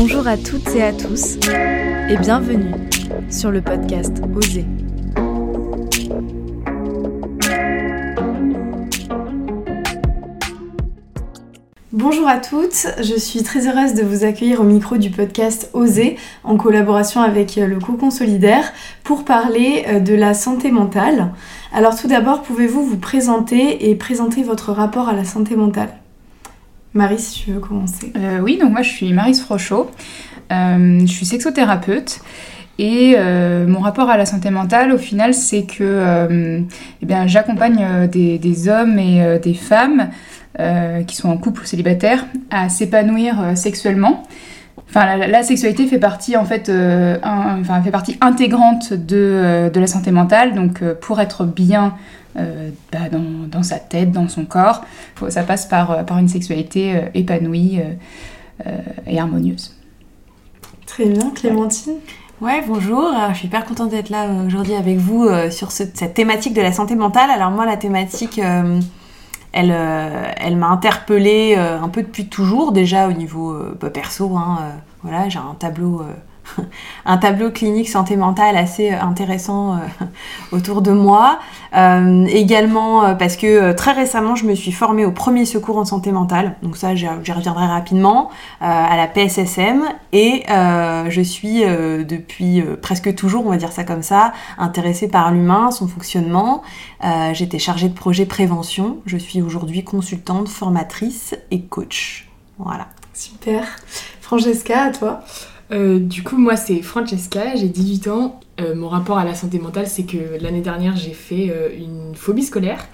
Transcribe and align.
Bonjour 0.00 0.28
à 0.28 0.36
toutes 0.36 0.68
et 0.76 0.82
à 0.84 0.92
tous 0.92 1.38
et 2.08 2.16
bienvenue 2.18 2.72
sur 3.28 3.50
le 3.50 3.60
podcast 3.60 4.22
Oser. 4.32 4.64
Bonjour 11.90 12.28
à 12.28 12.38
toutes, 12.38 12.86
je 13.02 13.18
suis 13.18 13.42
très 13.42 13.66
heureuse 13.66 13.94
de 13.94 14.04
vous 14.04 14.22
accueillir 14.22 14.60
au 14.60 14.64
micro 14.64 14.98
du 14.98 15.10
podcast 15.10 15.68
Oser 15.72 16.16
en 16.44 16.56
collaboration 16.56 17.20
avec 17.20 17.56
le 17.56 17.80
Cocon 17.80 18.12
Solidaire 18.12 18.72
pour 19.02 19.24
parler 19.24 19.84
euh, 19.88 19.98
de 19.98 20.14
la 20.14 20.32
santé 20.32 20.70
mentale. 20.70 21.32
Alors 21.72 22.00
tout 22.00 22.06
d'abord, 22.06 22.42
pouvez-vous 22.42 22.84
vous 22.84 22.98
présenter 22.98 23.90
et 23.90 23.96
présenter 23.96 24.44
votre 24.44 24.70
rapport 24.70 25.08
à 25.08 25.12
la 25.12 25.24
santé 25.24 25.56
mentale? 25.56 25.97
Marie, 26.94 27.18
si 27.18 27.44
tu 27.44 27.52
veux 27.52 27.60
commencer? 27.60 28.12
Euh, 28.16 28.40
oui, 28.40 28.58
donc 28.60 28.72
moi 28.72 28.82
je 28.82 28.88
suis 28.88 29.12
Marise 29.12 29.42
Frochot, 29.42 29.90
euh, 30.50 31.00
je 31.00 31.12
suis 31.12 31.26
sexothérapeute 31.26 32.20
et 32.78 33.14
euh, 33.18 33.66
mon 33.66 33.80
rapport 33.80 34.08
à 34.08 34.16
la 34.16 34.24
santé 34.24 34.50
mentale 34.50 34.92
au 34.92 34.98
final 34.98 35.34
c'est 35.34 35.64
que 35.64 36.64
eh 37.02 37.06
bien, 37.06 37.26
j'accompagne 37.26 38.08
des, 38.08 38.68
hommes 38.68 38.98
et 38.98 39.38
des 39.38 39.54
femmes 39.54 40.10
qui 41.06 41.14
sont 41.14 41.28
en 41.28 41.36
couple 41.36 41.62
ou 41.62 41.64
célibataires 41.66 42.24
à 42.50 42.68
s'épanouir 42.68 43.52
sexuellement. 43.54 44.24
Enfin, 44.88 45.16
la, 45.16 45.42
sexualité 45.42 45.86
fait 45.86 45.98
partie 45.98 46.36
en 46.36 46.46
fait, 46.46 46.70
enfin, 47.22 47.82
fait 47.82 47.90
partie 47.90 48.16
intégrante 48.22 48.94
de, 48.94 49.70
de, 49.72 49.80
la 49.80 49.86
santé 49.86 50.10
mentale. 50.10 50.54
Donc, 50.54 50.82
pour 51.00 51.20
être 51.20 51.44
bien 51.44 51.94
bah, 52.92 53.08
dans, 53.10 53.62
sa 53.62 53.78
tête, 53.78 54.12
dans 54.12 54.28
son 54.28 54.44
corps. 54.44 54.84
Ça 55.28 55.42
passe 55.42 55.66
par, 55.66 55.90
euh, 55.90 56.02
par 56.02 56.18
une 56.18 56.28
sexualité 56.28 56.96
euh, 56.96 57.00
épanouie 57.14 57.80
et 59.06 59.20
harmonieuse. 59.20 59.76
Très 60.84 61.06
bien, 61.06 61.30
Clémentine. 61.30 61.94
Ouais, 62.40 62.60
bonjour. 62.66 63.12
je 63.30 63.34
suis 63.34 63.46
hyper 63.46 63.64
contente 63.64 63.90
d'être 63.90 64.10
là 64.10 64.26
aujourd'hui 64.46 64.74
avec 64.74 64.96
vous 64.98 65.28
sur 65.50 65.70
cette 65.70 66.12
thématique 66.12 66.54
de 66.54 66.60
la 66.62 66.72
santé 66.72 66.96
mentale. 66.96 67.30
Alors 67.30 67.52
moi, 67.52 67.66
la 67.66 67.76
thématique, 67.76 68.40
elle, 69.52 69.70
elle 69.72 70.56
m'a 70.56 70.68
interpellée 70.70 71.54
un 71.54 71.88
peu 71.88 72.02
depuis 72.02 72.26
toujours, 72.26 72.72
déjà 72.72 73.06
au 73.06 73.12
niveau 73.12 73.56
bah, 73.80 73.90
perso. 73.90 74.36
Hein, 74.36 74.58
voilà, 75.04 75.28
j'ai 75.28 75.38
un 75.38 75.54
tableau 75.56 76.02
un 77.06 77.18
tableau 77.18 77.50
clinique 77.50 77.88
santé 77.88 78.16
mentale 78.16 78.56
assez 78.56 78.92
euh, 78.92 79.00
intéressant 79.00 79.74
euh, 79.74 79.76
autour 80.52 80.82
de 80.82 80.92
moi. 80.92 81.38
Euh, 81.76 82.24
également 82.26 83.14
parce 83.16 83.36
que 83.36 83.72
très 83.72 83.92
récemment, 83.92 84.34
je 84.34 84.46
me 84.46 84.54
suis 84.54 84.72
formée 84.72 85.04
au 85.04 85.10
premier 85.10 85.44
secours 85.44 85.76
en 85.78 85.84
santé 85.84 86.12
mentale. 86.12 86.56
Donc 86.62 86.76
ça, 86.76 86.94
j'y 86.94 87.06
reviendrai 87.06 87.66
rapidement, 87.66 88.30
à 88.60 88.96
la 88.96 89.06
PSSM. 89.06 89.82
Et 90.12 90.44
je 90.48 91.20
suis 91.20 91.60
depuis 91.60 92.62
presque 92.80 93.14
toujours, 93.14 93.46
on 93.46 93.50
va 93.50 93.58
dire 93.58 93.72
ça 93.72 93.84
comme 93.84 94.02
ça, 94.02 94.32
intéressée 94.56 95.08
par 95.08 95.30
l'humain, 95.30 95.70
son 95.70 95.86
fonctionnement. 95.86 96.62
J'étais 97.32 97.58
chargée 97.58 97.90
de 97.90 97.94
projet 97.94 98.24
prévention. 98.24 98.98
Je 99.04 99.18
suis 99.18 99.42
aujourd'hui 99.42 99.84
consultante, 99.84 100.48
formatrice 100.48 101.36
et 101.50 101.60
coach. 101.60 102.28
Voilà. 102.58 102.88
Super. 103.12 103.64
Francesca, 104.20 104.84
à 104.84 104.90
toi 104.90 105.20
euh, 105.70 105.98
du 105.98 106.22
coup, 106.22 106.38
moi, 106.38 106.56
c'est 106.56 106.80
Francesca, 106.82 107.54
j'ai 107.56 107.68
18 107.68 108.08
ans. 108.08 108.40
Euh, 108.60 108.74
mon 108.74 108.88
rapport 108.88 109.18
à 109.18 109.24
la 109.24 109.34
santé 109.34 109.58
mentale, 109.58 109.86
c'est 109.86 110.04
que 110.04 110.16
l'année 110.40 110.60
dernière, 110.60 110.96
j'ai 110.96 111.12
fait 111.12 111.50
euh, 111.50 111.68
une 111.76 112.14
phobie 112.14 112.42
scolaire. 112.42 112.86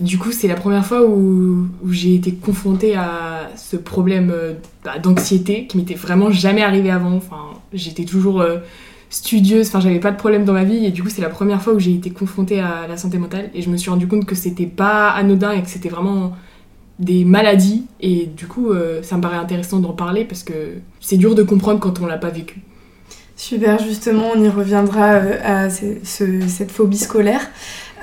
Du 0.00 0.18
coup, 0.18 0.32
c'est 0.32 0.48
la 0.48 0.54
première 0.54 0.84
fois 0.84 1.04
où, 1.06 1.68
j'ai 1.90 2.14
été 2.14 2.32
confrontée 2.32 2.94
à 2.94 3.50
ce 3.56 3.76
problème 3.76 4.32
bah, 4.84 4.98
d'anxiété 4.98 5.66
qui 5.66 5.76
m'était 5.76 5.94
vraiment 5.94 6.30
jamais 6.30 6.62
arrivé 6.62 6.90
avant. 6.90 7.16
Enfin, 7.16 7.50
j'étais 7.72 8.04
toujours 8.04 8.44
studieuse, 9.10 9.66
enfin, 9.66 9.80
j'avais 9.80 9.98
pas 9.98 10.12
de 10.12 10.16
problème 10.16 10.44
dans 10.44 10.52
ma 10.52 10.62
vie. 10.62 10.86
Et 10.86 10.92
du 10.92 11.02
coup, 11.02 11.08
c'est 11.08 11.22
la 11.22 11.28
première 11.28 11.62
fois 11.62 11.72
où 11.72 11.80
j'ai 11.80 11.94
été 11.94 12.10
confrontée 12.10 12.60
à 12.60 12.86
la 12.88 12.96
santé 12.96 13.18
mentale. 13.18 13.50
Et 13.54 13.62
je 13.62 13.70
me 13.70 13.76
suis 13.76 13.90
rendu 13.90 14.06
compte 14.06 14.24
que 14.24 14.36
c'était 14.36 14.66
pas 14.66 15.10
anodin 15.10 15.50
et 15.50 15.62
que 15.62 15.68
c'était 15.68 15.88
vraiment 15.88 16.32
des 16.98 17.24
maladies 17.24 17.86
et 18.00 18.26
du 18.26 18.46
coup 18.46 18.70
euh, 18.70 19.02
ça 19.02 19.16
me 19.16 19.22
paraît 19.22 19.36
intéressant 19.36 19.78
d'en 19.78 19.92
parler 19.92 20.24
parce 20.24 20.42
que 20.42 20.78
c'est 21.00 21.16
dur 21.16 21.34
de 21.34 21.42
comprendre 21.42 21.78
quand 21.78 22.00
on 22.00 22.06
l'a 22.06 22.18
pas 22.18 22.30
vécu. 22.30 22.60
Super, 23.36 23.78
justement 23.78 24.30
on 24.34 24.42
y 24.42 24.48
reviendra 24.48 25.12
euh, 25.12 25.66
à 25.66 25.70
cette 25.70 26.72
phobie 26.72 26.98
scolaire. 26.98 27.48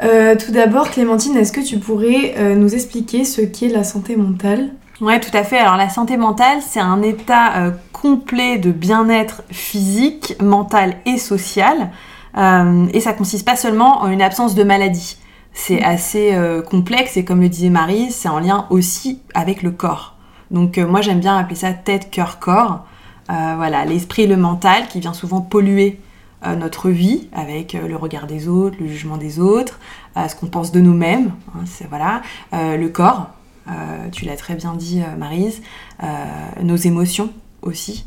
Euh, 0.03 0.35
tout 0.35 0.51
d'abord 0.51 0.91
Clémentine, 0.91 1.35
est-ce 1.35 1.51
que 1.51 1.61
tu 1.61 1.78
pourrais 1.78 2.56
nous 2.56 2.73
expliquer 2.73 3.25
ce 3.25 3.41
qu'est 3.41 3.69
la 3.69 3.83
santé 3.83 4.16
mentale? 4.16 4.69
Ouais, 5.01 5.19
tout 5.19 5.35
à 5.35 5.44
fait. 5.44 5.57
Alors 5.57 5.75
la 5.75 5.89
santé 5.89 6.16
mentale, 6.16 6.59
c'est 6.66 6.79
un 6.79 7.01
état 7.01 7.73
complet 7.91 8.57
de 8.57 8.72
bien-être 8.72 9.44
physique, 9.51 10.35
mental 10.41 10.95
et 11.06 11.17
social. 11.17 11.91
et 12.38 13.00
ça 13.00 13.13
consiste 13.13 13.45
pas 13.45 13.56
seulement 13.56 14.01
en 14.01 14.09
une 14.09 14.22
absence 14.22 14.56
de 14.56 14.63
maladie 14.63 15.17
c'est 15.56 15.82
assez 15.82 16.36
euh, 16.36 16.62
complexe 16.62 17.16
et 17.16 17.24
comme 17.24 17.40
le 17.40 17.48
disait 17.50 17.70
Marie, 17.70 18.12
c'est 18.12 18.28
en 18.28 18.40
lien 18.40 18.68
aussi 18.70 19.22
avec 19.34 19.64
le 19.64 19.72
corps. 19.72 20.16
Donc 20.52 20.78
euh, 20.78 20.86
moi 20.86 21.02
j'aime 21.02 21.22
bien 21.22 21.36
appeler 21.38 21.56
ça 21.56 21.72
tête, 21.72 22.12
cœur, 22.12 22.40
corps. 22.40 22.86
Euh, 23.32 23.54
voilà, 23.56 23.86
l'esprit 23.86 24.24
et 24.24 24.28
le 24.28 24.36
mental 24.36 24.88
qui 24.88 25.00
vient 25.00 25.14
souvent 25.14 25.42
polluer 25.42 26.00
notre 26.60 26.92
vie 26.92 27.28
avec 27.34 27.74
le 27.74 27.96
regard 27.96 28.28
des 28.28 28.48
autres, 28.48 28.76
le 28.80 28.86
jugement 28.88 29.18
des 29.18 29.40
autres, 29.40 29.80
ce 30.16 30.36
qu'on 30.36 30.46
pense 30.46 30.72
de 30.72 30.80
nous-mêmes. 30.80 31.32
Hein, 31.56 31.62
c'est 31.66 31.90
voilà, 31.90 32.22
le 32.52 32.88
corps. 32.90 33.30
tu 34.12 34.26
l'as 34.26 34.36
très 34.36 34.54
bien 34.54 34.76
dit, 34.76 35.02
Marise. 35.18 35.64
nos 36.62 36.76
émotions 36.76 37.32
aussi. 37.64 38.06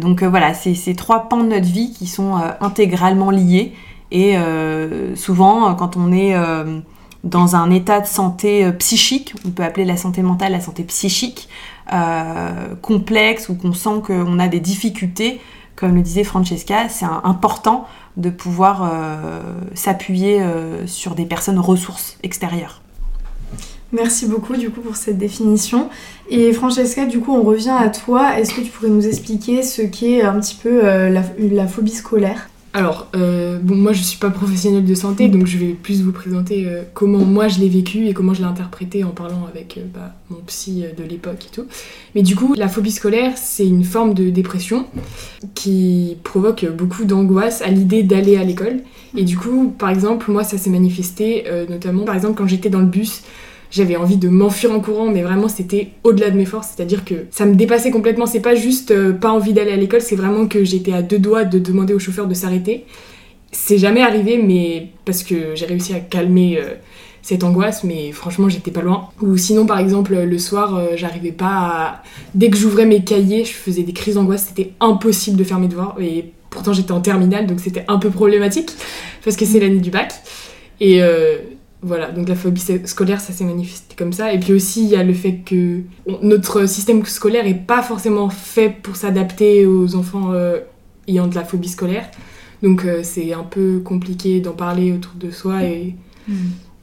donc 0.00 0.22
voilà, 0.22 0.54
c'est 0.54 0.74
ces 0.74 0.94
trois 0.94 1.28
pans 1.28 1.44
de 1.44 1.48
notre 1.48 1.66
vie 1.66 1.92
qui 1.92 2.06
sont 2.06 2.40
intégralement 2.62 3.30
liés 3.30 3.74
et 4.10 4.36
euh, 4.36 5.16
souvent, 5.16 5.74
quand 5.74 5.96
on 5.96 6.12
est 6.12 6.34
euh, 6.34 6.78
dans 7.24 7.56
un 7.56 7.70
état 7.70 8.00
de 8.00 8.06
santé 8.06 8.64
euh, 8.64 8.72
psychique, 8.72 9.34
on 9.46 9.50
peut 9.50 9.64
appeler 9.64 9.84
la 9.84 9.96
santé 9.96 10.22
mentale 10.22 10.52
la 10.52 10.60
santé 10.60 10.84
psychique, 10.84 11.48
complexe 12.82 13.48
ou 13.48 13.54
qu'on 13.54 13.72
sent 13.72 14.02
qu'on 14.04 14.40
a 14.40 14.48
des 14.48 14.58
difficultés, 14.58 15.40
comme 15.76 15.94
le 15.94 16.02
disait 16.02 16.24
Francesca, 16.24 16.88
c'est 16.88 17.06
important 17.22 17.86
de 18.16 18.28
pouvoir 18.28 18.90
s'appuyer 19.74 20.42
sur 20.86 21.14
des 21.14 21.26
personnes 21.26 21.60
ressources 21.60 22.18
extérieures. 22.24 22.82
Merci 23.92 24.26
beaucoup 24.26 24.56
du 24.56 24.70
coup 24.70 24.80
pour 24.80 24.96
cette 24.96 25.16
définition. 25.16 25.88
Et 26.28 26.52
Francesca, 26.52 27.06
du 27.06 27.20
coup 27.20 27.32
on 27.32 27.44
revient 27.44 27.76
à 27.78 27.88
toi. 27.88 28.36
Est-ce 28.36 28.52
que 28.52 28.62
tu 28.62 28.70
pourrais 28.70 28.90
nous 28.90 29.06
expliquer 29.06 29.62
ce 29.62 29.82
qu'est 29.82 30.22
un 30.22 30.40
petit 30.40 30.56
peu 30.60 30.82
la 30.82 31.68
phobie 31.68 31.92
scolaire? 31.92 32.48
Alors, 32.76 33.06
euh, 33.16 33.58
moi 33.64 33.94
je 33.94 34.02
suis 34.02 34.18
pas 34.18 34.28
professionnelle 34.28 34.84
de 34.84 34.94
santé, 34.94 35.28
donc 35.28 35.46
je 35.46 35.56
vais 35.56 35.72
plus 35.72 36.02
vous 36.02 36.12
présenter 36.12 36.64
euh, 36.66 36.82
comment 36.92 37.24
moi 37.24 37.48
je 37.48 37.58
l'ai 37.58 37.70
vécu 37.70 38.06
et 38.06 38.12
comment 38.12 38.34
je 38.34 38.40
l'ai 38.40 38.46
interprété 38.46 39.02
en 39.02 39.12
parlant 39.12 39.46
avec 39.48 39.78
euh, 39.78 39.84
bah, 39.94 40.14
mon 40.28 40.40
psy 40.46 40.84
de 40.94 41.02
l'époque 41.02 41.46
et 41.46 41.54
tout. 41.54 41.64
Mais 42.14 42.20
du 42.20 42.36
coup, 42.36 42.52
la 42.52 42.68
phobie 42.68 42.90
scolaire, 42.90 43.32
c'est 43.36 43.66
une 43.66 43.82
forme 43.82 44.12
de 44.12 44.28
dépression 44.28 44.84
qui 45.54 46.18
provoque 46.22 46.66
beaucoup 46.66 47.06
d'angoisse 47.06 47.62
à 47.62 47.68
l'idée 47.68 48.02
d'aller 48.02 48.36
à 48.36 48.44
l'école. 48.44 48.80
Et 49.16 49.24
du 49.24 49.38
coup, 49.38 49.74
par 49.78 49.88
exemple, 49.88 50.30
moi 50.30 50.44
ça 50.44 50.58
s'est 50.58 50.68
manifesté 50.68 51.46
notamment, 51.70 52.04
par 52.04 52.14
exemple, 52.14 52.34
quand 52.36 52.46
j'étais 52.46 52.68
dans 52.68 52.80
le 52.80 52.84
bus 52.84 53.22
j'avais 53.76 53.96
envie 53.96 54.16
de 54.16 54.28
m'enfuir 54.28 54.72
en 54.72 54.80
courant, 54.80 55.06
mais 55.10 55.22
vraiment 55.22 55.48
c'était 55.48 55.88
au-delà 56.02 56.30
de 56.30 56.36
mes 56.36 56.46
forces, 56.46 56.68
c'est-à-dire 56.74 57.04
que 57.04 57.26
ça 57.30 57.44
me 57.44 57.54
dépassait 57.54 57.90
complètement. 57.90 58.26
C'est 58.26 58.40
pas 58.40 58.54
juste 58.54 58.90
euh, 58.90 59.12
pas 59.12 59.30
envie 59.30 59.52
d'aller 59.52 59.72
à 59.72 59.76
l'école, 59.76 60.00
c'est 60.00 60.16
vraiment 60.16 60.46
que 60.48 60.64
j'étais 60.64 60.92
à 60.92 61.02
deux 61.02 61.18
doigts 61.18 61.44
de 61.44 61.58
demander 61.58 61.92
au 61.92 61.98
chauffeur 61.98 62.26
de 62.26 62.34
s'arrêter. 62.34 62.84
C'est 63.52 63.78
jamais 63.78 64.00
arrivé, 64.00 64.38
mais 64.42 64.88
parce 65.04 65.22
que 65.22 65.54
j'ai 65.54 65.66
réussi 65.66 65.92
à 65.92 66.00
calmer 66.00 66.58
euh, 66.58 66.74
cette 67.22 67.44
angoisse, 67.44 67.84
mais 67.84 68.12
franchement 68.12 68.48
j'étais 68.48 68.70
pas 68.70 68.82
loin. 68.82 69.10
Ou 69.20 69.36
sinon 69.36 69.66
par 69.66 69.78
exemple 69.78 70.14
le 70.16 70.38
soir, 70.38 70.76
euh, 70.76 70.86
j'arrivais 70.96 71.32
pas 71.32 71.46
à... 71.46 72.02
Dès 72.34 72.48
que 72.48 72.56
j'ouvrais 72.56 72.86
mes 72.86 73.04
cahiers, 73.04 73.44
je 73.44 73.52
faisais 73.52 73.82
des 73.82 73.92
crises 73.92 74.14
d'angoisse, 74.14 74.46
c'était 74.48 74.72
impossible 74.80 75.36
de 75.36 75.44
faire 75.44 75.58
mes 75.58 75.68
devoirs, 75.68 75.96
et 76.00 76.32
pourtant 76.48 76.72
j'étais 76.72 76.92
en 76.92 77.00
terminale, 77.00 77.46
donc 77.46 77.60
c'était 77.60 77.84
un 77.88 77.98
peu 77.98 78.08
problématique, 78.08 78.70
parce 79.22 79.36
que 79.36 79.44
c'est 79.44 79.60
l'année 79.60 79.80
du 79.80 79.90
bac. 79.90 80.14
Et 80.80 81.00
voilà, 81.82 82.10
donc 82.10 82.28
la 82.28 82.34
phobie 82.34 82.62
scolaire, 82.84 83.20
ça 83.20 83.32
s'est 83.32 83.44
manifesté 83.44 83.94
comme 83.96 84.12
ça. 84.12 84.32
Et 84.32 84.40
puis 84.40 84.52
aussi, 84.52 84.82
il 84.84 84.88
y 84.88 84.96
a 84.96 85.02
le 85.02 85.14
fait 85.14 85.40
que 85.44 85.80
notre 86.22 86.66
système 86.66 87.04
scolaire 87.04 87.46
est 87.46 87.66
pas 87.66 87.82
forcément 87.82 88.30
fait 88.30 88.70
pour 88.70 88.96
s'adapter 88.96 89.66
aux 89.66 89.94
enfants 89.94 90.32
euh, 90.32 90.60
ayant 91.06 91.26
de 91.26 91.34
la 91.34 91.44
phobie 91.44 91.68
scolaire. 91.68 92.10
Donc 92.62 92.84
euh, 92.84 93.00
c'est 93.02 93.32
un 93.34 93.44
peu 93.44 93.80
compliqué 93.84 94.40
d'en 94.40 94.52
parler 94.52 94.92
autour 94.92 95.12
de 95.14 95.30
soi 95.30 95.64
et 95.64 95.94
hmm. 96.28 96.34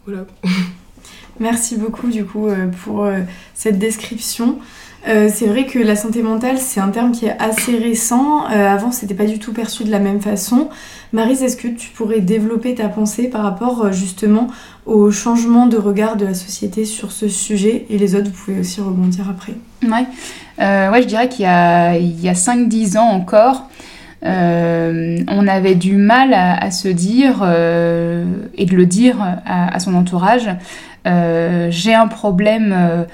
voilà. 0.06 0.25
Merci 1.39 1.78
beaucoup 1.78 2.10
du 2.10 2.25
coup 2.25 2.48
pour 2.84 3.10
cette 3.56 3.80
description. 3.80 4.60
C'est 5.06 5.48
vrai 5.48 5.66
que 5.66 5.80
la 5.80 5.96
santé 5.96 6.22
mentale, 6.22 6.58
c'est 6.58 6.80
un 6.80 6.90
terme 6.90 7.12
qui 7.12 7.26
est 7.26 7.36
assez 7.40 7.78
récent. 7.78 8.46
avant, 8.46 8.92
c'était 8.92 9.14
pas 9.14 9.26
du 9.26 9.38
tout 9.38 9.52
perçu 9.52 9.84
de 9.84 9.92
la 9.92 10.00
même 10.00 10.22
façon. 10.22 10.70
Marise, 11.12 11.44
est-ce 11.44 11.58
que 11.58 11.68
tu 11.68 11.90
pourrais 11.90 12.22
développer 12.22 12.74
ta 12.76 12.88
pensée 12.88 13.30
par 13.30 13.44
rapport 13.44 13.92
justement 13.92 14.48
au 14.86 15.12
changement 15.12 15.68
de 15.68 15.78
regard 15.78 16.16
de 16.16 16.26
la 16.26 16.34
société 16.34 16.86
sur 16.86 17.12
ce 17.12 17.28
sujet? 17.28 17.86
Et 17.90 17.98
les 17.98 18.16
autres, 18.16 18.28
vous 18.28 18.46
pouvez 18.46 18.60
aussi 18.62 18.80
rebondir 18.80 19.30
après. 19.30 19.54
Ouais, 19.84 20.08
ouais 20.58 21.02
je 21.02 21.08
dirais 21.08 21.28
qu'il 21.28 21.44
y 21.44 21.50
a, 21.50 21.98
il 21.98 22.28
a 22.30 22.34
5-10 22.34 22.98
ans 22.98 23.10
encore, 23.10 23.68
euh, 24.26 25.20
on 25.28 25.48
avait 25.48 25.76
du 25.76 25.98
mal 25.98 26.34
à, 26.34 26.72
se 26.72 26.88
dire 26.88 27.42
euh, 27.44 28.26
et 28.56 28.66
de 28.66 28.76
le 28.76 28.86
dire 28.86 29.18
à, 29.46 29.80
son 29.80 29.94
entourage. 29.96 30.50
Euh, 31.06 31.68
j'ai 31.70 31.94
un 31.94 32.08
problème 32.08 33.06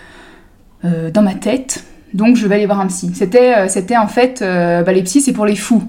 dans 0.84 1.22
ma 1.22 1.34
tête, 1.34 1.84
donc 2.14 2.36
je 2.36 2.48
vais 2.48 2.56
aller 2.56 2.66
voir 2.66 2.80
un 2.80 2.88
psy. 2.88 3.12
C'était, 3.14 3.68
c'était 3.68 3.98
en 3.98 4.08
fait, 4.08 4.40
bah, 4.40 4.92
les 4.92 5.04
psys 5.04 5.22
c'est 5.22 5.34
pour 5.34 5.46
les 5.46 5.56
fous. 5.56 5.84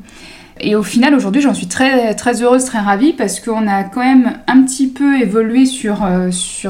Et 0.63 0.75
au 0.75 0.83
final, 0.83 1.15
aujourd'hui, 1.15 1.41
j'en 1.41 1.55
suis 1.55 1.69
très, 1.69 2.15
très 2.15 2.43
heureuse, 2.43 2.65
très 2.65 2.81
ravie 2.81 3.13
parce 3.15 3.41
qu'on 3.41 3.67
a 3.67 3.85
quand 3.85 4.01
même 4.01 4.39
un 4.47 4.63
petit 4.63 4.89
peu 4.89 5.21
évolué 5.21 5.65
sur 5.65 5.97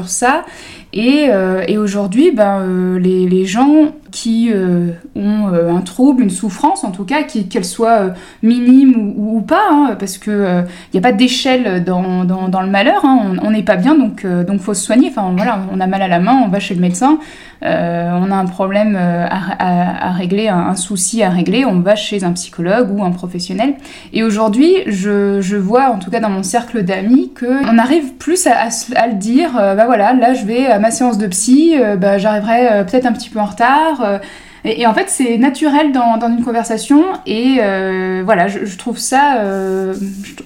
ça. 0.07 0.45
Et, 0.93 1.29
et 1.67 1.77
aujourd'hui, 1.77 2.31
ben, 2.31 2.97
les, 2.99 3.27
les, 3.27 3.45
gens 3.45 3.93
qui 4.11 4.51
euh, 4.53 4.91
ont 5.15 5.47
euh, 5.47 5.71
un 5.71 5.81
trouble, 5.81 6.21
une 6.21 6.29
souffrance 6.29 6.83
en 6.83 6.91
tout 6.91 7.05
cas, 7.05 7.23
qu'elle 7.23 7.65
soit 7.65 7.99
euh, 8.01 8.09
minime 8.43 9.13
ou, 9.17 9.41
pas, 9.41 9.69
hein, 9.71 9.95
parce 9.97 10.17
qu'il 10.17 10.65
n'y 10.93 10.99
a 10.99 11.01
pas 11.01 11.13
d'échelle 11.13 11.83
dans, 11.83 12.25
dans, 12.25 12.61
le 12.61 12.67
malheur, 12.67 13.05
hein, 13.05 13.33
on 13.41 13.51
n'est 13.51 13.63
pas 13.63 13.77
bien, 13.77 13.95
donc 13.95 14.25
il 14.25 14.59
faut 14.59 14.73
se 14.73 14.83
soigner. 14.83 15.07
Enfin 15.09 15.33
voilà, 15.35 15.61
on 15.71 15.79
a 15.79 15.87
mal 15.87 16.01
à 16.01 16.07
la 16.07 16.19
main, 16.19 16.41
on 16.45 16.49
va 16.49 16.59
chez 16.59 16.75
le 16.75 16.81
médecin, 16.81 17.19
on 17.61 17.67
a 17.67 18.35
un 18.35 18.45
problème 18.45 18.95
à, 18.95 20.11
régler, 20.11 20.49
un, 20.49 20.75
souci 20.75 21.23
à 21.23 21.29
régler, 21.29 21.65
on 21.65 21.79
va 21.79 21.95
chez 21.95 22.23
un 22.23 22.33
psychologue 22.33 22.91
ou 22.91 23.03
un 23.03 23.11
professionnel. 23.11 23.75
Et 24.13 24.23
aujourd'hui, 24.23 24.75
je, 24.87 25.41
je, 25.41 25.57
vois, 25.57 25.89
en 25.89 25.99
tout 25.99 26.11
cas 26.11 26.19
dans 26.19 26.29
mon 26.29 26.43
cercle 26.43 26.83
d'amis, 26.83 27.31
qu'on 27.39 27.77
arrive 27.77 28.13
plus 28.13 28.47
à, 28.47 28.67
à, 28.95 29.07
le 29.07 29.15
dire, 29.15 29.53
bah 29.53 29.85
voilà, 29.85 30.13
là 30.13 30.33
je 30.33 30.45
vais 30.45 30.67
ma 30.81 30.91
séance 30.91 31.17
de 31.17 31.27
psy, 31.27 31.75
bah, 31.97 32.17
j'arriverai 32.17 32.85
peut-être 32.85 33.05
un 33.05 33.13
petit 33.13 33.29
peu 33.29 33.39
en 33.39 33.45
retard, 33.45 34.21
euh, 34.65 34.69
et, 34.69 34.85
en 34.85 34.93
fait, 34.93 35.05
c'est 35.09 35.37
naturel 35.37 35.91
dans, 35.91 36.19
une 36.27 36.43
conversation. 36.43 37.03
Et 37.25 37.57
euh, 37.59 38.21
voilà, 38.23 38.47
je, 38.47 38.77
trouve 38.77 38.97
ça, 38.97 39.41
euh, 39.41 39.93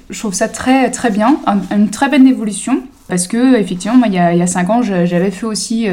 je, 0.09 0.19
trouve 0.19 0.33
ça 0.33 0.47
très, 0.47 0.89
très 0.91 1.09
bien, 1.09 1.37
une 1.71 1.89
très 1.89 2.09
belle 2.09 2.27
évolution. 2.27 2.83
Parce 3.07 3.27
que, 3.27 3.55
effectivement, 3.55 4.03
il 4.05 4.13
y 4.13 4.17
a, 4.17 4.33
il 4.33 4.47
5 4.47 4.69
ans, 4.69 4.81
j'avais 4.81 5.31
fait 5.31 5.45
aussi 5.45 5.87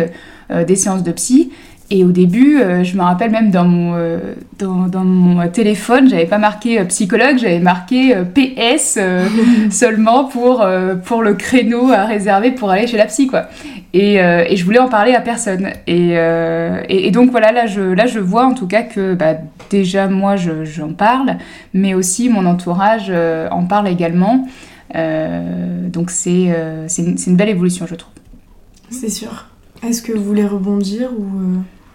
des 0.50 0.76
séances 0.76 1.02
de 1.02 1.12
psy. 1.12 1.52
Et 1.94 2.04
au 2.04 2.10
début, 2.10 2.58
je 2.84 2.96
me 2.96 3.02
rappelle 3.02 3.30
même 3.30 3.50
dans 3.50 3.66
mon, 3.66 4.18
dans, 4.58 4.86
dans, 4.86 5.04
mon 5.04 5.46
téléphone, 5.48 6.08
j'avais 6.08 6.24
pas 6.24 6.38
marqué 6.38 6.82
psychologue, 6.84 7.36
j'avais 7.36 7.58
marqué 7.58 8.14
PS 8.34 8.98
seulement 9.70 10.24
pour, 10.24 10.66
pour 11.04 11.22
le 11.22 11.34
créneau 11.34 11.92
à 11.92 12.06
réserver 12.06 12.52
pour 12.52 12.70
aller 12.70 12.86
chez 12.86 12.96
la 12.96 13.04
psy, 13.04 13.26
quoi. 13.26 13.46
Euh, 13.94 14.44
et, 14.48 14.56
je 14.56 14.64
voulais 14.64 14.78
en 14.78 14.88
parler 14.88 15.14
à 15.14 15.20
personne. 15.20 15.68
Euh, 15.88 16.82
et, 16.88 17.06
et, 17.06 17.10
donc 17.10 17.30
voilà, 17.30 17.52
là 17.52 17.66
je, 17.66 17.80
là 17.80 18.06
je 18.06 18.18
vois 18.20 18.46
en 18.46 18.54
tout 18.54 18.66
cas 18.66 18.82
que 18.82 19.14
bah, 19.14 19.34
déjà 19.70 20.08
moi 20.08 20.36
j'en 20.36 20.92
parle, 20.92 21.36
mais 21.74 21.94
aussi 21.94 22.28
mon 22.28 22.46
entourage 22.46 23.06
euh, 23.10 23.48
en 23.50 23.64
parle 23.64 23.88
également. 23.88 24.46
donc 24.94 26.10
c'est 26.10 26.48
une, 26.98 27.16
une, 27.26 27.36
belle 27.36 27.50
évolution, 27.50 27.86
je 27.86 27.94
trouve. 27.94 28.12
C'est 28.90 29.10
sûr. 29.10 29.46
Est-ce 29.86 30.00
que 30.00 30.12
vous 30.12 30.24
voulez 30.24 30.46
rebondir 30.46 31.10
ou 31.12 31.26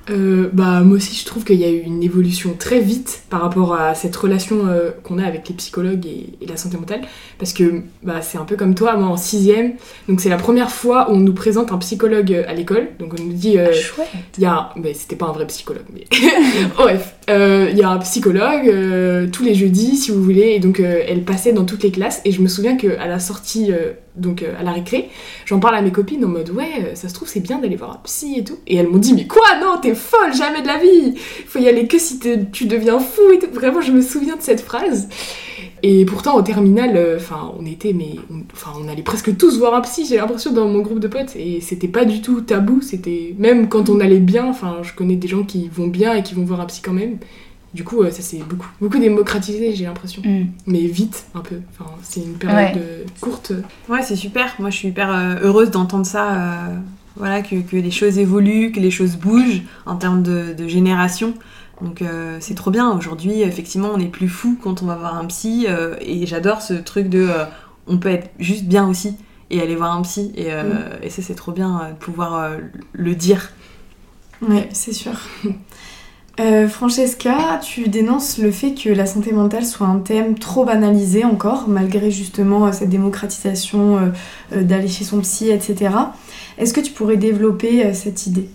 euh, 0.09 0.50
bah, 0.54 0.81
moi 0.81 0.98
aussi, 0.98 1.15
je 1.15 1.25
trouve 1.25 1.44
qu'il 1.44 1.59
y 1.59 1.65
a 1.65 1.69
eu 1.69 1.80
une 1.80 2.01
évolution 2.01 2.56
très 2.57 2.80
vite 2.80 3.24
par 3.30 3.42
rapport 3.42 3.74
à 3.74 3.94
cette 3.94 4.15
relation 4.15 4.68
euh, 4.68 4.92
qu'on 5.04 5.18
a 5.18 5.25
avec 5.25 5.50
les 5.50 5.56
psychologues 5.56 6.06
et, 6.06 6.45
la 6.48 6.56
santé 6.56 6.77
mentale. 6.77 7.01
Parce 7.39 7.54
que 7.54 7.81
bah, 8.04 8.21
c'est 8.21 8.38
un 8.38 8.45
peu 8.45 8.56
comme 8.56 8.74
toi, 8.74 8.95
moi 8.95 9.09
en 9.09 9.18
sixième. 9.18 9.74
Donc, 10.07 10.21
c'est 10.21 10.30
la 10.30 10.38
première 10.38 10.71
fois 10.71 11.09
où 11.09 11.15
on 11.15 11.19
nous 11.19 11.33
présente 11.33 11.71
un 11.71 11.77
psychologue 11.77 12.33
euh, 12.33 12.44
à 12.48 12.54
l'école. 12.54 12.89
Donc, 13.00 13.15
on 13.19 13.24
nous 13.24 13.33
dit. 13.33 13.57
Euh, 13.57 13.71
ah, 14.00 14.04
Il 14.38 14.44
y 14.44 14.45
a. 14.45 14.69
Mais 14.77 14.94
c'était 14.94 15.15
pas 15.18 15.27
un 15.27 15.33
vrai 15.33 15.45
psychologue, 15.48 15.86
mais. 15.94 16.06
Bref, 16.77 17.15
il 17.27 17.77
y 17.77 17.83
a 17.83 17.89
un 17.89 18.00
psychologue 18.00 19.31
tous 19.31 19.44
les 19.44 19.56
jeudis, 19.56 19.98
si 19.98 20.12
vous 20.12 20.24
voulez. 20.24 20.54
Et 20.56 20.59
donc, 20.59 20.80
elle 20.80 21.24
passait 21.24 21.54
dans 21.54 21.65
toutes 21.65 21.83
les 21.83 21.92
classes. 21.92 22.21
Et 22.24 22.31
je 22.31 22.42
me 22.42 22.48
souviens 22.48 22.77
qu'à 22.77 23.07
la 23.07 23.19
sortie 23.19 23.71
donc 24.18 24.44
euh, 24.44 24.54
à 24.60 24.64
la 24.64 24.72
récré, 24.72 25.10
j'en 25.46 25.60
parle 25.60 25.75
à 25.75 25.81
mes 25.81 25.92
copines 25.92 26.24
en 26.25 26.30
mode 26.30 26.50
ouais, 26.50 26.72
euh, 26.81 26.96
ça 26.96 27.10
se 27.10 27.14
trouve 27.14 27.28
c'est 27.28 27.40
bien 27.40 27.60
d'aller 27.60 27.75
voir 27.75 27.92
un 27.92 28.00
psy 28.04 28.36
et 28.38 28.44
tout. 28.44 28.58
Et 28.68 28.75
elles 28.75 28.88
m'ont 28.88 28.98
dit 28.98 29.14
mais 29.14 29.28
quoi 29.28 29.60
non, 29.62 29.78
t'es 29.81 29.96
folle, 29.96 30.34
jamais 30.36 30.62
de 30.62 30.68
la 30.68 30.78
vie. 30.78 31.16
Faut 31.18 31.60
y 31.60 31.68
aller 31.68 31.88
que 31.88 32.00
si 32.00 32.19
tu 32.52 32.66
deviens 32.66 33.00
fou 33.00 33.22
et 33.34 33.40
tout. 33.40 33.48
Vraiment, 33.52 33.81
je 33.81 33.92
me 33.92 34.02
souviens 34.02 34.36
de 34.36 34.42
cette 34.42 34.62
phrase. 34.62 35.08
Et 35.84 36.06
pourtant 36.06 36.36
au 36.36 36.42
terminal, 36.42 36.98
euh, 36.98 37.18
enfin 37.18 37.54
on 37.60 37.66
était 37.66 37.94
mais 37.94 38.16
enfin 38.52 38.72
on, 38.84 38.88
allait 38.88 39.04
presque 39.04 39.38
tous 39.38 39.60
voir 39.60 39.75
un 39.75 39.81
psy. 39.81 40.06
J'ai 40.10 40.18
l'impression 40.18 40.52
dans 40.52 40.68
mon 40.68 40.80
groupe 40.81 41.00
de 41.00 41.08
potes 41.08 41.36
et 41.36 41.62
c'était 41.62 41.88
pas 41.88 42.06
du 42.06 42.22
tout 42.22 42.42
tabou. 42.42 42.81
C'était 42.81 43.36
même 43.38 43.69
quand 43.69 43.90
on 43.90 44.00
allait 44.00 44.19
bien. 44.19 44.46
Enfin 44.48 44.78
je 44.81 44.94
connais 44.94 45.16
des 45.16 45.28
gens 45.28 45.44
qui 45.44 45.68
vont 45.68 45.88
bien 45.88 46.16
et 46.16 46.24
qui 46.24 46.34
vont 46.34 46.44
voir 46.44 46.62
un 46.62 46.66
psy 46.66 46.81
quand 46.81 46.94
même. 46.94 47.18
Du 47.74 47.84
coup, 47.84 48.02
euh, 48.02 48.12
ça 48.12 48.22
s'est 48.22 48.42
beaucoup, 48.48 48.68
beaucoup 48.80 48.98
démocratisé, 48.98 49.75
j'ai 49.75 49.86
l'impression. 49.86 50.22
Mm. 50.24 50.46
Mais 50.68 50.81
vite, 50.88 51.25
un 51.36 51.42
peu. 51.42 51.58
Enfin, 51.72 51.92
c'est 52.02 52.22
une 52.22 52.36
période 52.36 52.81
courte. 53.19 53.52
Ouais, 53.90 54.02
c'est 54.02 54.16
super. 54.16 54.56
Moi, 54.60 54.69
je 54.69 54.78
suis 54.78 54.88
hyper 54.88 55.12
euh, 55.12 55.36
heureuse 55.42 55.72
d'entendre 55.72 56.06
ça. 56.06 56.31
Euh, 56.31 56.75
voilà, 57.18 57.42
que, 57.42 57.56
que, 57.56 57.75
les 57.75 57.92
choses 57.92 58.19
évoluent, 58.19 58.72
que 58.72 58.80
les 58.80 58.92
choses 58.92 59.18
bougent 59.18 59.64
en 59.86 59.96
termes 59.96 60.24
de, 60.24 60.54
de 60.54 60.68
génération. 60.68 61.34
Donc 61.81 62.04
c'est 62.40 62.56
trop 62.56 62.72
bien. 62.72 62.92
Aujourd'hui, 62.92 63.42
effectivement, 63.42 63.92
on 63.94 64.00
est 64.00 64.08
plus 64.08 64.30
fou 64.30 64.58
quand 64.62 64.81
on 64.81 64.88
va 64.88 64.96
voir 64.96 65.16
un 65.16 65.25
psy. 65.25 65.68
et 66.02 66.25
j'adore 66.25 66.64
ce 66.64 66.74
truc 66.74 67.08
de 67.08 67.30
on 67.86 67.98
peut 67.98 68.10
être 68.10 68.31
juste 68.40 68.66
bien 68.66 68.88
aussi 68.88 69.16
et 69.52 69.62
aller 69.62 69.75
voir 69.75 69.96
un 69.96 70.02
psy. 70.02 70.31
Et, 70.36 70.52
mm. 70.52 71.04
et 71.04 71.10
ça, 71.12 71.22
c'est 71.22 71.36
trop 71.36 71.52
bien 71.52 71.90
de 71.90 71.96
pouvoir 71.96 72.52
le 72.94 73.16
dire. 73.16 73.52
Ouais, 74.42 74.69
c'est 74.72 74.94
sûr. 74.94 75.14
Euh, 76.39 76.68
Francesca, 76.68 77.60
tu 77.63 77.88
dénonces 77.89 78.38
le 78.38 78.51
fait 78.51 78.75
que 78.75 78.89
la 78.89 79.07
santé 79.07 79.31
mentale 79.31 79.66
soit 79.66 79.88
un 79.88 79.98
thème 79.98 80.38
trop 80.38 80.66
banalisé 80.66 81.25
encore, 81.25 81.68
malgré 81.68 82.12
justement 82.12 82.68
euh, 82.68 82.72
cette 82.72 82.89
démocratisation 82.89 84.12
euh, 84.54 84.63
d'aller 84.63 84.88
chez 84.88 85.04
son 85.04 85.19
psy, 85.22 85.50
etc. 85.50 85.89
Est-ce 86.60 86.75
que 86.75 86.81
tu 86.81 86.92
pourrais 86.92 87.18
développer 87.18 87.94
cette 87.94 88.28
idée? 88.28 88.50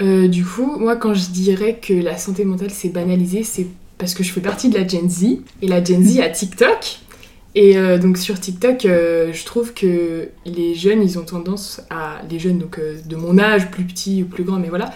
Du 0.00 0.44
coup, 0.44 0.76
moi 0.76 0.96
quand 0.96 1.14
je 1.14 1.30
dirais 1.30 1.78
que 1.80 1.94
la 1.94 2.18
santé 2.18 2.44
mentale 2.44 2.70
c'est 2.70 2.88
banalisé, 2.88 3.44
c'est 3.44 3.68
parce 3.96 4.12
que 4.14 4.24
je 4.24 4.32
fais 4.32 4.40
partie 4.40 4.68
de 4.68 4.76
la 4.76 4.86
Gen 4.86 5.08
Z, 5.08 5.38
et 5.62 5.68
la 5.68 5.82
Gen 5.84 6.02
Z 6.02 6.18
a 6.18 6.28
TikTok. 6.28 6.98
Et 7.54 7.76
donc 7.98 8.18
sur 8.18 8.40
TikTok, 8.40 8.80
je 8.82 9.44
trouve 9.44 9.72
que 9.72 10.30
les 10.46 10.74
jeunes, 10.74 11.00
ils 11.00 11.16
ont 11.16 11.24
tendance 11.24 11.80
à... 11.90 12.22
Les 12.28 12.40
jeunes, 12.40 12.60
de 13.06 13.16
mon 13.16 13.38
âge, 13.38 13.70
plus 13.70 13.84
petits 13.84 14.24
ou 14.24 14.26
plus 14.26 14.42
grands, 14.42 14.58
mais 14.58 14.68
voilà, 14.68 14.92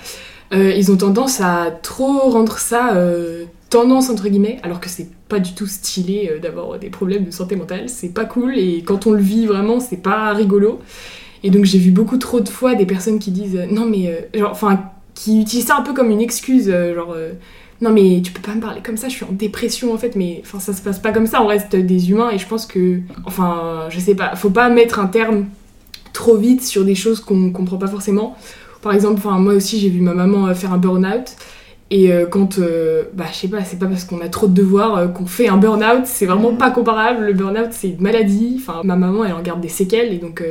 euh, 0.52 0.73
ils 0.73 0.90
ont 0.90 0.97
tendance 0.97 1.40
à 1.40 1.71
trop 1.83 2.31
rendre 2.31 2.59
ça 2.59 2.95
euh, 2.95 3.45
tendance 3.71 4.09
entre 4.09 4.28
guillemets, 4.28 4.59
alors 4.62 4.81
que 4.81 4.88
c'est 4.88 5.09
pas 5.28 5.40
du 5.40 5.52
tout 5.52 5.67
stylé 5.67 6.31
euh, 6.33 6.38
d'avoir 6.38 6.78
des 6.78 6.88
problèmes 6.88 7.25
de 7.25 7.31
santé 7.31 7.55
mentale, 7.55 7.88
c'est 7.88 8.09
pas 8.09 8.25
cool 8.25 8.59
et 8.59 8.83
quand 8.83 9.07
on 9.07 9.12
le 9.12 9.21
vit 9.21 9.47
vraiment, 9.47 9.81
c'est 9.81 10.02
pas 10.02 10.33
rigolo. 10.33 10.81
Et 11.45 11.50
donc 11.50 11.64
j'ai 11.64 11.78
vu 11.78 11.90
beaucoup 11.90 12.17
trop 12.17 12.40
de 12.40 12.49
fois 12.49 12.75
des 12.75 12.87
personnes 12.87 13.19
qui 13.19 13.31
disent 13.31 13.61
non 13.71 13.85
mais 13.85 14.28
genre 14.35 14.50
enfin 14.50 14.90
qui 15.14 15.40
utilisent 15.40 15.67
ça 15.67 15.76
un 15.76 15.83
peu 15.83 15.95
comme 15.95 16.11
une 16.11 16.21
excuse 16.21 16.69
genre 16.95 17.14
non 17.81 17.90
mais 17.90 18.21
tu 18.25 18.33
peux 18.33 18.40
pas 18.40 18.57
me 18.57 18.61
parler 18.61 18.81
comme 18.83 18.97
ça, 18.97 19.09
je 19.09 19.14
suis 19.14 19.25
en 19.25 19.31
dépression 19.31 19.95
en 19.95 19.99
fait, 19.99 20.17
mais 20.17 20.43
enfin 20.45 20.59
ça 20.59 20.73
se 20.73 20.83
passe 20.83 20.99
pas 20.99 21.12
comme 21.12 21.28
ça, 21.28 21.40
on 21.40 21.47
reste 21.47 21.76
des 21.76 22.11
humains 22.11 22.31
et 22.31 22.38
je 22.38 22.47
pense 22.49 22.67
que 22.67 22.99
enfin 23.25 23.87
je 23.90 24.00
sais 24.00 24.17
pas, 24.17 24.35
faut 24.35 24.50
pas 24.50 24.69
mettre 24.69 24.99
un 24.99 25.07
terme 25.07 25.47
trop 26.12 26.37
vite 26.37 26.64
sur 26.64 26.85
des 26.85 26.97
choses 26.97 27.21
qu'on 27.21 27.52
comprend 27.52 27.76
pas 27.76 27.87
forcément. 27.87 28.37
Par 28.82 28.92
exemple, 28.92 29.20
moi 29.26 29.54
aussi, 29.54 29.78
j'ai 29.80 29.88
vu 29.88 30.00
ma 30.00 30.14
maman 30.14 30.47
euh, 30.47 30.54
faire 30.54 30.73
un 30.73 30.78
burn-out. 30.78 31.37
Et 31.90 32.12
euh, 32.12 32.26
quand, 32.26 32.58
euh, 32.58 33.04
bah, 33.14 33.25
je 33.32 33.37
sais 33.37 33.49
pas, 33.49 33.64
c'est 33.64 33.78
pas 33.78 33.87
parce 33.87 34.04
qu'on 34.04 34.20
a 34.20 34.28
trop 34.28 34.47
de 34.47 34.54
devoirs 34.54 35.12
qu'on 35.14 35.26
fait 35.26 35.49
un 35.49 35.56
burn-out, 35.56 36.02
c'est 36.04 36.26
vraiment 36.26 36.54
pas 36.54 36.70
comparable. 36.70 37.25
Le 37.25 37.32
burn-out, 37.32 37.68
c'est 37.73 37.90
une 37.90 38.00
maladie. 38.00 38.56
Enfin, 38.61 38.82
ma 38.85 38.97
maman, 38.97 39.25
elle 39.25 39.32
en 39.32 39.42
garde 39.42 39.61
des 39.61 39.68
séquelles, 39.68 40.12
et 40.12 40.18
donc 40.18 40.44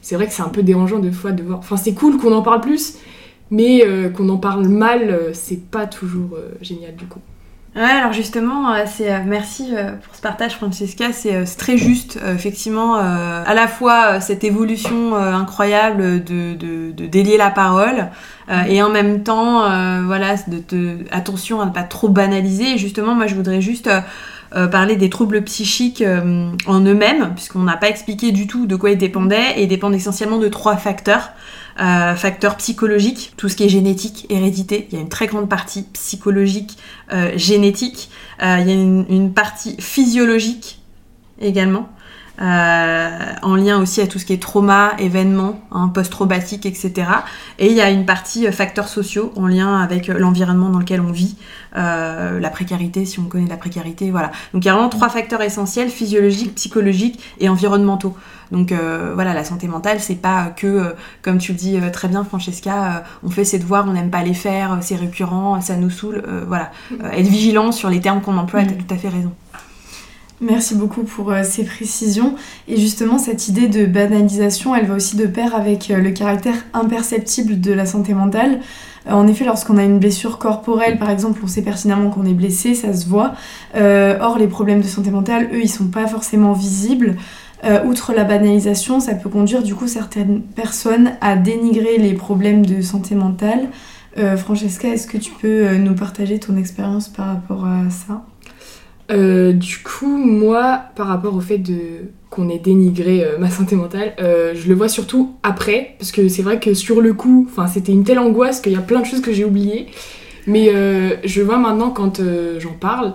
c'est 0.00 0.16
vrai 0.16 0.26
que 0.26 0.32
c'est 0.32 0.42
un 0.42 0.48
peu 0.48 0.62
dérangeant 0.62 0.98
de 0.98 1.10
fois 1.10 1.30
de 1.30 1.42
voir. 1.42 1.60
Enfin, 1.60 1.76
c'est 1.76 1.94
cool 1.94 2.18
qu'on 2.18 2.32
en 2.32 2.42
parle 2.42 2.60
plus, 2.60 2.96
mais 3.52 3.86
qu'on 4.16 4.28
en 4.28 4.38
parle 4.38 4.66
mal, 4.66 5.30
c'est 5.34 5.70
pas 5.70 5.86
toujours 5.86 6.36
génial 6.60 6.96
du 6.96 7.04
coup. 7.06 7.20
Ouais, 7.74 7.80
alors 7.84 8.12
justement, 8.12 8.74
euh, 8.74 8.84
c'est 8.86 9.10
euh, 9.10 9.20
merci 9.24 9.70
euh, 9.74 9.92
pour 9.92 10.14
ce 10.14 10.20
partage, 10.20 10.56
Francesca. 10.56 11.10
C'est 11.10 11.42
très 11.56 11.78
juste, 11.78 12.18
effectivement, 12.34 12.96
à 12.96 13.54
la 13.54 13.66
fois 13.66 14.20
cette 14.20 14.44
évolution 14.44 15.16
incroyable 15.16 16.22
de, 16.22 16.54
de, 16.54 16.92
de, 16.92 17.06
délier 17.06 17.38
la 17.38 17.50
parole 17.50 18.08
et 18.68 18.82
en 18.82 18.90
même 18.90 19.22
temps, 19.22 19.60
voilà, 20.04 20.34
de 20.46 20.58
te, 20.58 20.98
attention 21.10 21.60
à 21.60 21.66
ne 21.66 21.70
pas 21.70 21.82
trop 21.82 22.08
banaliser. 22.08 22.74
Et 22.74 22.78
justement, 22.78 23.14
moi, 23.14 23.26
je 23.26 23.34
voudrais 23.34 23.60
juste 23.60 23.88
parler 24.70 24.96
des 24.96 25.10
troubles 25.10 25.42
psychiques 25.42 26.02
en 26.66 26.80
eux-mêmes, 26.80 27.32
puisqu'on 27.34 27.62
n'a 27.62 27.76
pas 27.76 27.88
expliqué 27.88 28.32
du 28.32 28.46
tout 28.46 28.66
de 28.66 28.76
quoi 28.76 28.90
ils 28.90 28.98
dépendaient, 28.98 29.54
et 29.56 29.62
ils 29.62 29.68
dépendent 29.68 29.94
essentiellement 29.94 30.38
de 30.38 30.48
trois 30.48 30.76
facteurs. 30.76 31.30
facteurs 31.76 32.56
psychologiques, 32.56 33.32
tout 33.36 33.48
ce 33.48 33.56
qui 33.56 33.64
est 33.64 33.68
génétique, 33.68 34.26
hérédité, 34.28 34.88
il 34.90 34.94
y 34.96 34.98
a 34.98 35.00
une 35.02 35.08
très 35.08 35.26
grande 35.26 35.48
partie 35.48 35.82
psychologique, 35.94 36.76
génétique, 37.36 38.10
il 38.40 38.66
y 38.66 38.70
a 38.70 38.74
une 38.74 39.32
partie 39.32 39.76
physiologique 39.80 40.80
également. 41.40 41.88
Euh, 42.42 43.34
en 43.42 43.54
lien 43.54 43.80
aussi 43.80 44.00
à 44.00 44.08
tout 44.08 44.18
ce 44.18 44.26
qui 44.26 44.32
est 44.32 44.42
trauma, 44.42 44.94
événements, 44.98 45.60
hein, 45.70 45.88
post-traumatique, 45.88 46.66
etc. 46.66 47.06
Et 47.60 47.68
il 47.68 47.76
y 47.76 47.80
a 47.80 47.88
une 47.88 48.04
partie 48.04 48.48
euh, 48.48 48.52
facteurs 48.52 48.88
sociaux 48.88 49.32
en 49.36 49.46
lien 49.46 49.80
avec 49.80 50.08
euh, 50.08 50.18
l'environnement 50.18 50.68
dans 50.68 50.80
lequel 50.80 51.00
on 51.00 51.12
vit, 51.12 51.36
la 51.74 52.50
précarité, 52.50 53.06
si 53.06 53.18
on 53.18 53.24
connaît 53.24 53.48
la 53.48 53.56
précarité, 53.56 54.10
voilà. 54.10 54.30
Donc 54.52 54.64
il 54.64 54.66
y 54.66 54.68
a 54.68 54.74
vraiment 54.74 54.90
trois 54.90 55.08
facteurs 55.08 55.40
essentiels, 55.40 55.88
physiologiques, 55.88 56.54
psychologiques 56.56 57.18
et 57.38 57.48
environnementaux. 57.48 58.14
Donc 58.50 58.74
voilà, 59.14 59.32
la 59.32 59.42
santé 59.42 59.68
mentale, 59.68 59.98
c'est 59.98 60.20
pas 60.20 60.52
que, 60.54 60.94
comme 61.22 61.38
tu 61.38 61.52
le 61.52 61.58
dis 61.58 61.78
très 61.90 62.08
bien, 62.08 62.24
Francesca, 62.24 63.04
on 63.24 63.30
fait 63.30 63.46
ses 63.46 63.58
devoirs, 63.58 63.86
on 63.88 63.94
n'aime 63.94 64.10
pas 64.10 64.22
les 64.22 64.34
faire, 64.34 64.76
c'est 64.82 64.96
récurrent, 64.96 65.62
ça 65.62 65.76
nous 65.76 65.88
saoule. 65.88 66.22
voilà, 66.46 66.70
être 67.14 67.28
vigilant 67.28 67.72
sur 67.72 67.88
les 67.88 68.02
termes 68.02 68.20
qu'on 68.20 68.36
emploie, 68.36 68.64
tu 68.64 68.74
as 68.74 68.76
tout 68.76 68.94
à 68.94 68.98
fait 68.98 69.08
raison. 69.08 69.32
Merci 70.42 70.74
beaucoup 70.74 71.04
pour 71.04 71.30
euh, 71.30 71.44
ces 71.44 71.62
précisions. 71.62 72.34
Et 72.66 72.76
justement, 72.76 73.18
cette 73.18 73.46
idée 73.46 73.68
de 73.68 73.86
banalisation, 73.86 74.74
elle 74.74 74.86
va 74.86 74.94
aussi 74.94 75.14
de 75.14 75.26
pair 75.26 75.54
avec 75.54 75.88
euh, 75.88 75.98
le 75.98 76.10
caractère 76.10 76.56
imperceptible 76.74 77.60
de 77.60 77.72
la 77.72 77.86
santé 77.86 78.12
mentale. 78.12 78.58
Euh, 79.06 79.12
en 79.12 79.28
effet, 79.28 79.44
lorsqu'on 79.44 79.78
a 79.78 79.84
une 79.84 80.00
blessure 80.00 80.38
corporelle, 80.38 80.98
par 80.98 81.10
exemple, 81.10 81.38
on 81.44 81.46
sait 81.46 81.62
pertinemment 81.62 82.10
qu'on 82.10 82.26
est 82.26 82.34
blessé, 82.34 82.74
ça 82.74 82.92
se 82.92 83.06
voit. 83.06 83.34
or, 83.74 84.36
les 84.36 84.48
problèmes 84.48 84.80
de 84.80 84.86
santé 84.88 85.12
mentale, 85.12 85.48
eux, 85.54 85.60
ils 85.62 85.70
sont 85.70 85.86
pas 85.86 86.08
forcément 86.08 86.54
visibles. 86.54 87.16
outre 87.86 88.12
la 88.12 88.24
banalisation, 88.24 88.98
ça 88.98 89.14
peut 89.14 89.30
conduire 89.30 89.62
du 89.62 89.76
coup 89.76 89.86
certaines 89.86 90.42
personnes 90.42 91.12
à 91.20 91.36
dénigrer 91.36 91.98
les 91.98 92.14
problèmes 92.14 92.66
de 92.66 92.82
santé 92.82 93.14
mentale. 93.14 93.68
Francesca, 94.36 94.88
est-ce 94.88 95.06
que 95.06 95.18
tu 95.18 95.32
peux 95.40 95.76
nous 95.76 95.94
partager 95.94 96.38
ton 96.40 96.56
expérience 96.56 97.08
par 97.08 97.26
rapport 97.28 97.64
à 97.64 97.88
ça? 97.90 98.24
Euh, 99.12 99.52
du 99.52 99.78
coup, 99.78 100.16
moi, 100.16 100.82
par 100.96 101.06
rapport 101.06 101.34
au 101.34 101.40
fait 101.40 101.58
de 101.58 101.78
qu'on 102.30 102.48
ait 102.48 102.58
dénigré 102.58 103.24
euh, 103.24 103.38
ma 103.38 103.50
santé 103.50 103.76
mentale, 103.76 104.14
euh, 104.20 104.54
je 104.54 104.68
le 104.68 104.74
vois 104.74 104.88
surtout 104.88 105.34
après, 105.42 105.96
parce 105.98 106.12
que 106.12 106.28
c'est 106.28 106.42
vrai 106.42 106.58
que 106.58 106.72
sur 106.72 107.00
le 107.02 107.12
coup, 107.12 107.48
c'était 107.72 107.92
une 107.92 108.04
telle 108.04 108.18
angoisse 108.18 108.60
qu'il 108.60 108.72
y 108.72 108.76
a 108.76 108.80
plein 108.80 109.00
de 109.00 109.06
choses 109.06 109.20
que 109.20 109.32
j'ai 109.32 109.44
oubliées. 109.44 109.86
Mais 110.46 110.72
je 111.24 111.40
vois 111.40 111.58
maintenant 111.58 111.90
quand 111.90 112.20
j'en 112.58 112.72
parle 112.72 113.14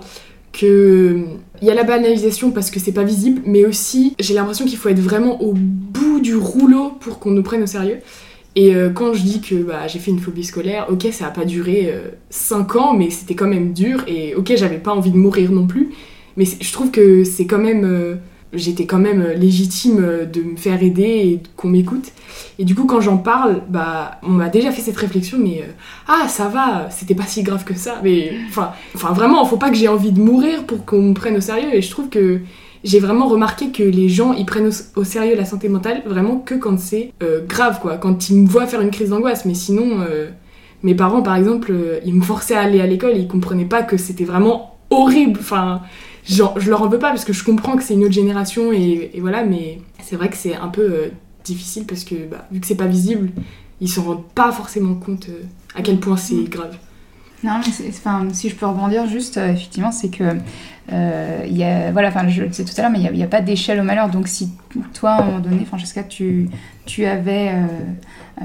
que 0.50 1.24
il 1.60 1.68
y 1.68 1.70
a 1.70 1.74
la 1.74 1.82
banalisation 1.84 2.52
parce 2.52 2.70
que 2.70 2.80
c'est 2.80 2.92
pas 2.92 3.02
visible, 3.02 3.42
mais 3.44 3.66
aussi 3.66 4.14
j'ai 4.18 4.32
l'impression 4.32 4.64
qu'il 4.64 4.78
faut 4.78 4.88
être 4.88 5.00
vraiment 5.00 5.42
au 5.42 5.52
bout 5.52 6.20
du 6.20 6.36
rouleau 6.36 6.92
pour 7.00 7.18
qu'on 7.18 7.32
nous 7.32 7.42
prenne 7.42 7.62
au 7.62 7.66
sérieux. 7.66 7.98
Et 8.58 8.74
euh, 8.74 8.90
quand 8.90 9.14
je 9.14 9.22
dis 9.22 9.40
que 9.40 9.54
bah, 9.54 9.86
j'ai 9.86 10.00
fait 10.00 10.10
une 10.10 10.18
phobie 10.18 10.42
scolaire, 10.42 10.86
ok, 10.90 11.06
ça 11.12 11.26
n'a 11.26 11.30
pas 11.30 11.44
duré 11.44 11.94
5 12.30 12.74
euh, 12.74 12.78
ans, 12.80 12.92
mais 12.92 13.08
c'était 13.08 13.36
quand 13.36 13.46
même 13.46 13.72
dur. 13.72 14.02
Et 14.08 14.34
ok, 14.34 14.52
j'avais 14.56 14.78
pas 14.78 14.92
envie 14.92 15.12
de 15.12 15.16
mourir 15.16 15.52
non 15.52 15.68
plus. 15.68 15.90
Mais 16.36 16.44
je 16.44 16.72
trouve 16.72 16.90
que 16.90 17.22
c'est 17.22 17.46
quand 17.46 17.58
même. 17.58 17.84
Euh, 17.84 18.16
j'étais 18.52 18.84
quand 18.84 18.98
même 18.98 19.24
légitime 19.36 20.26
de 20.32 20.42
me 20.42 20.56
faire 20.56 20.82
aider 20.82 21.04
et 21.04 21.40
qu'on 21.54 21.68
m'écoute. 21.68 22.10
Et 22.58 22.64
du 22.64 22.74
coup, 22.74 22.86
quand 22.86 23.00
j'en 23.00 23.18
parle, 23.18 23.62
bah, 23.68 24.18
on 24.24 24.30
m'a 24.30 24.48
déjà 24.48 24.72
fait 24.72 24.82
cette 24.82 24.96
réflexion, 24.96 25.38
mais 25.38 25.62
ah, 26.08 26.26
ça 26.26 26.48
va, 26.48 26.88
c'était 26.90 27.14
pas 27.14 27.26
si 27.26 27.44
grave 27.44 27.62
que 27.62 27.74
ça. 27.74 28.00
Mais 28.02 28.32
enfin, 28.48 28.72
vraiment, 29.12 29.44
faut 29.44 29.58
pas 29.58 29.70
que 29.70 29.76
j'ai 29.76 29.86
envie 29.86 30.10
de 30.10 30.20
mourir 30.20 30.64
pour 30.64 30.84
qu'on 30.84 31.02
me 31.02 31.14
prenne 31.14 31.36
au 31.36 31.40
sérieux. 31.40 31.74
Et 31.74 31.80
je 31.80 31.90
trouve 31.90 32.08
que 32.08 32.40
j'ai 32.84 33.00
vraiment 33.00 33.26
remarqué 33.26 33.70
que 33.70 33.82
les 33.82 34.08
gens 34.08 34.32
ils 34.32 34.46
prennent 34.46 34.70
au, 34.96 35.04
sérieux 35.04 35.36
la 35.36 35.44
santé 35.44 35.68
mentale 35.68 36.02
vraiment 36.06 36.36
que 36.36 36.54
quand 36.54 36.78
c'est 36.78 37.12
euh, 37.22 37.44
grave 37.44 37.80
quoi, 37.80 37.96
quand 37.96 38.30
ils 38.30 38.36
me 38.36 38.48
voient 38.48 38.66
faire 38.66 38.80
une 38.80 38.90
crise 38.90 39.10
d'angoisse. 39.10 39.44
Mais 39.44 39.54
sinon, 39.54 40.00
euh, 40.00 40.30
mes 40.82 40.94
parents 40.94 41.22
par 41.22 41.36
exemple, 41.36 41.72
euh, 41.72 41.98
ils 42.04 42.14
me 42.14 42.22
forçaient 42.22 42.54
à 42.54 42.60
aller 42.60 42.80
à 42.80 42.86
l'école 42.86 43.12
et 43.12 43.20
ils 43.20 43.28
comprenaient 43.28 43.64
pas 43.64 43.82
que 43.82 43.96
c'était 43.96 44.24
vraiment 44.24 44.78
horrible. 44.90 45.38
Enfin, 45.40 45.82
genre, 46.28 46.58
je 46.58 46.70
leur 46.70 46.82
en 46.82 46.88
veux 46.88 46.98
pas 46.98 47.10
parce 47.10 47.24
que 47.24 47.32
je 47.32 47.44
comprends 47.44 47.76
que 47.76 47.82
c'est 47.82 47.94
une 47.94 48.04
autre 48.04 48.12
génération 48.12 48.72
et, 48.72 49.12
voilà, 49.18 49.44
mais 49.44 49.80
c'est 50.02 50.16
vrai 50.16 50.28
que 50.28 50.36
c'est 50.36 50.54
un 50.54 50.68
peu 50.68 51.10
difficile 51.44 51.84
parce 51.84 52.04
que 52.04 52.14
bah, 52.30 52.46
vu 52.52 52.60
que 52.60 52.66
c'est 52.66 52.74
pas 52.74 52.86
visible, 52.86 53.30
ils 53.80 53.88
se 53.88 54.00
rendent 54.00 54.26
pas 54.34 54.52
forcément 54.52 54.94
compte 54.94 55.28
à 55.74 55.82
quel 55.82 55.98
point 55.98 56.16
c'est 56.16 56.34
mm. 56.34 56.48
grave. 56.48 56.76
Non, 57.44 57.60
mais 57.60 57.88
enfin, 57.88 58.26
si 58.32 58.48
je 58.48 58.56
peux 58.56 58.66
rebondir 58.66 59.06
juste, 59.06 59.36
effectivement, 59.36 59.92
c'est 59.92 60.08
que 60.10 60.36
euh, 60.92 61.44
y 61.46 61.64
a, 61.64 61.92
voilà, 61.92 62.08
enfin, 62.08 62.28
je 62.28 62.42
le 62.42 62.48
disais 62.48 62.64
tout 62.64 62.72
à 62.78 62.82
l'heure, 62.82 62.90
mais 62.90 63.00
il 63.00 63.12
n'y 63.12 63.22
a, 63.22 63.26
pas 63.26 63.40
d'échelle 63.40 63.80
au 63.80 63.82
malheur. 63.82 64.08
Donc, 64.08 64.28
si 64.28 64.52
toi, 64.94 65.10
à 65.10 65.22
un 65.22 65.24
moment 65.24 65.40
donné, 65.40 65.64
Francesca, 65.64 66.02
tu, 66.02 66.48
tu 66.86 67.04
avais 67.04 67.50
euh, 67.50 67.66
euh, 68.40 68.44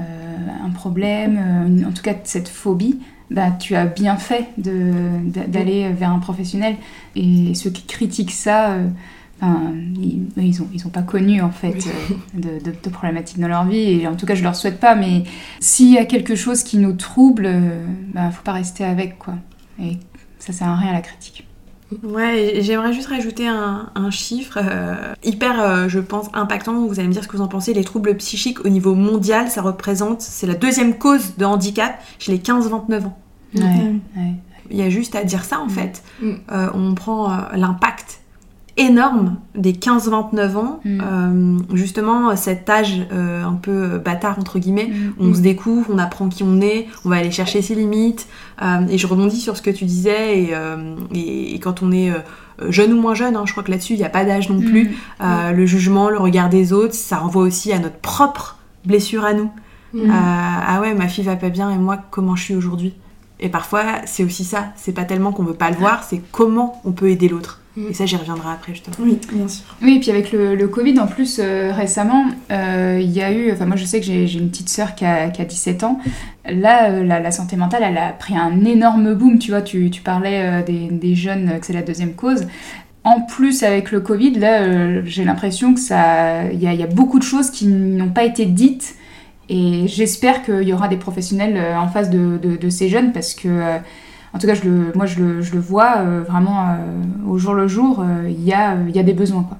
un 0.64 0.70
problème, 0.70 1.84
en 1.86 1.92
tout 1.92 2.02
cas 2.02 2.14
cette 2.24 2.48
phobie, 2.48 3.00
bah, 3.30 3.50
tu 3.58 3.74
as 3.74 3.86
bien 3.86 4.16
fait 4.16 4.48
d'aller 4.58 5.90
vers 5.92 6.10
un 6.10 6.18
professionnel. 6.18 6.76
Et 7.16 7.54
ceux 7.54 7.70
qui 7.70 7.84
critiquent 7.86 8.30
ça, 8.30 8.76
enfin, 9.40 9.72
ils 9.96 10.58
n'ont 10.58 10.68
ils 10.72 10.86
ont 10.86 10.90
pas 10.90 11.02
connu 11.02 11.42
en 11.42 11.50
fait 11.50 11.86
de, 12.34 12.58
de, 12.58 12.90
problématiques 12.90 13.40
dans 13.40 13.48
leur 13.48 13.64
vie. 13.64 14.00
Et 14.00 14.08
en 14.08 14.16
tout 14.16 14.26
cas, 14.26 14.34
je 14.34 14.42
leur 14.42 14.56
souhaite 14.56 14.80
pas. 14.80 14.94
Mais 14.94 15.24
s'il 15.60 15.92
y 15.92 15.98
a 15.98 16.04
quelque 16.04 16.34
chose 16.34 16.62
qui 16.62 16.78
nous 16.78 16.92
trouble, 16.92 17.46
il 17.46 18.12
bah, 18.12 18.30
faut 18.30 18.42
pas 18.42 18.52
rester 18.52 18.84
avec. 18.84 19.18
quoi. 19.18 19.34
Et 19.80 19.98
ça 20.38 20.52
sert 20.52 20.68
à 20.68 20.76
rien 20.76 20.92
la 20.92 21.00
critique. 21.00 21.46
Ouais, 22.02 22.58
j'aimerais 22.60 22.92
juste 22.92 23.08
rajouter 23.08 23.46
un, 23.46 24.10
chiffre 24.10 24.58
euh, 24.62 25.14
hyper, 25.22 25.60
euh, 25.60 25.88
je 25.88 26.00
pense, 26.00 26.28
impactant. 26.32 26.86
Vous 26.86 26.98
allez 26.98 27.08
me 27.08 27.12
dire 27.12 27.22
ce 27.22 27.28
que 27.28 27.36
vous 27.36 27.42
en 27.42 27.48
pensez. 27.48 27.74
Les 27.74 27.84
troubles 27.84 28.16
psychiques 28.16 28.64
au 28.64 28.68
niveau 28.68 28.94
mondial, 28.94 29.48
ça 29.50 29.62
représente, 29.62 30.20
c'est 30.20 30.46
la 30.46 30.54
deuxième 30.54 30.96
cause 30.96 31.36
de 31.36 31.44
handicap 31.44 32.00
chez 32.18 32.32
les 32.32 32.38
15-29 32.38 33.06
ans. 33.06 33.18
Il 34.70 34.78
y 34.78 34.82
a 34.82 34.88
juste 34.88 35.14
à 35.14 35.24
dire 35.24 35.44
ça 35.44 35.60
en 35.60 35.66
mm. 35.66 35.70
fait. 35.70 36.02
Mm. 36.20 36.32
Euh, 36.52 36.70
on 36.74 36.94
prend 36.94 37.28
l'impact 37.52 38.03
énorme 38.76 39.36
des 39.54 39.72
15-29 39.72 40.56
ans, 40.56 40.80
mm. 40.84 41.00
euh, 41.00 41.58
justement 41.74 42.34
cet 42.34 42.68
âge 42.68 43.06
euh, 43.12 43.44
un 43.44 43.54
peu 43.54 43.98
bâtard 43.98 44.38
entre 44.38 44.58
guillemets, 44.58 44.88
mm. 44.88 45.12
on 45.20 45.34
se 45.34 45.40
découvre, 45.40 45.88
on 45.92 45.98
apprend 45.98 46.28
qui 46.28 46.42
on 46.42 46.60
est, 46.60 46.88
on 47.04 47.08
va 47.08 47.16
aller 47.16 47.30
chercher 47.30 47.62
ses 47.62 47.74
limites, 47.74 48.26
euh, 48.62 48.86
et 48.88 48.98
je 48.98 49.06
rebondis 49.06 49.40
sur 49.40 49.56
ce 49.56 49.62
que 49.62 49.70
tu 49.70 49.84
disais, 49.84 50.40
et, 50.40 51.54
et, 51.54 51.58
quand 51.60 51.82
on 51.82 51.92
est 51.92 52.12
jeune 52.68 52.92
ou 52.92 53.00
moins 53.00 53.14
jeune, 53.14 53.36
hein, 53.36 53.44
je 53.46 53.52
crois 53.52 53.62
que 53.62 53.70
là-dessus 53.70 53.94
il 53.94 53.98
n'y 53.98 54.04
a 54.04 54.10
pas 54.10 54.24
d'âge 54.24 54.48
non 54.50 54.58
mm. 54.58 54.64
plus, 54.64 54.96
le 55.20 55.66
jugement, 55.66 56.10
le 56.10 56.18
regard 56.18 56.48
des 56.48 56.72
autres, 56.72 56.94
ça 56.94 57.18
renvoie 57.18 57.42
aussi 57.42 57.72
à 57.72 57.78
notre 57.78 57.98
propre 57.98 58.58
blessure 58.84 59.24
à 59.24 59.34
nous. 59.34 59.50
ah 60.10 60.80
ouais, 60.80 60.94
ma 60.94 61.06
fille 61.06 61.24
va 61.24 61.36
pas 61.36 61.50
bien, 61.50 61.70
et 61.70 61.78
moi 61.78 61.98
comment 62.10 62.34
je 62.34 62.42
suis 62.42 62.54
aujourd'hui? 62.56 62.94
Et 63.40 63.48
parfois, 63.48 63.82
c'est 64.06 64.24
aussi 64.24 64.44
ça. 64.44 64.68
C'est 64.76 64.92
pas 64.92 65.04
tellement 65.04 65.32
qu'on 65.32 65.42
veut 65.42 65.54
pas 65.54 65.68
le 65.68 65.76
voir, 65.76 66.04
c'est 66.04 66.22
comment 66.32 66.80
on 66.84 66.92
peut 66.92 67.10
aider 67.10 67.28
l'autre. 67.28 67.60
Et 67.76 67.92
ça, 67.92 68.06
j'y 68.06 68.14
reviendrai 68.14 68.50
après, 68.52 68.72
justement. 68.72 68.94
Oui, 69.00 69.18
bien 69.32 69.48
sûr. 69.48 69.64
Oui, 69.82 69.96
et 69.96 70.00
puis 70.00 70.10
avec 70.10 70.30
le, 70.30 70.66
Covid, 70.68 70.98
en 71.00 71.08
plus, 71.08 71.40
euh, 71.42 71.72
récemment, 71.72 72.26
euh, 72.52 73.00
il 73.02 73.10
y 73.10 73.20
a 73.20 73.32
eu. 73.32 73.50
Enfin, 73.50 73.66
moi, 73.66 73.74
je 73.74 73.84
sais 73.84 73.98
que 73.98 74.06
j'ai 74.06 74.32
une 74.32 74.48
petite 74.48 74.68
sœur 74.68 74.94
qui 74.94 75.04
a, 75.04 75.28
17 75.28 75.82
ans. 75.82 75.98
Là, 76.48 76.90
euh, 76.90 77.04
la, 77.04 77.30
santé 77.32 77.56
mentale, 77.56 77.82
elle 77.84 77.98
a 77.98 78.10
pris 78.10 78.36
un 78.36 78.64
énorme 78.64 79.14
boom. 79.14 79.40
Tu 79.40 79.50
vois, 79.50 79.62
tu, 79.62 79.90
tu 79.90 80.02
parlais 80.02 80.62
des, 80.62 80.88
des, 80.88 81.14
jeunes, 81.16 81.58
que 81.58 81.66
c'est 81.66 81.72
la 81.72 81.82
deuxième 81.82 82.14
cause. 82.14 82.46
En 83.02 83.20
plus, 83.22 83.64
avec 83.64 83.90
le 83.90 84.00
Covid, 84.00 84.38
là, 84.38 85.02
j'ai 85.04 85.24
l'impression 85.24 85.74
que 85.74 85.80
ça. 85.80 86.44
Il 86.52 86.60
y, 86.60 86.66
y, 86.66 86.82
a 86.82 86.86
beaucoup 86.86 87.18
de 87.18 87.24
choses 87.24 87.50
qui 87.50 87.66
n'ont 87.66 88.10
pas 88.10 88.24
été 88.24 88.46
dites. 88.46 88.94
Et 89.48 89.88
j'espère 89.88 90.44
qu'il 90.44 90.62
y 90.62 90.72
aura 90.72 90.86
des 90.86 90.96
professionnels 90.96 91.60
en 91.76 91.88
face 91.88 92.08
de, 92.08 92.38
de, 92.38 92.56
de 92.56 92.70
ces 92.70 92.88
jeunes 92.88 93.12
parce 93.12 93.34
que 93.34 93.80
en 94.34 94.38
tout 94.38 94.48
cas, 94.48 94.54
moi, 94.96 95.06
je 95.06 95.20
le, 95.20 95.60
vois 95.60 95.98
euh, 95.98 96.22
vraiment 96.28 96.66
euh, 96.66 97.30
au 97.30 97.38
jour 97.38 97.54
le 97.54 97.68
jour, 97.68 98.00
euh, 98.00 98.28
il 98.28 98.42
y, 98.42 98.52
a, 98.52 98.76
y 98.92 98.98
a 98.98 99.04
des 99.04 99.12
besoins. 99.12 99.44
Quoi. 99.44 99.58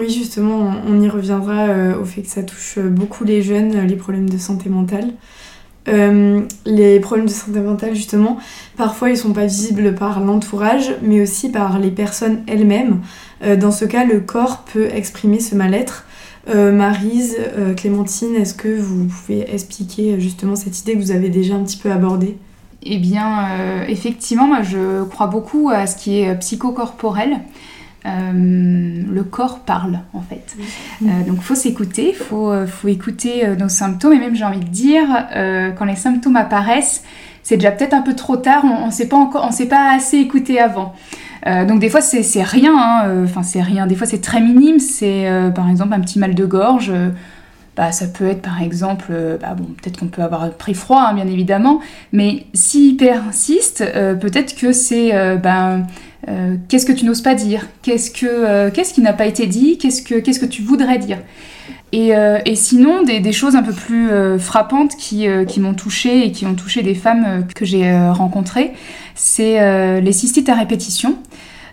Oui, 0.00 0.08
justement, 0.08 0.72
on, 0.88 0.98
y 0.98 1.08
reviendra 1.10 1.66
au 2.00 2.06
fait 2.06 2.22
que 2.22 2.28
ça 2.28 2.42
touche 2.42 2.78
beaucoup 2.78 3.24
les 3.24 3.42
jeunes, 3.42 3.86
les 3.86 3.96
problèmes 3.96 4.30
de 4.30 4.38
santé 4.38 4.70
mentale. 4.70 5.10
les 5.86 7.00
problèmes 7.00 7.26
de 7.26 7.30
santé 7.30 7.60
mentale, 7.60 7.94
justement, 7.94 8.38
parfois 8.78 9.10
ils 9.10 9.18
sont 9.18 9.34
pas 9.34 9.44
visibles 9.44 9.94
par 9.94 10.20
l'entourage, 10.20 10.94
mais 11.02 11.20
aussi 11.20 11.50
par 11.50 11.78
les 11.78 11.90
personnes 11.90 12.38
elles-mêmes. 12.46 13.00
dans 13.60 13.70
ce 13.70 13.84
cas, 13.84 14.06
le 14.06 14.20
corps 14.20 14.64
peut 14.72 14.86
exprimer 14.86 15.38
ce 15.38 15.54
mal-être. 15.54 16.06
Marise, 16.48 17.36
Clémentine, 17.76 18.36
est-ce 18.36 18.54
que 18.54 18.74
vous 18.74 19.04
pouvez 19.04 19.54
expliquer 19.54 20.18
justement 20.18 20.56
cette 20.56 20.80
idée 20.80 20.94
que 20.94 21.00
vous 21.00 21.10
avez 21.10 21.28
déjà 21.28 21.56
un 21.56 21.62
petit 21.62 21.76
peu 21.76 21.92
abordée? 21.92 22.38
Eh 22.84 22.98
bien, 22.98 23.48
euh, 23.50 23.84
effectivement, 23.88 24.46
moi, 24.46 24.62
je 24.62 25.04
crois 25.04 25.26
beaucoup 25.26 25.70
à 25.70 25.86
ce 25.86 25.96
qui 25.96 26.20
est 26.20 26.28
euh, 26.28 26.34
psychocorporel. 26.34 27.40
Euh, 28.06 29.02
le 29.10 29.24
corps 29.24 29.60
parle 29.60 30.00
en 30.12 30.20
fait. 30.20 30.54
donc 31.26 31.40
faut 31.40 31.54
s'écouter, 31.54 32.12
faut, 32.12 32.52
faut 32.66 32.88
écouter 32.88 33.46
nos 33.58 33.70
symptômes 33.70 34.12
et 34.12 34.18
même 34.18 34.34
j'ai 34.34 34.44
envie 34.44 34.60
de 34.60 34.68
dire 34.68 35.06
quand 35.78 35.86
les 35.86 35.96
symptômes 35.96 36.36
apparaissent, 36.36 37.02
c'est 37.42 37.56
déjà 37.56 37.70
peut-être 37.70 37.94
un 37.94 38.02
peu 38.02 38.14
trop 38.14 38.36
tard, 38.36 38.62
on 38.62 38.88
ne 38.88 38.90
s'est 38.90 39.08
pas 39.08 39.16
encore, 39.16 39.46
on 39.48 39.52
s'est 39.52 39.68
pas 39.68 39.94
assez 39.94 40.18
écouté 40.18 40.60
avant. 40.60 40.94
donc 41.46 41.80
des 41.80 41.88
fois 41.88 42.02
c'est 42.02 42.42
rien, 42.42 42.76
hein, 42.76 43.24
enfin 43.24 43.42
c'est 43.42 43.62
rien, 43.62 43.86
des 43.86 43.94
fois 43.94 44.06
c'est 44.06 44.20
très 44.20 44.42
minime, 44.42 44.80
c'est 44.80 45.26
par 45.54 45.70
exemple 45.70 45.94
un 45.94 46.00
petit 46.00 46.18
mal 46.18 46.34
de 46.34 46.44
gorge. 46.44 46.92
Bah, 47.76 47.90
ça 47.90 48.06
peut 48.06 48.28
être 48.28 48.42
par 48.42 48.62
exemple, 48.62 49.12
bah, 49.40 49.54
bon, 49.56 49.64
peut-être 49.64 49.98
qu'on 49.98 50.06
peut 50.06 50.22
avoir 50.22 50.50
pris 50.52 50.74
froid, 50.74 51.06
hein, 51.08 51.14
bien 51.14 51.26
évidemment, 51.26 51.80
mais 52.12 52.46
s'il 52.54 52.96
persiste, 52.96 53.84
peut-être 54.20 54.54
que 54.54 54.72
c'est 54.72 55.10
ben, 55.38 55.86
qu'est-ce 56.68 56.86
que 56.86 56.92
tu 56.92 57.04
n'oses 57.04 57.22
pas 57.22 57.34
dire, 57.34 57.66
qu'est-ce, 57.82 58.10
que, 58.10 58.70
qu'est-ce 58.70 58.94
qui 58.94 59.00
n'a 59.00 59.12
pas 59.12 59.26
été 59.26 59.46
dit, 59.46 59.78
qu'est-ce 59.78 60.02
que, 60.02 60.46
tu 60.46 60.62
voudrais 60.62 60.98
dire? 60.98 61.18
Euh, 61.94 62.38
et, 62.44 62.56
sinon, 62.56 63.02
des, 63.02 63.32
choses 63.32 63.56
un 63.56 63.62
peu 63.62 63.72
plus 63.72 64.10
euh, 64.10 64.38
frappantes 64.38 64.96
qui, 64.96 65.28
euh, 65.28 65.44
qui 65.44 65.60
m'ont 65.60 65.74
touchée 65.74 66.26
et 66.26 66.32
qui 66.32 66.46
ont 66.46 66.54
touché 66.54 66.82
des 66.82 66.94
femmes 66.94 67.46
que 67.54 67.64
j'ai 67.64 67.96
rencontrées, 68.10 68.72
c'est 69.14 70.00
les 70.00 70.12
cystites 70.12 70.48
à 70.48 70.54
répétition. 70.54 71.16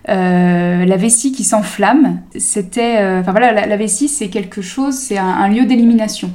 La 0.08 0.98
vessie 0.98 1.32
qui 1.32 1.44
s'enflamme, 1.44 2.22
c'était, 2.38 2.98
enfin 3.20 3.32
voilà, 3.32 3.66
la, 3.66 3.78
vessie 3.78 4.08
c'est 4.08 4.30
quelque 4.30 4.62
chose, 4.62 4.96
c'est 4.96 5.18
un 5.18 5.48
lieu 5.48 5.66
d'élimination. 5.66 6.32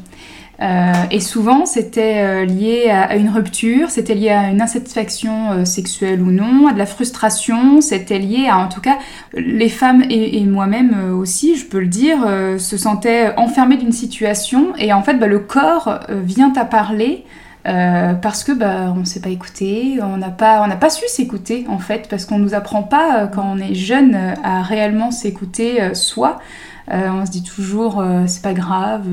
Euh, 0.63 0.93
et 1.11 1.21
souvent, 1.21 1.67
c'était 1.67 2.23
euh, 2.25 2.45
lié 2.47 2.89
à, 2.89 3.17
une 3.17 3.29
rupture, 3.29 3.91
c'était 3.91 4.15
lié 4.15 4.31
à 4.31 4.51
une 4.51 4.63
insatisfaction 4.63 5.53
euh, 5.53 5.65
sexuelle 5.65 6.23
ou 6.23 6.31
non, 6.31 6.67
à 6.69 6.73
de 6.73 6.79
la 6.79 6.87
frustration, 6.87 7.81
c'était 7.83 8.19
lié 8.19 8.49
à, 8.49 8.59
en 8.59 8.69
tout 8.69 8.81
cas, 8.81 8.99
les 9.35 9.69
femmes 9.69 10.03
et, 10.09 10.45
moi-même 10.45 11.13
aussi, 11.13 11.57
je 11.57 11.67
peux 11.67 11.81
le 11.81 11.89
dire, 11.89 12.19
se 12.59 12.77
sentaient 12.77 13.35
enfermées 13.37 13.77
d'une 13.77 13.93
situation 13.93 14.75
et 14.79 14.93
en 14.93 15.03
fait, 15.03 15.15
bah, 15.15 15.27
le 15.27 15.41
corps 15.41 16.01
vient 16.09 16.53
à 16.57 16.65
parler. 16.65 17.25
Parce 18.23 18.45
que 18.45 18.53
bah, 18.53 18.93
on 18.95 19.01
ne 19.01 19.05
s'est 19.05 19.21
pas 19.21 19.31
écouté, 19.31 19.99
on 20.01 20.17
n'a 20.17 20.31
pas, 20.31 20.69
pas 20.77 20.91
su 20.91 21.07
s'écouter 21.09 21.67
en 21.69 21.79
fait, 21.79 22.07
parce 22.09 22.25
qu'on 22.25 22.39
ne 22.39 22.45
nous 22.45 22.55
apprend 22.55 22.85
pas 22.85 23.27
quand 23.27 23.45
on 23.45 23.59
est 23.59 23.75
jeune 23.75 24.15
à 24.45 24.63
réellement 24.63 25.11
s'écouter 25.11 25.95
soi. 25.95 26.39
on 26.89 27.27
se 27.27 27.31
dit 27.31 27.43
toujours 27.43 28.05
c'est 28.27 28.43
pas 28.43 28.55
grave, 28.55 29.09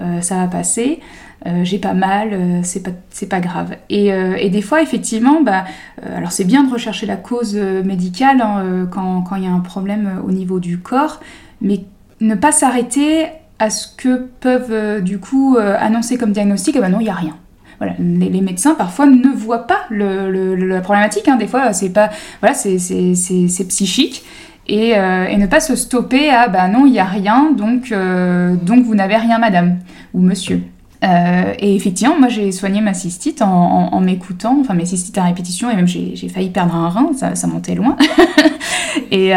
euh, 0.00 0.20
ça 0.20 0.36
va 0.36 0.46
passer. 0.46 1.00
Euh, 1.46 1.64
j'ai 1.64 1.78
pas 1.78 1.94
mal, 1.94 2.30
euh, 2.32 2.60
c'est 2.62 2.82
pas, 2.82 2.90
pas 3.28 3.40
grave. 3.40 3.76
Et, 3.88 4.50
des 4.50 4.62
fois, 4.62 4.82
effectivement, 4.82 5.40
bah, 5.40 5.64
alors 6.04 6.32
c'est 6.32 6.44
bien 6.44 6.64
de 6.64 6.72
rechercher 6.72 7.06
la 7.06 7.16
cause 7.16 7.54
médicale 7.56 8.40
hein, 8.40 8.86
quand 8.90 9.36
il 9.36 9.44
y 9.44 9.46
a 9.46 9.52
un 9.52 9.60
problème 9.60 10.20
au 10.26 10.30
niveau 10.30 10.60
du 10.60 10.78
corps, 10.78 11.20
mais 11.60 11.84
ne 12.20 12.34
pas 12.34 12.52
s'arrêter 12.52 13.26
à 13.58 13.70
ce 13.70 13.88
que 13.94 14.28
peuvent 14.40 15.02
du 15.02 15.18
coup 15.18 15.56
annoncer 15.58 16.18
comme 16.18 16.32
diagnostic, 16.32 16.76
eh 16.76 16.80
ben 16.80 16.88
non, 16.88 17.00
il 17.00 17.04
n'y 17.04 17.10
a 17.10 17.14
rien. 17.14 17.36
Voilà, 17.80 17.94
les, 17.98 18.42
médecins 18.42 18.74
parfois 18.74 19.06
ne 19.06 19.28
voient 19.34 19.66
pas 19.66 19.80
le, 19.88 20.54
la 20.54 20.80
problématique. 20.82 21.26
Hein. 21.28 21.36
Des 21.36 21.46
fois, 21.46 21.72
c'est 21.72 21.88
pas, 21.90 22.10
voilà, 22.40 22.54
c'est 22.54 23.64
psychique. 23.68 24.22
Euh, 24.70 25.26
et, 25.26 25.36
ne 25.36 25.46
pas 25.46 25.60
se 25.60 25.74
stopper 25.74 26.30
à 26.30 26.48
bah 26.48 26.68
non, 26.68 26.86
il 26.86 26.92
n'y 26.92 27.00
a 27.00 27.04
rien, 27.04 27.50
donc, 27.56 27.90
euh, 27.90 28.54
donc 28.54 28.84
vous 28.84 28.94
n'avez 28.94 29.16
rien, 29.16 29.38
madame 29.38 29.78
ou 30.14 30.20
monsieur. 30.20 30.62
Euh, 31.02 31.54
et 31.58 31.74
effectivement, 31.74 32.18
moi 32.18 32.28
j'ai 32.28 32.52
soigné 32.52 32.82
ma 32.82 32.92
cystite 32.92 33.40
en, 33.42 34.00
m'écoutant, 34.00 34.58
enfin 34.60 34.74
mes 34.74 34.84
cystites 34.84 35.16
à 35.16 35.24
répétition, 35.24 35.70
et 35.70 35.76
même 35.76 35.88
j'ai 35.88 36.28
failli 36.28 36.50
perdre 36.50 36.74
un 36.74 36.88
rein, 36.88 37.10
ça, 37.14 37.46
montait 37.46 37.74
loin. 37.74 37.96
et, 39.10 39.32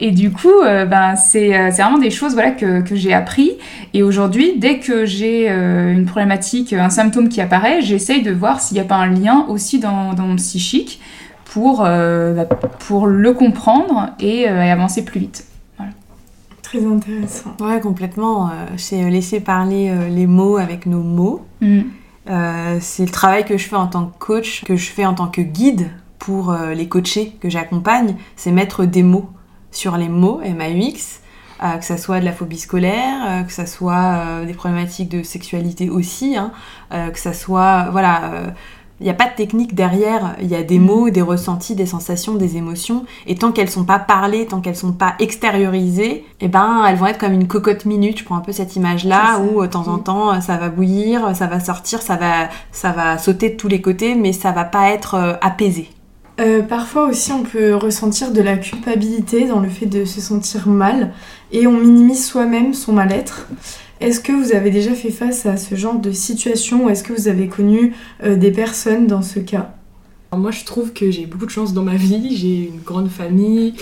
et, 0.00 0.10
du 0.10 0.30
coup, 0.30 0.62
ben, 0.62 1.16
c'est 1.16 1.70
vraiment 1.70 1.98
des 1.98 2.10
choses 2.10 2.34
voilà, 2.34 2.50
que, 2.50 2.80
que 2.80 2.96
j'ai 2.96 3.12
appris. 3.12 3.52
Et 3.92 4.02
aujourd'hui, 4.02 4.54
dès 4.56 4.78
que 4.78 5.04
j'ai 5.04 5.48
une 5.48 6.06
problématique, 6.06 6.72
un 6.72 6.90
symptôme 6.90 7.28
qui 7.28 7.40
apparaît, 7.40 7.82
j'essaye 7.82 8.22
de 8.22 8.32
voir 8.32 8.60
s'il 8.60 8.76
n'y 8.76 8.80
a 8.80 8.84
pas 8.84 8.96
un 8.96 9.10
lien 9.10 9.44
aussi 9.48 9.78
dans, 9.78 10.14
dans 10.14 10.24
mon 10.24 10.36
psychique 10.36 11.00
pour, 11.54 11.84
euh, 11.84 12.34
bah, 12.34 12.46
pour 12.80 13.06
le 13.06 13.32
comprendre 13.32 14.10
et, 14.18 14.48
euh, 14.48 14.72
avancer 14.72 15.04
plus 15.04 15.20
vite. 15.20 15.46
Très 16.62 16.84
intéressant. 16.84 17.54
Ouais, 17.60 17.78
complètement. 17.80 18.48
Euh, 18.48 18.50
c'est 18.76 19.08
laisser 19.08 19.38
parler 19.38 19.94
les 20.10 20.26
mots 20.26 20.56
avec 20.56 20.86
nos 20.86 21.02
mots. 21.02 21.44
Mm. 21.60 21.82
c'est 22.80 23.04
le 23.04 23.10
travail 23.12 23.44
que 23.44 23.56
je 23.56 23.68
fais 23.68 23.76
en 23.76 23.86
tant 23.86 24.06
que 24.06 24.18
coach, 24.18 24.64
que 24.64 24.74
je 24.74 24.90
fais 24.90 25.06
en 25.06 25.14
tant 25.14 25.28
que 25.28 25.42
guide 25.42 25.88
pour 26.24 26.54
les 26.74 26.88
coachés 26.88 27.36
que 27.40 27.48
j'accompagne, 27.48 28.16
c'est 28.36 28.50
mettre 28.50 28.84
des 28.84 29.02
mots 29.02 29.28
sur 29.70 29.96
les 29.96 30.08
mots 30.08 30.40
MAUX, 30.44 31.20
que 31.60 31.84
ça 31.84 31.96
soit 31.96 32.20
de 32.20 32.24
la 32.24 32.32
phobie 32.32 32.58
scolaire, 32.58 33.44
que 33.46 33.52
ça 33.52 33.66
soit 33.66 34.44
des 34.46 34.54
problématiques 34.54 35.08
de 35.08 35.22
sexualité 35.22 35.90
aussi, 35.90 36.36
hein, 36.36 36.52
que 36.90 37.18
ça 37.18 37.32
soit 37.32 37.88
voilà 37.90 38.52
il 39.00 39.04
n'y 39.04 39.10
a 39.10 39.14
pas 39.14 39.28
de 39.28 39.34
technique 39.34 39.74
derrière, 39.74 40.36
il 40.40 40.46
y 40.46 40.54
a 40.54 40.62
des 40.62 40.78
mm. 40.78 40.84
mots, 40.84 41.10
des 41.10 41.22
ressentis, 41.22 41.74
des 41.74 41.86
sensations, 41.86 42.34
des 42.34 42.56
émotions, 42.56 43.04
et 43.26 43.34
tant 43.34 43.50
qu'elles 43.50 43.70
sont 43.70 43.84
pas 43.84 43.98
parlées, 43.98 44.46
tant 44.46 44.60
qu'elles 44.60 44.76
sont 44.76 44.92
pas 44.92 45.14
extériorisées, 45.18 46.24
eh 46.40 46.48
ben 46.48 46.84
elles 46.86 46.96
vont 46.96 47.06
être 47.06 47.18
comme 47.18 47.32
une 47.32 47.48
cocotte 47.48 47.86
minute. 47.86 48.18
Je 48.18 48.24
prends 48.24 48.36
un 48.36 48.40
peu 48.40 48.52
cette 48.52 48.76
image-là 48.76 49.40
où 49.40 49.62
de 49.62 49.66
temps 49.66 49.88
en 49.88 49.98
mm. 49.98 50.04
temps 50.04 50.40
ça 50.40 50.56
va 50.56 50.68
bouillir, 50.68 51.34
ça 51.34 51.46
va 51.46 51.60
sortir, 51.60 52.02
ça 52.02 52.16
va, 52.16 52.48
ça 52.70 52.92
va 52.92 53.18
sauter 53.18 53.50
de 53.50 53.56
tous 53.56 53.68
les 53.68 53.80
côtés, 53.80 54.14
mais 54.14 54.32
ça 54.32 54.52
va 54.52 54.64
pas 54.64 54.90
être 54.90 55.14
euh, 55.14 55.34
apaisé. 55.40 55.90
Euh, 56.40 56.62
parfois 56.62 57.08
aussi 57.08 57.30
on 57.30 57.44
peut 57.44 57.76
ressentir 57.76 58.32
de 58.32 58.42
la 58.42 58.56
culpabilité 58.56 59.46
dans 59.46 59.60
le 59.60 59.68
fait 59.68 59.86
de 59.86 60.04
se 60.04 60.20
sentir 60.20 60.66
mal 60.66 61.12
et 61.52 61.68
on 61.68 61.78
minimise 61.78 62.26
soi-même 62.26 62.74
son 62.74 62.92
mal-être. 62.92 63.46
Est-ce 64.00 64.18
que 64.18 64.32
vous 64.32 64.52
avez 64.52 64.70
déjà 64.70 64.92
fait 64.94 65.10
face 65.10 65.46
à 65.46 65.56
ce 65.56 65.76
genre 65.76 65.98
de 65.98 66.10
situation 66.10 66.86
ou 66.86 66.90
est-ce 66.90 67.04
que 67.04 67.12
vous 67.12 67.28
avez 67.28 67.46
connu 67.46 67.94
euh, 68.24 68.34
des 68.36 68.50
personnes 68.50 69.06
dans 69.06 69.22
ce 69.22 69.38
cas? 69.38 69.74
Moi, 70.36 70.50
je 70.50 70.64
trouve 70.64 70.92
que 70.92 71.10
j'ai 71.10 71.26
beaucoup 71.26 71.46
de 71.46 71.50
chance 71.50 71.72
dans 71.72 71.82
ma 71.82 71.94
vie. 71.94 72.36
J'ai 72.36 72.68
une 72.68 72.80
grande 72.80 73.08
famille. 73.08 73.74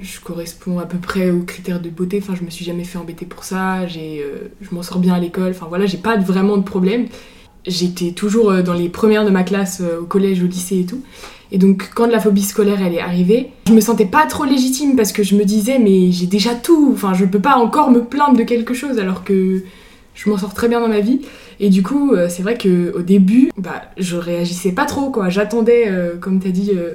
Je 0.00 0.18
corresponds 0.20 0.78
à 0.78 0.86
peu 0.86 0.98
près 0.98 1.30
aux 1.30 1.42
critères 1.42 1.80
de 1.80 1.90
beauté. 1.90 2.18
Enfin, 2.22 2.34
je 2.34 2.44
me 2.44 2.50
suis 2.50 2.64
jamais 2.64 2.84
fait 2.84 2.98
embêter 2.98 3.26
pour 3.26 3.44
ça. 3.44 3.86
J'ai, 3.86 4.20
euh, 4.22 4.50
je 4.60 4.74
m'en 4.74 4.82
sors 4.82 4.98
bien 4.98 5.14
à 5.14 5.20
l'école. 5.20 5.50
Enfin, 5.50 5.66
voilà, 5.68 5.86
j'ai 5.86 5.98
pas 5.98 6.16
vraiment 6.16 6.56
de 6.56 6.62
problème. 6.62 7.06
J'étais 7.66 8.12
toujours 8.12 8.50
euh, 8.50 8.62
dans 8.62 8.74
les 8.74 8.88
premières 8.88 9.24
de 9.24 9.30
ma 9.30 9.42
classe 9.42 9.82
au 10.00 10.04
collège, 10.04 10.42
au 10.42 10.46
lycée 10.46 10.80
et 10.80 10.86
tout. 10.86 11.02
Et 11.52 11.58
donc, 11.58 11.90
quand 11.94 12.06
la 12.06 12.20
phobie 12.20 12.42
scolaire 12.42 12.80
elle 12.84 12.94
est 12.94 13.00
arrivée, 13.00 13.50
je 13.68 13.72
me 13.72 13.80
sentais 13.80 14.06
pas 14.06 14.26
trop 14.26 14.44
légitime 14.44 14.96
parce 14.96 15.12
que 15.12 15.22
je 15.22 15.36
me 15.36 15.44
disais, 15.44 15.78
mais 15.78 16.10
j'ai 16.10 16.26
déjà 16.26 16.54
tout, 16.54 16.90
enfin, 16.92 17.14
je 17.14 17.24
peux 17.24 17.38
pas 17.38 17.56
encore 17.56 17.90
me 17.90 18.02
plaindre 18.02 18.36
de 18.36 18.42
quelque 18.42 18.74
chose 18.74 18.98
alors 18.98 19.24
que 19.24 19.62
je 20.14 20.30
m'en 20.30 20.38
sors 20.38 20.54
très 20.54 20.68
bien 20.68 20.80
dans 20.80 20.88
ma 20.88 21.00
vie. 21.00 21.20
Et 21.60 21.70
du 21.70 21.82
coup, 21.82 22.12
euh, 22.12 22.28
c'est 22.28 22.42
vrai 22.42 22.56
qu'au 22.56 23.02
début, 23.02 23.50
bah, 23.56 23.82
je 23.96 24.16
réagissais 24.16 24.72
pas 24.72 24.86
trop, 24.86 25.10
quoi. 25.10 25.28
J'attendais, 25.28 25.84
euh, 25.88 26.16
comme 26.16 26.40
t'as 26.40 26.50
dit, 26.50 26.72
euh, 26.74 26.94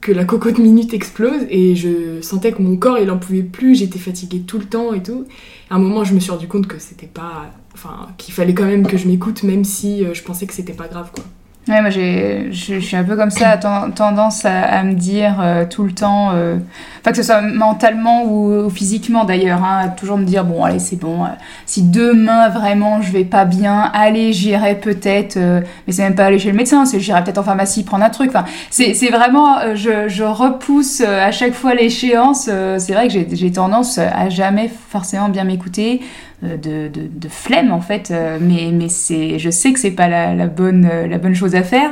que 0.00 0.12
la 0.12 0.24
cocotte 0.24 0.58
minute 0.58 0.94
explose 0.94 1.42
et 1.50 1.74
je 1.74 2.20
sentais 2.20 2.52
que 2.52 2.62
mon 2.62 2.76
corps 2.76 2.98
il 2.98 3.10
en 3.10 3.18
pouvait 3.18 3.42
plus, 3.42 3.74
j'étais 3.74 3.98
fatiguée 3.98 4.40
tout 4.46 4.58
le 4.58 4.64
temps 4.64 4.94
et 4.94 5.02
tout. 5.02 5.24
À 5.68 5.76
un 5.76 5.78
moment, 5.78 6.04
je 6.04 6.14
me 6.14 6.20
suis 6.20 6.30
rendu 6.30 6.46
compte 6.46 6.66
que 6.66 6.78
c'était 6.78 7.08
pas. 7.08 7.52
Enfin, 7.76 8.08
qu'il 8.16 8.32
fallait 8.32 8.54
quand 8.54 8.64
même 8.64 8.86
que 8.86 8.96
je 8.96 9.06
m'écoute, 9.06 9.42
même 9.42 9.64
si 9.64 10.04
je 10.12 10.22
pensais 10.22 10.46
que 10.46 10.54
c'était 10.54 10.72
pas 10.72 10.88
grave, 10.88 11.10
quoi. 11.14 11.24
Ouais, 11.68 11.80
moi 11.80 11.90
je, 11.90 12.78
suis 12.78 12.96
un 12.96 13.02
peu 13.02 13.16
comme 13.16 13.32
ça, 13.32 13.56
tendance 13.56 14.44
à, 14.44 14.84
me 14.84 14.92
dire 14.92 15.38
euh, 15.40 15.64
tout 15.68 15.82
le 15.82 15.90
temps, 15.90 16.30
euh, 16.32 16.58
enfin 17.00 17.10
que 17.10 17.16
ce 17.16 17.24
soit 17.24 17.40
mentalement 17.40 18.24
ou, 18.24 18.70
physiquement 18.70 19.24
d'ailleurs, 19.24 19.64
hein, 19.64 19.80
à 19.86 19.88
toujours 19.88 20.16
me 20.16 20.24
dire 20.24 20.44
bon 20.44 20.62
allez 20.62 20.78
c'est 20.78 20.94
bon, 20.94 21.24
euh, 21.24 21.28
si 21.64 21.82
demain 21.82 22.50
vraiment 22.50 23.02
je 23.02 23.10
vais 23.10 23.24
pas 23.24 23.44
bien, 23.44 23.90
allez 23.94 24.32
j'irai 24.32 24.76
peut-être, 24.76 25.36
mais 25.38 25.92
c'est 25.92 26.04
même 26.04 26.14
pas 26.14 26.26
aller 26.26 26.38
chez 26.38 26.52
le 26.52 26.56
médecin, 26.56 26.84
c'est 26.84 27.00
j'irai 27.00 27.24
peut-être 27.24 27.38
en 27.38 27.42
pharmacie 27.42 27.82
prendre 27.82 28.04
un 28.04 28.10
truc, 28.10 28.28
enfin 28.28 28.44
c'est 28.70 28.92
vraiment, 29.10 29.74
je, 29.74 30.06
je, 30.06 30.22
repousse 30.22 31.00
à 31.00 31.32
chaque 31.32 31.54
fois 31.54 31.74
l'échéance, 31.74 32.44
c'est 32.44 32.92
vrai 32.92 33.08
que 33.08 33.14
j'ai 33.32 33.50
tendance 33.50 33.98
à 33.98 34.28
jamais 34.28 34.70
forcément 34.88 35.30
bien 35.30 35.42
m'écouter, 35.42 36.00
euh, 36.44 36.58
de, 36.58 36.90
de, 36.92 37.28
flemme 37.28 37.72
en 37.72 37.80
fait, 37.80 38.10
euh, 38.10 38.36
mais, 38.38 38.70
mais 38.70 38.90
c'est, 38.90 39.38
je 39.38 39.48
sais 39.48 39.72
que 39.72 39.80
c'est 39.80 39.92
pas 39.92 40.06
la, 40.06 40.34
la, 40.34 40.48
bonne, 40.48 40.86
euh, 40.90 41.06
la 41.06 41.16
bonne 41.16 41.34
chose 41.34 41.54
à 41.54 41.62
faire. 41.62 41.90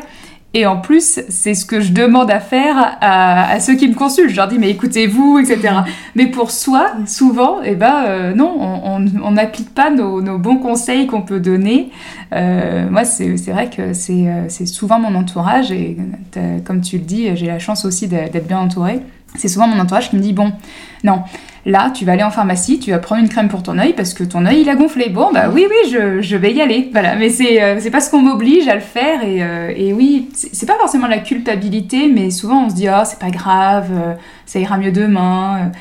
Et 0.52 0.66
en 0.66 0.76
plus, 0.76 1.20
c'est 1.30 1.54
ce 1.54 1.64
que 1.64 1.80
je 1.80 1.92
demande 1.92 2.30
à 2.30 2.40
faire 2.40 2.98
à, 3.00 3.58
ceux 3.58 3.74
qui 3.74 3.88
me 3.88 3.94
consultent. 3.94 4.28
Je 4.28 4.36
leur 4.36 4.46
dis, 4.46 4.58
mais 4.58 4.68
écoutez-vous, 4.68 5.38
etc. 5.38 5.76
Mais 6.14 6.26
pour 6.26 6.50
soi, 6.50 6.92
souvent, 7.06 7.56
eh 7.64 7.74
ben, 7.74 8.32
non, 8.36 8.56
on 9.24 9.30
n'applique 9.32 9.74
pas 9.74 9.90
nos, 9.90 10.22
nos, 10.22 10.38
bons 10.38 10.58
conseils 10.58 11.08
qu'on 11.08 11.22
peut 11.22 11.40
donner. 11.40 11.90
Moi, 12.30 13.04
c'est 13.04 13.34
vrai 13.50 13.68
que 13.68 13.94
c'est 13.94 14.66
souvent 14.66 15.00
mon 15.00 15.16
entourage. 15.16 15.72
Et 15.72 15.96
comme 16.64 16.82
tu 16.82 16.98
le 16.98 17.04
dis, 17.04 17.34
j'ai 17.34 17.46
la 17.46 17.58
chance 17.58 17.84
aussi 17.84 18.06
d'être 18.06 18.46
bien 18.46 18.60
entourée. 18.60 19.00
C'est 19.36 19.48
souvent 19.48 19.66
mon 19.66 19.80
entourage 19.80 20.10
qui 20.10 20.14
me 20.14 20.20
dit, 20.20 20.32
bon, 20.32 20.52
non, 21.02 21.24
Là, 21.66 21.90
tu 21.90 22.04
vas 22.04 22.12
aller 22.12 22.22
en 22.22 22.30
pharmacie, 22.30 22.78
tu 22.78 22.90
vas 22.90 22.98
prendre 22.98 23.22
une 23.22 23.28
crème 23.28 23.48
pour 23.48 23.62
ton 23.62 23.78
œil 23.78 23.94
parce 23.94 24.12
que 24.12 24.22
ton 24.22 24.44
œil 24.44 24.60
il 24.60 24.68
a 24.68 24.76
gonflé. 24.76 25.08
Bon, 25.08 25.32
bah 25.32 25.48
oui, 25.50 25.66
oui, 25.68 25.90
je, 26.20 26.36
vais 26.36 26.52
y 26.52 26.60
aller. 26.60 26.90
Voilà, 26.92 27.16
mais 27.16 27.30
c'est 27.30 27.62
euh, 27.62 27.78
c'est 27.80 27.90
parce 27.90 28.10
qu'on 28.10 28.20
m'oblige 28.20 28.68
à 28.68 28.74
le 28.74 28.82
faire 28.82 29.22
et, 29.24 29.42
euh, 29.42 29.72
et 29.74 29.94
oui, 29.94 30.28
c'est 30.34 30.66
pas 30.66 30.76
forcément 30.76 31.06
la 31.06 31.18
culpabilité, 31.18 32.08
mais 32.08 32.30
souvent 32.30 32.66
on 32.66 32.68
se 32.68 32.74
dit 32.74 32.88
oh 32.90 33.02
c'est 33.06 33.18
pas 33.18 33.30
grave, 33.30 33.88
euh, 33.92 34.14
ça 34.44 34.58
ira 34.58 34.76
mieux 34.76 34.92
demain. 34.92 35.72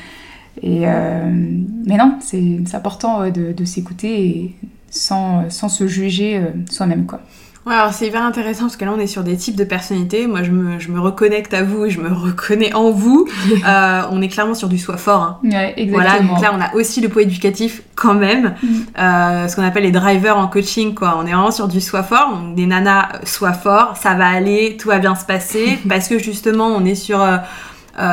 Et 0.62 0.86
mais 1.86 1.96
non, 1.98 2.16
c'est 2.20 2.74
important 2.74 3.28
de, 3.28 3.52
de 3.52 3.64
s'écouter 3.64 4.54
sans, 4.88 5.50
sans 5.50 5.68
se 5.68 5.86
juger 5.86 6.40
soi-même 6.70 7.04
quoi. 7.04 7.20
Ouais, 7.66 7.72
alors 7.74 7.94
c'est 7.94 8.06
hyper 8.08 8.22
intéressant 8.22 8.64
parce 8.64 8.76
que 8.76 8.84
là 8.84 8.92
on 8.94 9.00
est 9.00 9.06
sur 9.06 9.22
des 9.24 9.36
types 9.38 9.56
de 9.56 9.64
personnalités. 9.64 10.26
Moi 10.26 10.42
je 10.42 10.50
me, 10.50 10.78
je 10.78 10.90
me 10.90 11.00
reconnecte 11.00 11.54
à 11.54 11.62
vous 11.62 11.86
et 11.86 11.90
je 11.90 11.98
me 12.00 12.12
reconnais 12.12 12.74
en 12.74 12.90
vous. 12.90 13.26
Euh, 13.66 14.02
on 14.10 14.20
est 14.20 14.28
clairement 14.28 14.54
sur 14.54 14.68
du 14.68 14.78
soi 14.78 14.98
fort. 14.98 15.22
hein. 15.22 15.38
Ouais, 15.44 15.72
exactement. 15.78 15.96
Voilà, 16.02 16.20
donc 16.20 16.42
là 16.42 16.52
on 16.54 16.60
a 16.60 16.74
aussi 16.78 17.00
le 17.00 17.08
poids 17.08 17.22
éducatif 17.22 17.80
quand 17.94 18.12
même. 18.12 18.54
Mm. 18.62 18.68
Euh, 18.98 19.48
ce 19.48 19.56
qu'on 19.56 19.62
appelle 19.62 19.84
les 19.84 19.90
drivers 19.92 20.36
en 20.36 20.48
coaching, 20.48 20.94
quoi. 20.94 21.16
On 21.18 21.26
est 21.26 21.32
vraiment 21.32 21.50
sur 21.50 21.66
du 21.68 21.80
soi 21.80 22.02
fort. 22.02 22.36
Donc 22.36 22.54
des 22.54 22.66
nanas, 22.66 23.08
euh, 23.14 23.18
sois 23.24 23.54
fort, 23.54 23.96
ça 23.96 24.12
va 24.14 24.26
aller, 24.28 24.76
tout 24.78 24.88
va 24.88 24.98
bien 24.98 25.14
se 25.14 25.24
passer. 25.24 25.78
parce 25.88 26.08
que 26.08 26.18
justement 26.18 26.66
on 26.66 26.84
est 26.84 26.94
sur 26.94 27.22
euh, 27.22 27.38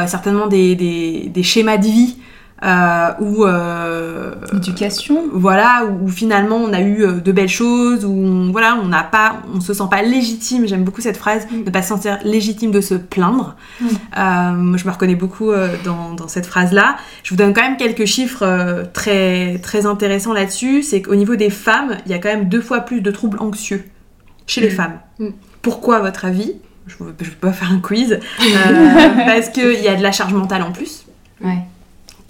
certainement 0.07 0.47
des, 0.47 0.75
des, 0.75 1.29
des 1.33 1.43
schémas 1.43 1.77
de 1.77 1.83
vie. 1.85 2.17
Euh, 2.63 3.09
où 3.19 3.43
euh, 3.45 4.35
Éducation. 4.53 5.23
voilà 5.33 5.83
où, 5.85 6.05
où 6.05 6.07
finalement 6.09 6.57
on 6.57 6.71
a 6.73 6.81
eu 6.81 7.03
euh, 7.03 7.13
de 7.13 7.31
belles 7.31 7.49
choses 7.49 8.05
où 8.05 8.11
on, 8.11 8.51
voilà 8.51 8.77
on 8.79 8.85
n'a 8.87 9.01
pas 9.01 9.37
on 9.51 9.59
se 9.61 9.73
sent 9.73 9.85
pas 9.89 10.03
légitime 10.03 10.67
j'aime 10.67 10.83
beaucoup 10.83 11.01
cette 11.01 11.17
phrase 11.17 11.47
Mm. 11.51 11.63
ne 11.65 11.71
pas 11.71 11.81
se 11.81 11.87
sentir 11.89 12.19
légitime 12.23 12.69
de 12.69 12.79
se 12.79 12.93
plaindre 12.93 13.55
Mm. 13.79 13.85
Euh, 14.15 14.51
moi, 14.53 14.77
je 14.77 14.85
me 14.85 14.91
reconnais 14.91 15.15
beaucoup 15.15 15.51
dans, 15.83 16.13
dans 16.13 16.27
cette 16.27 16.45
phrase 16.45 16.71
là 16.71 16.97
je 17.23 17.31
vous 17.31 17.35
donne 17.35 17.51
quand 17.55 17.63
même 17.63 17.77
quelques 17.77 18.05
chiffres 18.05 18.85
très 18.93 19.57
très 19.63 19.87
intéressants 19.87 20.33
là-dessus 20.33 20.83
c'est 20.83 21.01
qu'au 21.01 21.15
niveau 21.15 21.35
des 21.35 21.49
femmes 21.49 21.97
il 22.05 22.11
y 22.11 22.13
a 22.13 22.19
quand 22.19 22.29
même 22.29 22.47
deux 22.47 22.61
fois 22.61 22.81
plus 22.81 23.01
de 23.01 23.09
troubles 23.09 23.39
anxieux 23.39 23.83
chez 24.45 24.61
les 24.61 24.67
Mm. 24.69 24.75
femmes 24.75 24.99
Mm. 25.17 25.29
pourquoi 25.63 25.97
à 25.97 25.99
votre 26.01 26.25
avis? 26.25 26.53
Je 26.85 26.95
ne 27.03 27.07
vais 27.09 27.13
pas 27.39 27.53
faire 27.53 27.71
un 27.71 27.79
quiz 27.79 28.19
parce 29.25 29.49
qu'il 29.49 29.81
y 29.81 29.87
a 29.87 29.95
de 29.95 30.03
la 30.03 30.11
charge 30.11 30.33
mentale 30.33 30.61
en 30.61 30.71
plus 30.71 31.05
Ouais. 31.43 31.57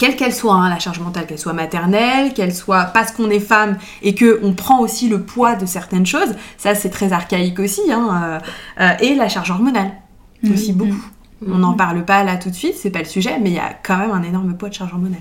Quelle 0.02 0.16
qu'elle 0.16 0.34
soit, 0.34 0.54
hein, 0.54 0.68
la 0.68 0.80
charge 0.80 0.98
mentale, 0.98 1.26
qu'elle 1.26 1.38
soit 1.38 1.52
maternelle, 1.52 2.32
qu'elle 2.32 2.52
soit 2.52 2.86
parce 2.86 3.12
qu'on 3.12 3.30
est 3.30 3.38
femme 3.38 3.78
et 4.02 4.16
que 4.16 4.40
on 4.42 4.52
prend 4.52 4.80
aussi 4.80 5.08
le 5.08 5.22
poids 5.22 5.54
de 5.54 5.64
certaines 5.64 6.06
choses, 6.06 6.34
ça 6.58 6.74
c'est 6.74 6.90
très 6.90 7.12
archaïque 7.12 7.60
aussi, 7.60 7.82
hein, 7.88 8.40
euh, 8.80 8.82
euh, 8.82 8.90
et 8.98 9.14
la 9.14 9.28
charge 9.28 9.52
hormonale 9.52 9.92
aussi 10.52 10.72
Mm. 10.72 10.76
beaucoup. 10.76 11.06
On 11.46 11.58
n'en 11.58 11.74
parle 11.74 12.04
pas 12.04 12.24
là 12.24 12.36
tout 12.36 12.50
de 12.50 12.54
suite, 12.56 12.74
c'est 12.76 12.90
pas 12.90 12.98
le 12.98 13.04
sujet, 13.04 13.38
mais 13.40 13.50
il 13.50 13.54
y 13.54 13.60
a 13.60 13.74
quand 13.80 13.96
même 13.96 14.10
un 14.10 14.24
énorme 14.24 14.56
poids 14.56 14.70
de 14.70 14.74
charge 14.74 14.92
hormonale. 14.92 15.20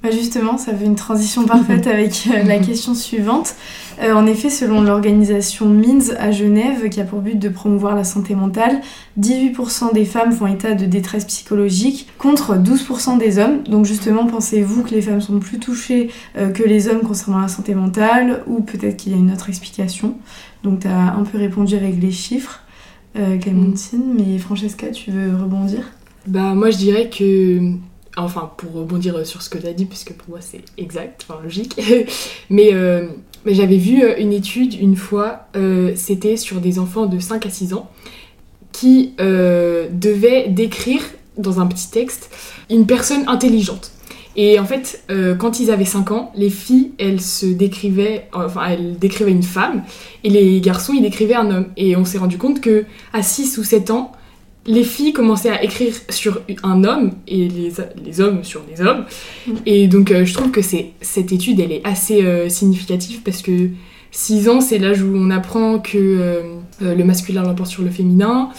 Bah 0.00 0.12
justement, 0.12 0.58
ça 0.58 0.72
fait 0.74 0.84
une 0.84 0.94
transition 0.94 1.44
parfaite 1.44 1.86
avec 1.88 2.28
euh, 2.32 2.44
la 2.44 2.58
question 2.58 2.94
suivante. 2.94 3.56
Euh, 4.00 4.12
en 4.12 4.26
effet, 4.26 4.48
selon 4.48 4.80
l'organisation 4.80 5.66
MINS 5.68 6.12
à 6.18 6.30
Genève, 6.30 6.88
qui 6.88 7.00
a 7.00 7.04
pour 7.04 7.20
but 7.20 7.36
de 7.36 7.48
promouvoir 7.48 7.96
la 7.96 8.04
santé 8.04 8.36
mentale, 8.36 8.80
18% 9.20 9.92
des 9.92 10.04
femmes 10.04 10.30
font 10.32 10.46
état 10.46 10.74
de 10.74 10.86
détresse 10.86 11.24
psychologique 11.24 12.08
contre 12.18 12.54
12% 12.54 13.18
des 13.18 13.38
hommes. 13.38 13.64
Donc 13.64 13.86
justement, 13.86 14.26
pensez-vous 14.26 14.84
que 14.84 14.90
les 14.90 15.02
femmes 15.02 15.20
sont 15.20 15.40
plus 15.40 15.58
touchées 15.58 16.10
euh, 16.36 16.50
que 16.50 16.62
les 16.62 16.88
hommes 16.88 17.00
concernant 17.00 17.40
la 17.40 17.48
santé 17.48 17.74
mentale 17.74 18.44
ou 18.46 18.60
peut-être 18.60 18.96
qu'il 18.96 19.12
y 19.12 19.14
a 19.16 19.18
une 19.18 19.32
autre 19.32 19.48
explication? 19.48 20.14
Donc 20.62 20.80
tu 20.80 20.88
as 20.88 21.14
un 21.14 21.24
peu 21.24 21.38
répondu 21.38 21.74
avec 21.74 22.00
les 22.00 22.12
chiffres, 22.12 22.62
euh, 23.16 23.36
Clémentine, 23.38 24.14
mais 24.16 24.38
Francesca, 24.38 24.88
tu 24.88 25.10
veux 25.10 25.34
rebondir? 25.36 25.90
Bah 26.26 26.54
moi 26.54 26.70
je 26.70 26.76
dirais 26.76 27.10
que, 27.10 27.72
enfin 28.22 28.50
pour 28.56 28.72
rebondir 28.72 29.26
sur 29.26 29.42
ce 29.42 29.50
que 29.50 29.58
tu 29.58 29.66
as 29.66 29.72
dit, 29.72 29.84
puisque 29.84 30.12
pour 30.12 30.30
moi 30.30 30.38
c'est 30.40 30.62
exact, 30.76 31.24
enfin 31.28 31.40
logique, 31.42 31.80
mais, 32.50 32.70
euh, 32.72 33.08
mais 33.44 33.54
j'avais 33.54 33.76
vu 33.76 34.02
euh, 34.02 34.16
une 34.18 34.32
étude 34.32 34.74
une 34.74 34.96
fois, 34.96 35.46
euh, 35.56 35.92
c'était 35.96 36.36
sur 36.36 36.60
des 36.60 36.78
enfants 36.78 37.06
de 37.06 37.18
5 37.18 37.46
à 37.46 37.50
6 37.50 37.74
ans 37.74 37.90
qui 38.72 39.14
euh, 39.20 39.88
devaient 39.90 40.48
décrire 40.48 41.02
dans 41.36 41.60
un 41.60 41.66
petit 41.66 41.90
texte 41.90 42.30
une 42.70 42.86
personne 42.86 43.24
intelligente. 43.28 43.92
Et 44.36 44.60
en 44.60 44.66
fait, 44.66 45.02
euh, 45.10 45.34
quand 45.34 45.58
ils 45.58 45.70
avaient 45.72 45.84
5 45.84 46.12
ans, 46.12 46.30
les 46.36 46.50
filles, 46.50 46.92
elles 46.98 47.20
se 47.20 47.46
décrivaient, 47.46 48.28
enfin, 48.32 48.68
elles 48.68 48.96
décrivaient 48.96 49.32
une 49.32 49.42
femme, 49.42 49.82
et 50.22 50.30
les 50.30 50.60
garçons, 50.60 50.92
ils 50.94 51.02
décrivaient 51.02 51.34
un 51.34 51.50
homme. 51.50 51.66
Et 51.76 51.96
on 51.96 52.04
s'est 52.04 52.18
rendu 52.18 52.38
compte 52.38 52.60
que 52.60 52.84
à 53.12 53.24
6 53.24 53.58
ou 53.58 53.64
7 53.64 53.90
ans, 53.90 54.12
les 54.68 54.84
filles 54.84 55.12
commençaient 55.12 55.50
à 55.50 55.64
écrire 55.64 55.94
sur 56.10 56.42
un 56.62 56.84
homme 56.84 57.12
et 57.26 57.48
les, 57.48 57.72
les 58.04 58.20
hommes 58.20 58.44
sur 58.44 58.62
les 58.70 58.80
hommes. 58.80 59.04
Mm. 59.46 59.52
Et 59.66 59.88
donc, 59.88 60.10
euh, 60.12 60.24
je 60.24 60.34
trouve 60.34 60.50
que 60.50 60.60
cette 60.62 61.32
étude, 61.32 61.58
elle 61.58 61.72
est 61.72 61.84
assez 61.84 62.22
euh, 62.22 62.48
significative 62.48 63.22
parce 63.24 63.42
que 63.42 63.70
6 64.10 64.48
ans, 64.48 64.60
c'est 64.60 64.78
l'âge 64.78 65.02
où 65.02 65.12
on 65.14 65.30
apprend 65.30 65.78
que 65.78 65.96
euh, 65.96 66.42
euh, 66.82 66.94
le 66.94 67.04
masculin 67.04 67.42
l'emporte 67.42 67.70
sur 67.70 67.82
le 67.82 67.90
féminin. 67.90 68.50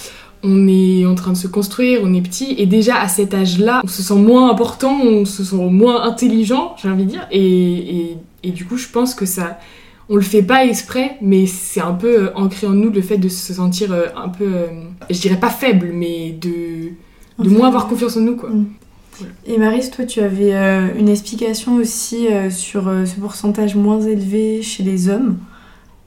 On 0.42 0.68
est 0.68 1.06
en 1.06 1.16
train 1.16 1.34
de 1.34 1.38
se 1.38 1.48
construire, 1.48 2.00
on 2.04 2.14
est 2.14 2.22
petit, 2.22 2.56
et 2.58 2.66
déjà 2.66 3.02
à 3.02 3.10
cet 3.10 3.34
âge-là, 3.34 3.82
on 3.84 3.88
se 3.88 4.02
sent 4.02 4.16
moins 4.16 4.50
important, 4.50 4.98
on 5.02 5.26
se 5.26 5.44
sent 5.44 5.58
moins 5.58 6.04
intelligent, 6.04 6.76
j'ai 6.82 6.90
envie 6.90 7.04
de 7.04 7.10
dire, 7.10 7.28
et, 7.30 7.42
et, 7.42 8.18
et 8.44 8.52
du 8.52 8.64
coup, 8.64 8.78
je 8.78 8.88
pense 8.88 9.14
que 9.14 9.26
ça, 9.26 9.60
on 10.10 10.16
le 10.16 10.22
fait 10.22 10.42
pas 10.42 10.66
exprès, 10.66 11.18
mais 11.22 11.46
c'est 11.46 11.82
un 11.82 11.94
peu 11.94 12.24
euh, 12.24 12.32
ancré 12.36 12.68
en 12.68 12.72
nous 12.72 12.90
le 12.90 13.02
fait 13.02 13.18
de 13.18 13.30
se 13.30 13.54
sentir 13.54 13.92
euh, 13.92 14.08
un 14.16 14.30
peu, 14.30 14.46
euh, 14.46 14.68
je 15.10 15.20
dirais 15.20 15.40
pas 15.40 15.50
faible, 15.50 15.92
mais 15.94 16.32
de, 16.32 16.94
de 17.44 17.50
moins 17.50 17.68
avoir 17.68 17.88
confiance 17.88 18.18
en 18.18 18.22
nous, 18.22 18.36
quoi. 18.36 18.50
Mm. 18.50 18.66
Et 19.46 19.58
Maris, 19.58 19.92
toi, 19.92 20.06
tu 20.06 20.22
avais 20.22 20.56
euh, 20.56 20.88
une 20.98 21.10
explication 21.10 21.76
aussi 21.76 22.28
euh, 22.28 22.50
sur 22.50 22.88
euh, 22.88 23.06
ce 23.06 23.16
pourcentage 23.20 23.76
moins 23.76 24.02
élevé 24.02 24.62
chez 24.62 24.84
les 24.84 25.10
hommes. 25.10 25.38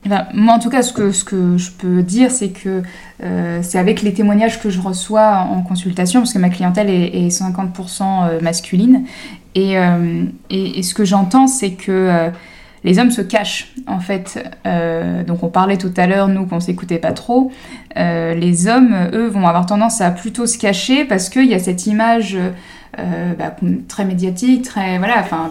Eh 0.05 0.09
ben, 0.09 0.27
moi, 0.35 0.55
en 0.55 0.59
tout 0.59 0.71
cas, 0.71 0.83
ce 0.83 0.93
que, 0.93 1.12
ce 1.12 1.25
que 1.25 1.57
je 1.59 1.71
peux 1.71 2.03
dire, 2.03 2.31
c'est 2.31 2.49
que 2.49 2.83
euh, 3.23 3.61
c'est 3.62 3.79
avec 3.79 4.03
les 4.03 4.12
témoignages 4.12 4.61
que 4.61 4.69
je 4.69 4.81
reçois 4.81 5.47
en 5.49 5.62
consultation, 5.62 6.21
parce 6.21 6.33
que 6.33 6.38
ma 6.38 6.49
clientèle 6.49 6.91
est, 6.91 7.27
est 7.27 7.29
50% 7.29 8.43
masculine. 8.43 9.05
Et, 9.55 9.79
euh, 9.79 10.25
et, 10.51 10.79
et, 10.79 10.83
ce 10.83 10.95
que 10.95 11.05
j'entends, 11.05 11.47
c'est 11.47 11.73
que 11.73 11.93
euh, 11.93 12.31
les 12.85 12.99
hommes 12.99 13.11
se 13.11 13.23
cachent, 13.23 13.73
en 13.87 14.01
fait. 14.01 14.42
Euh, 14.66 15.23
donc, 15.23 15.42
on 15.42 15.49
parlait 15.49 15.79
tout 15.79 15.92
à 15.97 16.07
l'heure, 16.07 16.29
nous, 16.29 16.47
qu'on 16.47 16.61
s'écoutait 16.61 16.99
pas 16.99 17.12
trop. 17.12 17.53
Euh, 17.97 18.35
les 18.35 18.66
hommes, 18.66 19.09
eux, 19.12 19.29
vont 19.29 19.47
avoir 19.47 19.66
tendance 19.66 20.01
à 20.01 20.11
plutôt 20.11 20.47
se 20.47 20.59
cacher 20.59 21.05
parce 21.05 21.29
qu'il 21.29 21.47
y 21.47 21.55
a 21.55 21.59
cette 21.59 21.87
image. 21.87 22.37
Euh, 22.99 23.33
bah, 23.38 23.57
très 23.88 24.05
médiatique, 24.05 24.64
très 24.64 24.99
voilà, 24.99 25.14
enfin, 25.21 25.51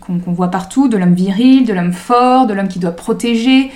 qu'on 0.00 0.32
voit 0.32 0.48
partout, 0.48 0.86
de 0.86 0.96
l'homme 0.96 1.14
viril, 1.14 1.66
de 1.66 1.72
l'homme 1.72 1.92
fort, 1.92 2.46
de 2.46 2.54
l'homme 2.54 2.68
qui 2.68 2.78
doit 2.78 2.92
protéger. 2.92 3.72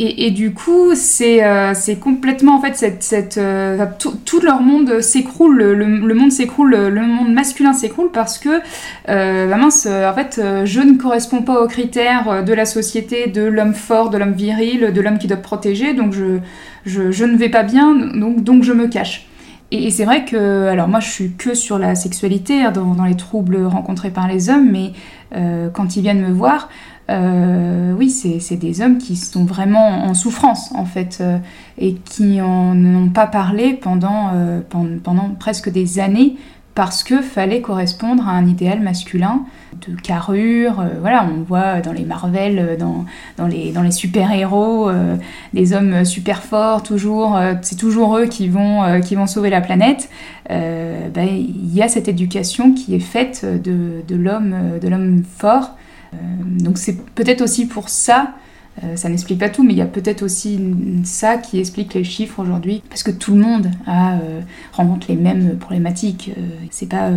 Et, 0.00 0.32
du 0.32 0.52
coup, 0.52 0.96
c'est 0.96 1.44
euh, 1.44 1.72
complètement 2.00 2.56
en 2.56 2.60
fait 2.60 2.74
cette, 2.74 3.04
cette 3.04 3.38
euh, 3.38 3.86
tout, 3.98 4.40
leur 4.40 4.60
monde 4.60 5.00
s'écroule, 5.00 5.56
le, 5.56 5.74
le, 5.74 6.14
monde 6.14 6.32
s'écroule, 6.32 6.74
le 6.74 7.00
monde 7.00 7.32
masculin 7.32 7.72
s'écroule 7.72 8.10
parce 8.12 8.38
que 8.38 8.60
euh, 9.08 9.46
bah 9.46 9.56
mince, 9.56 9.86
en 9.86 10.12
fait, 10.12 10.40
je 10.64 10.80
ne 10.80 10.98
corresponds 10.98 11.42
pas 11.42 11.62
aux 11.62 11.68
critères 11.68 12.42
de 12.42 12.52
la 12.52 12.64
société 12.64 13.28
de 13.28 13.42
l'homme 13.42 13.74
fort, 13.74 14.10
de 14.10 14.18
l'homme 14.18 14.32
viril, 14.32 14.92
de 14.92 15.00
l'homme 15.00 15.18
qui 15.18 15.28
doit 15.28 15.36
protéger, 15.36 15.94
donc 15.94 16.12
je, 16.12 16.40
je, 16.84 17.24
ne 17.24 17.36
vais 17.36 17.48
pas 17.48 17.62
bien, 17.62 17.94
donc, 17.94 18.42
donc 18.42 18.64
je 18.64 18.72
me 18.72 18.88
cache. 18.88 19.28
Et, 19.70 19.90
c'est 19.90 20.04
vrai 20.04 20.24
que, 20.24 20.66
alors 20.66 20.88
moi 20.88 21.00
je 21.00 21.08
suis 21.08 21.32
que 21.32 21.54
sur 21.54 21.78
la 21.78 21.94
sexualité, 21.94 22.62
hein, 22.62 22.72
dans, 22.72 22.94
dans, 22.94 23.04
les 23.04 23.16
troubles 23.16 23.64
rencontrés 23.64 24.10
par 24.10 24.26
les 24.26 24.50
hommes, 24.50 24.70
mais 24.70 24.92
euh, 25.36 25.68
quand 25.70 25.96
ils 25.96 26.02
viennent 26.02 26.20
me 26.20 26.32
voir, 26.32 26.68
euh, 26.68 26.93
oui, 27.08 28.10
c'est 28.10 28.56
des 28.56 28.80
hommes 28.80 28.98
qui 28.98 29.16
sont 29.16 29.44
vraiment 29.44 30.04
en 30.04 30.14
souffrance 30.14 30.72
en 30.74 30.84
fait, 30.84 31.18
euh, 31.20 31.38
et 31.78 31.94
qui 31.94 32.38
n'ont 32.38 33.08
pas 33.08 33.26
parlé 33.26 33.74
pendant, 33.74 34.30
euh, 34.34 34.60
pendant, 34.68 34.98
pendant, 35.02 35.28
presque 35.38 35.70
des 35.70 35.98
années 35.98 36.36
parce 36.74 37.04
que 37.04 37.22
fallait 37.22 37.60
correspondre 37.60 38.26
à 38.28 38.32
un 38.32 38.46
idéal 38.46 38.80
masculin 38.80 39.44
de 39.86 39.94
carrure. 39.94 40.80
euh, 40.80 40.98
voilà, 41.00 41.24
on 41.24 41.42
voit 41.42 41.80
dans 41.80 41.92
les 41.92 42.04
Marvel, 42.04 42.76
dans, 42.78 43.04
dans 43.36 43.46
les, 43.46 43.70
dans 43.70 43.82
les 43.82 43.92
super-héros, 43.92 44.88
euh, 44.88 45.16
des 45.52 45.72
hommes 45.72 46.04
super 46.04 46.42
forts, 46.42 46.82
toujours, 46.82 47.36
euh, 47.36 47.54
c'est 47.62 47.78
toujours 47.78 48.18
eux 48.18 48.26
qui 48.26 48.48
vont, 48.48 48.82
euh, 48.82 48.98
qui 48.98 49.14
vont 49.14 49.28
sauver 49.28 49.50
la 49.50 49.60
planète. 49.60 50.08
Il 50.50 51.10
ben, 51.14 51.28
y 51.72 51.80
a 51.80 51.88
cette 51.88 52.08
éducation 52.08 52.74
qui 52.74 52.94
est 52.94 53.00
faite 53.00 53.46
de, 53.46 54.02
de 54.06 54.16
l'homme 54.16 55.22
fort. 55.38 55.70
Euh, 56.14 56.62
donc 56.62 56.78
c'est 56.78 56.96
peut-être 57.14 57.42
aussi 57.42 57.66
pour 57.66 57.88
ça 57.88 58.34
euh, 58.82 58.96
ça 58.96 59.08
n'explique 59.08 59.38
pas 59.38 59.48
tout, 59.48 59.62
mais 59.62 59.72
il 59.72 59.78
y 59.78 59.82
a 59.82 59.86
peut-être 59.86 60.22
aussi 60.22 60.58
ça 61.04 61.38
qui 61.38 61.60
explique 61.60 61.94
les 61.94 62.04
chiffres 62.04 62.40
aujourd'hui, 62.40 62.82
parce 62.88 63.02
que 63.02 63.12
tout 63.12 63.32
le 63.34 63.40
monde 63.40 63.70
a, 63.86 64.16
euh, 64.16 64.40
rencontre 64.72 65.06
les 65.08 65.16
mêmes 65.16 65.56
problématiques. 65.58 66.32
Euh, 66.36 66.40
c'est 66.70 66.88
pas 66.88 67.10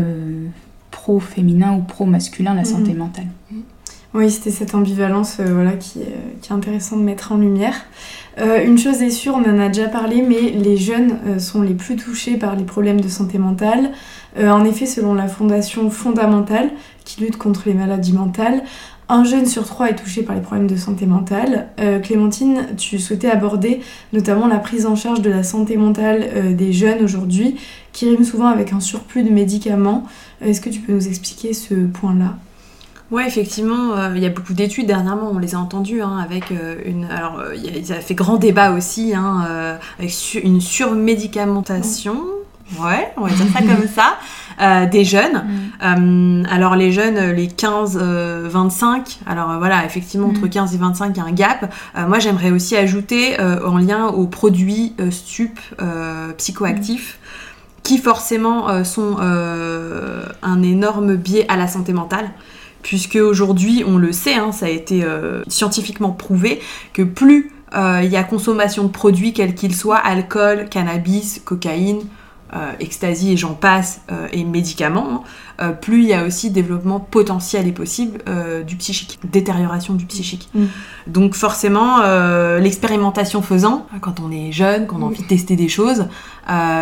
pro-féminin 0.91 1.75
ou 1.75 1.81
pro-masculin 1.81 2.53
la 2.53 2.63
santé 2.63 2.93
mmh. 2.93 2.97
mentale. 2.97 3.27
Oui, 4.17 4.31
c'était 4.31 4.49
cette 4.49 4.73
ambivalence 4.73 5.39
voilà, 5.39 5.73
qui, 5.73 5.99
qui, 6.41 6.51
est 6.51 6.53
intéressant 6.53 6.97
de 6.97 7.03
mettre 7.03 7.31
en 7.33 7.37
lumière. 7.37 7.75
une 8.37 8.79
chose 8.79 9.03
est 9.03 9.11
sûre, 9.11 9.35
on 9.35 9.47
en 9.47 9.59
a 9.59 9.67
déjà 9.67 9.87
parlé, 9.87 10.23
mais 10.23 10.49
les 10.49 10.75
jeunes 10.75 11.39
sont 11.39 11.61
les 11.61 11.75
plus 11.75 11.97
touchés 11.97 12.35
par 12.35 12.55
les 12.55 12.63
problèmes 12.63 12.99
de 12.99 13.09
santé 13.09 13.37
mentale. 13.37 13.91
en 14.39 14.65
effet, 14.65 14.87
selon 14.87 15.13
la 15.13 15.27
Fondation 15.27 15.91
Fondamentale, 15.91 16.71
qui 17.05 17.21
lutte 17.21 17.37
contre 17.37 17.63
les 17.67 17.75
maladies 17.75 18.13
mentales, 18.13 18.63
un 19.09 19.23
jeune 19.23 19.45
sur 19.45 19.65
trois 19.65 19.89
est 19.89 19.95
touché 19.95 20.21
par 20.21 20.35
les 20.35 20.41
problèmes 20.41 20.67
de 20.67 20.75
santé 20.75 21.05
mentale. 21.05 21.69
Euh, 21.79 21.99
Clémentine, 21.99 22.75
tu 22.75 22.99
souhaitais 22.99 23.29
aborder 23.29 23.79
notamment 24.11 24.47
la 24.47 24.59
prise 24.59 24.85
en 24.85 24.95
charge 24.95 25.21
de 25.21 25.29
la 25.29 25.43
santé 25.43 25.77
mentale 25.77 26.27
euh, 26.35 26.53
des 26.53 26.73
jeunes 26.73 27.01
aujourd'hui, 27.01 27.55
qui 27.93 28.09
rime 28.09 28.25
souvent 28.25 28.47
avec 28.47 28.73
un 28.73 28.81
surplus 28.81 29.23
de 29.23 29.29
médicaments. 29.29 30.03
Est-ce 30.41 30.59
que 30.59 30.69
tu 30.69 30.81
peux 30.81 30.93
nous 30.93 31.07
expliquer 31.07 31.53
ce 31.53 31.73
point-là? 31.73 32.35
Ouais, 33.09 33.25
effectivement, 33.25 33.93
euh, 33.95 34.11
il 34.15 34.21
y 34.21 34.25
a 34.25 34.29
beaucoup 34.29 34.53
d'études 34.53 34.87
dernièrement, 34.87 35.31
on 35.33 35.39
les 35.39 35.55
a 35.55 35.59
entendues, 35.59 36.01
hein, 36.01 36.17
avec 36.21 36.51
euh, 36.51 36.75
une. 36.85 37.05
Alors, 37.05 37.39
euh, 37.39 37.55
il 37.55 37.63
y 37.87 37.91
a- 37.93 37.95
a 37.95 37.99
fait 38.01 38.15
grand 38.15 38.35
débat 38.35 38.71
aussi, 38.73 39.13
hein, 39.15 39.45
euh, 39.49 39.77
avec 39.97 40.11
su- 40.11 40.39
une 40.39 40.59
surmédicamentation. 40.59 42.17
Ouais, 42.81 43.13
on 43.15 43.21
va 43.21 43.29
dire 43.29 43.45
ça 43.53 43.59
comme 43.61 43.87
ça, 43.87 44.85
des 44.91 45.05
jeunes. 45.05 45.45
Euh, 45.81 46.43
alors 46.51 46.75
les 46.75 46.91
jeunes, 46.91 47.31
les 47.31 47.47
15-25, 47.47 49.19
alors 49.25 49.57
voilà, 49.57 49.85
effectivement 49.85 50.27
entre 50.27 50.41
Mm. 50.47 50.49
15 50.49 50.75
et 50.75 50.77
25, 50.77 51.13
il 51.15 51.17
y 51.17 51.21
a 51.21 51.23
un 51.23 51.31
gap. 51.31 51.73
Moi 51.95 52.19
j'aimerais 52.19 52.51
aussi 52.51 52.75
ajouter 52.75 53.37
en 53.39 53.77
lien 53.77 54.07
aux 54.07 54.27
produits 54.27 54.93
stup 55.11 55.57
psychoactifs 56.37 57.19
qui 57.83 57.99
forcément 57.99 58.83
sont 58.83 59.15
un 59.17 60.61
énorme 60.61 61.15
biais 61.15 61.45
à 61.47 61.55
la 61.55 61.67
santé 61.67 61.93
mentale. 61.93 62.29
Puisque 62.83 63.15
aujourd'hui, 63.15 63.83
on 63.85 63.97
le 63.97 64.11
sait, 64.11 64.35
hein, 64.35 64.51
ça 64.51 64.67
a 64.67 64.69
été 64.69 65.03
euh, 65.03 65.43
scientifiquement 65.47 66.11
prouvé, 66.11 66.59
que 66.93 67.01
plus 67.01 67.51
euh, 67.75 68.01
il 68.03 68.09
y 68.09 68.15
a 68.15 68.23
consommation 68.23 68.83
de 68.83 68.89
produits, 68.89 69.33
quels 69.33 69.55
qu'ils 69.55 69.75
soient, 69.75 69.97
alcool, 69.97 70.67
cannabis, 70.69 71.41
cocaïne, 71.43 72.01
euh, 72.53 72.71
ecstasy 72.79 73.33
et 73.33 73.37
j'en 73.37 73.53
passe, 73.53 74.01
euh, 74.11 74.27
et 74.31 74.43
médicaments, 74.43 75.07
hein, 75.11 75.21
euh, 75.61 75.71
plus 75.71 76.03
il 76.03 76.09
y 76.09 76.13
a 76.13 76.23
aussi 76.23 76.49
développement 76.49 76.99
potentiel 76.99 77.67
et 77.67 77.71
possible 77.71 78.19
euh, 78.27 78.63
du 78.63 78.75
psychique, 78.75 79.19
détérioration 79.29 79.95
du 79.95 80.05
psychique. 80.05 80.49
Mm. 80.53 80.65
Donc 81.07 81.35
forcément, 81.35 82.01
l'expérimentation 82.59 83.41
faisant, 83.41 83.87
quand 84.01 84.19
on 84.19 84.31
est 84.31 84.51
jeune, 84.51 84.87
qu'on 84.87 85.01
a 85.01 85.05
envie 85.05 85.23
de 85.23 85.27
tester 85.27 85.55
des 85.55 85.69
choses, 85.69 86.07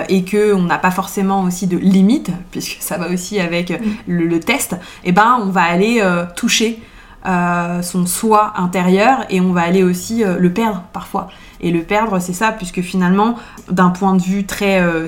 et 0.09 0.23
que 0.23 0.53
on 0.53 0.63
n'a 0.63 0.77
pas 0.77 0.91
forcément 0.91 1.43
aussi 1.43 1.67
de 1.67 1.77
limites, 1.77 2.31
puisque 2.51 2.77
ça 2.81 2.97
va 2.97 3.09
aussi 3.09 3.39
avec 3.39 3.71
euh, 3.71 3.77
le, 4.07 4.27
le 4.27 4.39
test, 4.39 4.75
et 5.03 5.11
ben 5.11 5.39
on 5.41 5.49
va 5.49 5.63
aller 5.63 6.01
toucher 6.35 6.79
euh, 7.25 7.81
son 7.81 8.05
soi 8.05 8.53
intérieur 8.55 9.25
et 9.29 9.41
on 9.41 9.51
va 9.51 9.61
aller 9.61 9.83
aussi 9.83 10.23
euh, 10.23 10.37
le 10.37 10.53
perdre 10.53 10.83
parfois. 10.93 11.27
Et 11.59 11.71
le 11.71 11.81
perdre, 11.81 12.19
c'est 12.19 12.33
ça, 12.33 12.51
puisque 12.51 12.81
finalement, 12.81 13.35
d'un 13.71 13.89
point 13.89 14.13
de 14.15 14.21
vue 14.21 14.45
très 14.45 14.81
euh, 14.81 15.07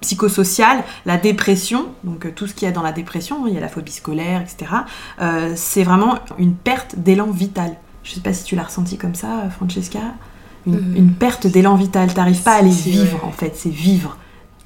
psychosocial, 0.00 0.84
la 1.06 1.16
dépression, 1.16 1.86
donc 2.04 2.32
tout 2.34 2.46
ce 2.46 2.54
qu'il 2.54 2.66
y 2.66 2.70
a 2.70 2.74
dans 2.74 2.82
la 2.82 2.92
dépression, 2.92 3.46
il 3.46 3.54
y 3.54 3.56
a 3.56 3.60
la 3.60 3.68
phobie 3.68 3.90
scolaire, 3.90 4.42
etc., 4.42 4.72
c'est 5.56 5.82
vraiment 5.82 6.18
une 6.38 6.54
perte 6.54 6.96
d'élan 6.96 7.30
vital. 7.30 7.74
Je 8.04 8.12
sais 8.12 8.20
pas 8.20 8.32
si 8.32 8.44
tu 8.44 8.54
l'as 8.54 8.64
ressenti 8.64 8.96
comme 8.96 9.14
ça, 9.14 9.48
Francesca. 9.50 9.98
Une, 10.66 10.94
une 10.94 11.12
perte 11.12 11.46
d'élan 11.46 11.74
vital, 11.74 12.12
t'arrives 12.12 12.42
pas 12.42 12.52
à 12.52 12.56
aller 12.56 12.70
si, 12.70 12.90
vivre 12.90 13.24
en 13.24 13.32
fait, 13.32 13.56
c'est 13.56 13.70
vivre. 13.70 14.16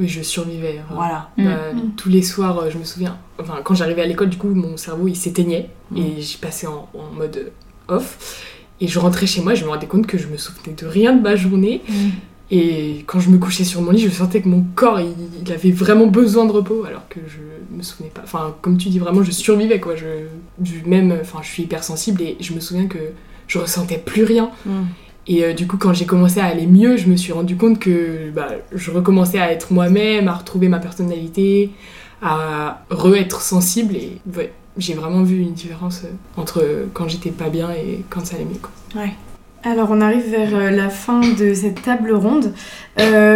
Oui, 0.00 0.08
je 0.08 0.22
survivais. 0.22 0.78
hein. 0.80 0.92
Voilà. 0.94 1.30
Mm. 1.36 1.44
Bah, 1.44 1.58
Tous 1.96 2.08
les 2.08 2.22
soirs, 2.22 2.58
euh, 2.58 2.70
je 2.70 2.78
me 2.78 2.84
souviens, 2.84 3.16
enfin, 3.40 3.58
quand 3.62 3.74
j'arrivais 3.74 4.02
à 4.02 4.06
l'école, 4.06 4.28
du 4.28 4.36
coup, 4.36 4.48
mon 4.48 4.76
cerveau 4.76 5.06
il 5.08 5.16
s'éteignait 5.16 5.70
Mm. 5.90 5.96
et 5.98 6.20
j'y 6.20 6.36
passais 6.38 6.66
en, 6.66 6.88
en 6.94 7.14
mode 7.16 7.52
off. 7.88 8.42
Et 8.80 8.88
je 8.88 8.98
rentrais 8.98 9.26
chez 9.26 9.40
moi, 9.40 9.54
je 9.54 9.64
me 9.64 9.70
rendais 9.70 9.86
compte 9.86 10.06
que 10.06 10.18
je 10.18 10.26
me 10.26 10.36
souvenais 10.36 10.74
de 10.76 10.84
rien 10.86 11.14
de 11.14 11.22
ma 11.22 11.36
journée. 11.36 11.80
Et 12.50 13.04
quand 13.06 13.20
je 13.20 13.30
me 13.30 13.38
couchais 13.38 13.64
sur 13.64 13.80
mon 13.80 13.90
lit, 13.92 14.00
je 14.00 14.10
sentais 14.10 14.42
que 14.42 14.48
mon 14.48 14.64
corps 14.74 15.00
il, 15.00 15.14
il 15.44 15.52
avait 15.52 15.70
vraiment 15.70 16.06
besoin 16.06 16.44
de 16.44 16.52
repos 16.52 16.84
alors 16.84 17.08
que 17.08 17.20
je 17.26 17.74
me 17.76 17.82
souvenais 17.82 18.10
pas. 18.10 18.20
Enfin, 18.24 18.54
comme 18.60 18.76
tu 18.76 18.88
dis, 18.90 18.98
vraiment, 18.98 19.22
je 19.22 19.30
survivais 19.30 19.80
quoi. 19.80 19.94
Je, 19.96 20.26
je- 20.62 20.86
même, 20.88 21.16
enfin, 21.20 21.38
je 21.42 21.48
suis 21.48 21.62
hypersensible 21.62 22.20
et 22.20 22.36
je 22.40 22.52
me 22.52 22.60
souviens 22.60 22.86
que 22.86 22.98
je 23.46 23.58
ressentais 23.58 23.98
plus 23.98 24.24
rien. 24.24 24.50
Et 25.26 25.44
euh, 25.44 25.52
du 25.54 25.66
coup, 25.66 25.76
quand 25.76 25.92
j'ai 25.92 26.06
commencé 26.06 26.40
à 26.40 26.46
aller 26.46 26.66
mieux, 26.66 26.96
je 26.96 27.08
me 27.08 27.16
suis 27.16 27.32
rendu 27.32 27.56
compte 27.56 27.78
que 27.78 28.30
bah, 28.30 28.48
je 28.72 28.90
recommençais 28.90 29.38
à 29.38 29.50
être 29.52 29.72
moi-même, 29.72 30.28
à 30.28 30.34
retrouver 30.34 30.68
ma 30.68 30.78
personnalité, 30.78 31.70
à 32.22 32.82
re-être 32.90 33.40
sensible. 33.40 33.96
Et 33.96 34.18
ouais, 34.36 34.52
j'ai 34.76 34.94
vraiment 34.94 35.22
vu 35.22 35.38
une 35.38 35.52
différence 35.52 36.02
euh, 36.04 36.40
entre 36.40 36.64
quand 36.92 37.08
j'étais 37.08 37.30
pas 37.30 37.48
bien 37.48 37.70
et 37.70 38.04
quand 38.10 38.24
ça 38.24 38.36
allait 38.36 38.44
mieux. 38.44 38.60
quoi. 38.60 38.70
Alors 39.66 39.88
on 39.90 40.02
arrive 40.02 40.28
vers 40.30 40.54
euh, 40.54 40.70
la 40.70 40.90
fin 40.90 41.20
de 41.20 41.54
cette 41.54 41.80
table 41.80 42.12
ronde. 42.12 42.52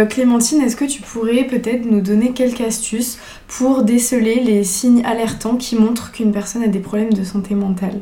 Clémentine, 0.09 0.61
est-ce 0.61 0.75
que 0.75 0.85
tu 0.85 1.01
pourrais 1.01 1.43
peut-être 1.45 1.85
nous 1.89 2.01
donner 2.01 2.33
quelques 2.33 2.61
astuces 2.61 3.17
pour 3.47 3.81
déceler 3.81 4.41
les 4.41 4.63
signes 4.63 5.03
alertants 5.05 5.55
qui 5.55 5.75
montrent 5.75 6.11
qu'une 6.11 6.31
personne 6.31 6.61
a 6.61 6.67
des 6.67 6.79
problèmes 6.79 7.13
de 7.13 7.23
santé 7.23 7.55
mentale? 7.55 7.99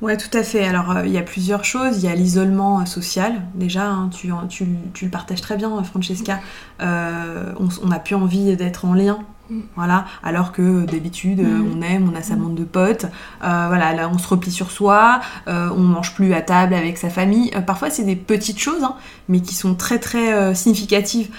Ouais, 0.00 0.16
tout 0.16 0.36
à 0.36 0.44
fait. 0.44 0.64
Alors, 0.64 0.92
euh, 0.92 1.06
il 1.06 1.12
y 1.12 1.18
a 1.18 1.22
plusieurs 1.22 1.64
choses. 1.64 2.02
Il 2.02 2.04
y 2.04 2.12
a 2.12 2.14
l'isolement 2.14 2.80
euh, 2.80 2.84
social. 2.84 3.42
Déjà, 3.54 3.86
hein, 3.86 4.10
tu, 4.12 4.30
tu, 4.48 4.66
tu 4.94 5.04
le 5.06 5.10
partages 5.10 5.40
très 5.40 5.56
bien, 5.56 5.82
Francesca. 5.82 6.38
Euh, 6.80 7.52
on 7.58 7.68
on 7.82 7.88
n'a 7.88 7.98
plus 7.98 8.14
envie 8.14 8.56
d'être 8.56 8.84
en 8.84 8.94
lien. 8.94 9.18
Mm. 9.50 9.60
Voilà, 9.76 10.04
alors 10.22 10.52
que 10.52 10.84
d'habitude 10.84 11.40
Mm. 11.40 11.72
on 11.74 11.82
aime, 11.82 12.10
on 12.12 12.16
a 12.16 12.22
sa 12.22 12.36
bande 12.36 12.54
de 12.54 12.64
potes, 12.64 13.06
voilà, 13.40 13.94
là 13.94 14.10
on 14.12 14.18
se 14.18 14.28
replie 14.28 14.50
sur 14.50 14.70
soi, 14.70 15.20
on 15.46 15.78
mange 15.78 16.14
plus 16.14 16.34
à 16.34 16.42
table 16.42 16.74
avec 16.74 16.98
sa 16.98 17.08
famille. 17.08 17.50
Parfois 17.66 17.88
c'est 17.88 18.04
des 18.04 18.16
petites 18.16 18.58
choses, 18.58 18.82
hein, 18.84 18.94
mais 19.28 19.40
qui 19.40 19.54
sont 19.54 19.74
très 19.74 19.98
très 19.98 20.54
significatives. 20.54 21.30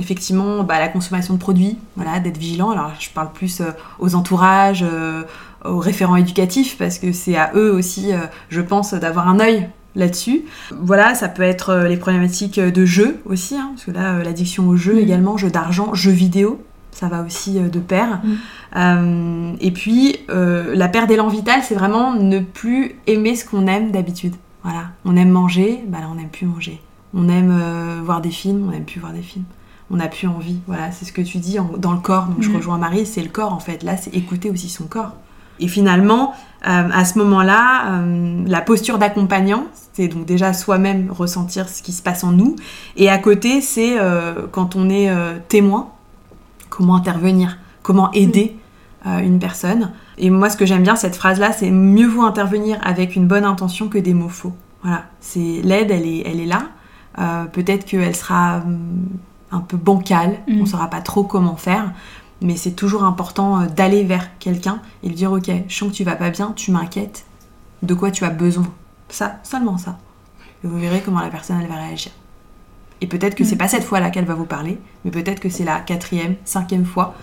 Effectivement, 0.00 0.64
bah, 0.64 0.80
la 0.80 0.88
consommation 0.88 1.34
de 1.34 1.38
produits, 1.38 1.78
voilà, 1.94 2.18
d'être 2.18 2.38
vigilant. 2.38 2.70
Alors 2.70 2.90
je 2.98 3.10
parle 3.10 3.30
plus 3.32 3.62
aux 4.00 4.14
entourages, 4.16 4.84
aux 5.64 5.78
référents 5.78 6.16
éducatifs, 6.16 6.76
parce 6.78 6.98
que 6.98 7.12
c'est 7.12 7.36
à 7.36 7.52
eux 7.54 7.72
aussi, 7.72 8.12
euh, 8.12 8.18
je 8.50 8.60
pense, 8.60 8.94
d'avoir 8.94 9.28
un 9.28 9.40
œil 9.40 9.68
là-dessus. 9.96 10.42
Voilà, 10.80 11.14
ça 11.14 11.28
peut 11.28 11.42
être 11.42 11.70
euh, 11.70 11.88
les 11.88 11.96
problématiques 11.96 12.58
de 12.60 12.84
jeu 12.84 13.18
aussi, 13.26 13.56
hein, 13.56 13.70
parce 13.74 13.84
que 13.84 13.90
là, 13.92 14.14
euh, 14.14 14.22
l'addiction 14.24 14.68
au 14.68 14.76
jeu 14.76 14.94
Mhm. 14.94 14.98
également, 15.00 15.36
jeu 15.36 15.50
d'argent, 15.50 15.94
jeux 15.94 16.10
vidéo, 16.10 16.60
ça 16.90 17.08
va 17.08 17.22
aussi 17.22 17.54
de 17.60 17.78
pair. 17.80 18.20
Euh, 18.76 19.52
et 19.60 19.70
puis, 19.70 20.16
euh, 20.30 20.74
la 20.74 20.88
perte 20.88 21.08
d'élan 21.08 21.28
vital, 21.28 21.60
c'est 21.62 21.74
vraiment 21.74 22.14
ne 22.14 22.40
plus 22.40 22.96
aimer 23.06 23.36
ce 23.36 23.44
qu'on 23.44 23.66
aime 23.66 23.90
d'habitude. 23.90 24.34
Voilà, 24.62 24.84
on 25.04 25.16
aime 25.16 25.30
manger, 25.30 25.84
bah 25.88 25.98
là 26.00 26.06
on 26.10 26.14
n'aime 26.14 26.28
plus 26.30 26.46
manger. 26.46 26.80
On 27.12 27.28
aime 27.28 27.50
euh, 27.52 28.00
voir 28.02 28.20
des 28.20 28.30
films, 28.30 28.64
on 28.66 28.70
n'aime 28.70 28.84
plus 28.84 28.98
voir 29.00 29.12
des 29.12 29.22
films. 29.22 29.44
On 29.90 29.96
n'a 29.96 30.08
plus 30.08 30.26
envie. 30.26 30.56
Voilà, 30.66 30.90
c'est 30.90 31.04
ce 31.04 31.12
que 31.12 31.20
tu 31.20 31.38
dis 31.38 31.58
en- 31.58 31.70
dans 31.76 31.92
le 31.92 31.98
corps. 32.00 32.26
Donc 32.26 32.40
je 32.42 32.48
Mhm. 32.48 32.56
rejoins 32.56 32.78
Marie, 32.78 33.04
c'est 33.06 33.22
le 33.22 33.28
corps 33.28 33.52
en 33.52 33.60
fait. 33.60 33.82
Là, 33.82 33.96
c'est 33.96 34.14
écouter 34.16 34.50
aussi 34.50 34.68
son 34.70 34.84
corps. 34.84 35.12
Et 35.60 35.68
finalement, 35.68 36.34
euh, 36.66 36.88
à 36.92 37.04
ce 37.04 37.18
moment-là, 37.18 37.86
euh, 37.86 38.42
la 38.46 38.60
posture 38.60 38.98
d'accompagnant, 38.98 39.64
c'est 39.92 40.08
donc 40.08 40.24
déjà 40.24 40.52
soi-même 40.52 41.10
ressentir 41.10 41.68
ce 41.68 41.82
qui 41.82 41.92
se 41.92 42.02
passe 42.02 42.24
en 42.24 42.32
nous. 42.32 42.56
Et 42.96 43.10
à 43.10 43.18
côté, 43.18 43.60
c'est 43.60 43.98
euh, 43.98 44.46
quand 44.50 44.74
on 44.76 44.88
est 44.88 45.10
témoin, 45.48 45.90
comment 46.70 46.96
intervenir, 46.96 47.58
comment 47.82 48.10
aider 48.12 48.56
une 49.06 49.38
personne. 49.38 49.92
Et 50.16 50.30
moi, 50.30 50.48
ce 50.48 50.56
que 50.56 50.64
j'aime 50.64 50.82
bien, 50.82 50.96
cette 50.96 51.14
phrase-là, 51.14 51.52
c'est 51.52 51.70
mieux 51.70 52.06
vaut 52.06 52.22
intervenir 52.22 52.78
avec 52.82 53.16
une 53.16 53.26
bonne 53.26 53.44
intention 53.44 53.88
que 53.88 53.98
des 53.98 54.14
mots 54.14 54.30
faux. 54.30 54.54
Voilà, 54.82 55.04
c'est 55.20 55.60
l'aide, 55.62 55.90
elle 55.90 56.06
est, 56.06 56.22
elle 56.26 56.40
est 56.40 56.46
là. 56.46 56.62
Peut-être 57.52 57.84
qu'elle 57.84 58.16
sera 58.16 58.62
hum, 58.64 58.78
un 59.52 59.60
peu 59.60 59.76
bancale, 59.76 60.38
Mm. 60.48 60.58
on 60.58 60.62
ne 60.62 60.66
saura 60.66 60.88
pas 60.88 61.00
trop 61.00 61.24
comment 61.24 61.56
faire, 61.56 61.92
mais 62.40 62.56
c'est 62.56 62.72
toujours 62.72 63.04
important 63.04 63.60
euh, 63.60 63.66
d'aller 63.66 64.04
vers 64.04 64.38
quelqu'un 64.38 64.80
et 65.02 65.08
lui 65.08 65.14
dire 65.14 65.32
Ok, 65.32 65.50
je 65.68 65.74
sens 65.74 65.90
que 65.90 65.94
tu 65.94 66.04
vas 66.04 66.16
pas 66.16 66.30
bien, 66.30 66.52
tu 66.56 66.70
m'inquiètes, 66.70 67.24
de 67.82 67.94
quoi 67.94 68.10
tu 68.10 68.24
as 68.24 68.30
besoin? 68.30 68.66
Ça, 69.08 69.36
seulement 69.42 69.78
ça. 69.78 69.98
Et 70.62 70.66
vous 70.66 70.78
verrez 70.78 71.02
comment 71.04 71.20
la 71.20 71.28
personne 71.30 71.58
elle 71.60 71.68
va 71.68 71.76
réagir. 71.76 72.12
Et 73.00 73.06
peut-être 73.06 73.34
que 73.34 73.42
Mm. 73.42 73.46
c'est 73.46 73.56
pas 73.56 73.68
cette 73.68 73.84
fois-là 73.84 74.10
qu'elle 74.10 74.24
va 74.24 74.34
vous 74.34 74.46
parler, 74.46 74.78
mais 75.04 75.10
peut-être 75.10 75.40
que 75.40 75.48
c'est 75.48 75.64
la 75.64 75.80
quatrième, 75.80 76.36
cinquième 76.44 76.86
fois. 76.86 77.14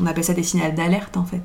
On 0.00 0.06
appelle 0.06 0.24
ça 0.24 0.32
des 0.32 0.42
signaux 0.42 0.70
d'alerte 0.74 1.16
en 1.16 1.24
fait. 1.24 1.42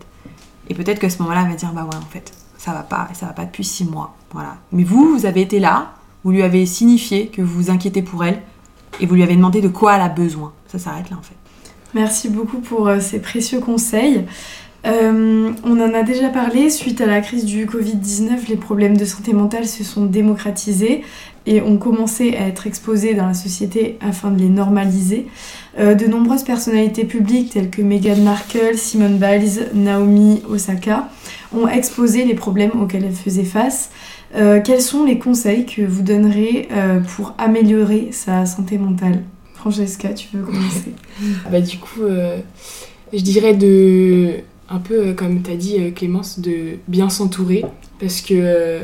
Et 0.70 0.74
peut-être 0.74 1.00
que 1.00 1.10
ce 1.10 1.22
moment-là, 1.22 1.42
elle 1.44 1.50
va 1.50 1.56
dire 1.56 1.72
bah 1.74 1.84
ouais 1.84 1.96
en 1.98 2.10
fait, 2.10 2.32
ça 2.58 2.72
va 2.74 2.84
pas, 2.84 3.08
et 3.12 3.14
ça 3.16 3.26
va 3.26 3.34
pas 3.34 3.46
depuis 3.46 3.64
six 3.64 3.86
mois, 3.86 4.16
voilà. 4.32 4.58
Mais 4.72 4.84
vous, 4.84 5.18
vous 5.18 5.26
avez 5.26 5.42
été 5.42 5.60
là, 5.60 5.94
vous 6.24 6.32
lui 6.32 6.44
avez 6.44 6.66
signifié 6.66 7.28
que 7.28 7.42
vous 7.42 7.54
vous 7.54 7.70
inquiétez 7.72 8.02
pour 8.02 8.24
elle, 8.24 8.42
et 9.00 9.06
vous 9.06 9.16
lui 9.16 9.24
avez 9.24 9.36
demandé 9.36 9.62
de 9.62 9.68
quoi 9.68 9.96
elle 9.96 10.02
a 10.02 10.10
besoin. 10.10 10.54
Ça 10.68 10.80
s'arrête 10.80 11.10
là 11.10 11.18
en 11.18 11.22
fait. 11.22 11.36
Merci 11.93 12.30
beaucoup 12.30 12.60
pour 12.60 12.88
euh, 12.88 13.00
ces 13.00 13.19
précieux 13.19 13.60
conseils. 13.60 14.26
Euh, 14.86 15.52
on 15.63 15.80
en 15.80 15.93
a 15.93 16.04
déjà 16.04 16.30
parlé, 16.30 16.69
suite 16.69 17.02
à 17.02 17.06
la 17.06 17.21
crise 17.21 17.45
du 17.45 17.65
Covid-19, 17.65 18.50
les 18.50 18.58
problèmes 18.58 18.95
de 18.95 19.06
santé 19.06 19.34
mentale 19.34 19.67
se 19.67 19.84
sont 19.84 20.06
démocratisés 20.06 21.04
et 21.45 21.62
ont 21.62 21.78
commencé 21.78 22.36
à 22.36 22.47
être 22.47 22.67
exposés 22.67 23.13
dans 23.13 23.26
la 23.26 23.34
société 23.34 23.97
afin 24.02 24.32
de 24.32 24.39
les 24.39 24.50
normaliser. 24.50 25.28
Euh, 25.80 25.95
de 25.95 26.08
nombreuses 26.08 26.43
personnalités 26.43 27.06
publiques 27.06 27.54
telles 27.54 27.69
que 27.69 27.82
Meghan 27.82 28.21
Markle, 28.21 28.76
Simone 28.76 29.17
Biles, 29.17 29.69
Naomi 29.73 30.41
Osaka 30.50 31.10
ont 31.56 31.67
exposé 31.67 32.26
les 32.26 32.36
problèmes 32.36 32.71
auxquels 32.82 33.06
elles 33.06 33.13
faisaient 33.13 33.43
face. 33.43 33.89
Quels 34.34 34.82
sont 34.82 35.06
les 35.06 35.19
conseils 35.19 35.65
que 35.65 35.82
vous 35.82 36.02
donnerez 36.02 36.67
pour 37.15 37.34
améliorer 37.38 38.10
sa 38.12 38.45
santé 38.45 38.78
mentale? 38.78 39.23
Francesca, 39.71 40.13
tu 40.13 40.27
veux 40.34 40.43
commencer 40.43 40.93
Bah, 41.51 41.60
du 41.60 41.77
coup, 41.77 42.03
euh, 42.03 42.39
je 43.12 43.19
dirais 43.19 43.53
de, 43.53 44.36
un 44.69 44.80
peu 44.80 45.08
euh, 45.08 45.13
comme 45.13 45.41
tu 45.41 45.51
as 45.51 45.56
dit 45.56 45.75
euh, 45.80 45.91
Clémence, 45.91 46.39
de 46.39 46.77
bien 46.88 47.10
s'entourer. 47.10 47.65
Parce 47.99 48.21
que 48.21 48.80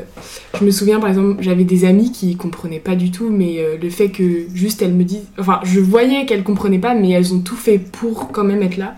je 0.59 0.65
me 0.65 0.71
souviens 0.71 0.99
par 0.99 1.07
exemple, 1.07 1.35
j'avais 1.43 1.65
des 1.65 1.85
amies 1.85 2.11
qui 2.11 2.35
comprenaient 2.35 2.79
pas 2.79 2.95
du 2.95 3.11
tout, 3.11 3.29
mais 3.29 3.63
le 3.79 3.89
fait 3.91 4.09
que 4.09 4.47
juste 4.55 4.81
elles 4.81 4.95
me 4.95 5.03
disent. 5.03 5.27
Enfin, 5.37 5.59
je 5.63 5.79
voyais 5.79 6.25
qu'elles 6.25 6.43
comprenaient 6.43 6.79
pas, 6.79 6.95
mais 6.95 7.11
elles 7.11 7.31
ont 7.31 7.41
tout 7.41 7.55
fait 7.55 7.77
pour 7.77 8.31
quand 8.31 8.43
même 8.43 8.63
être 8.63 8.77
là. 8.77 8.95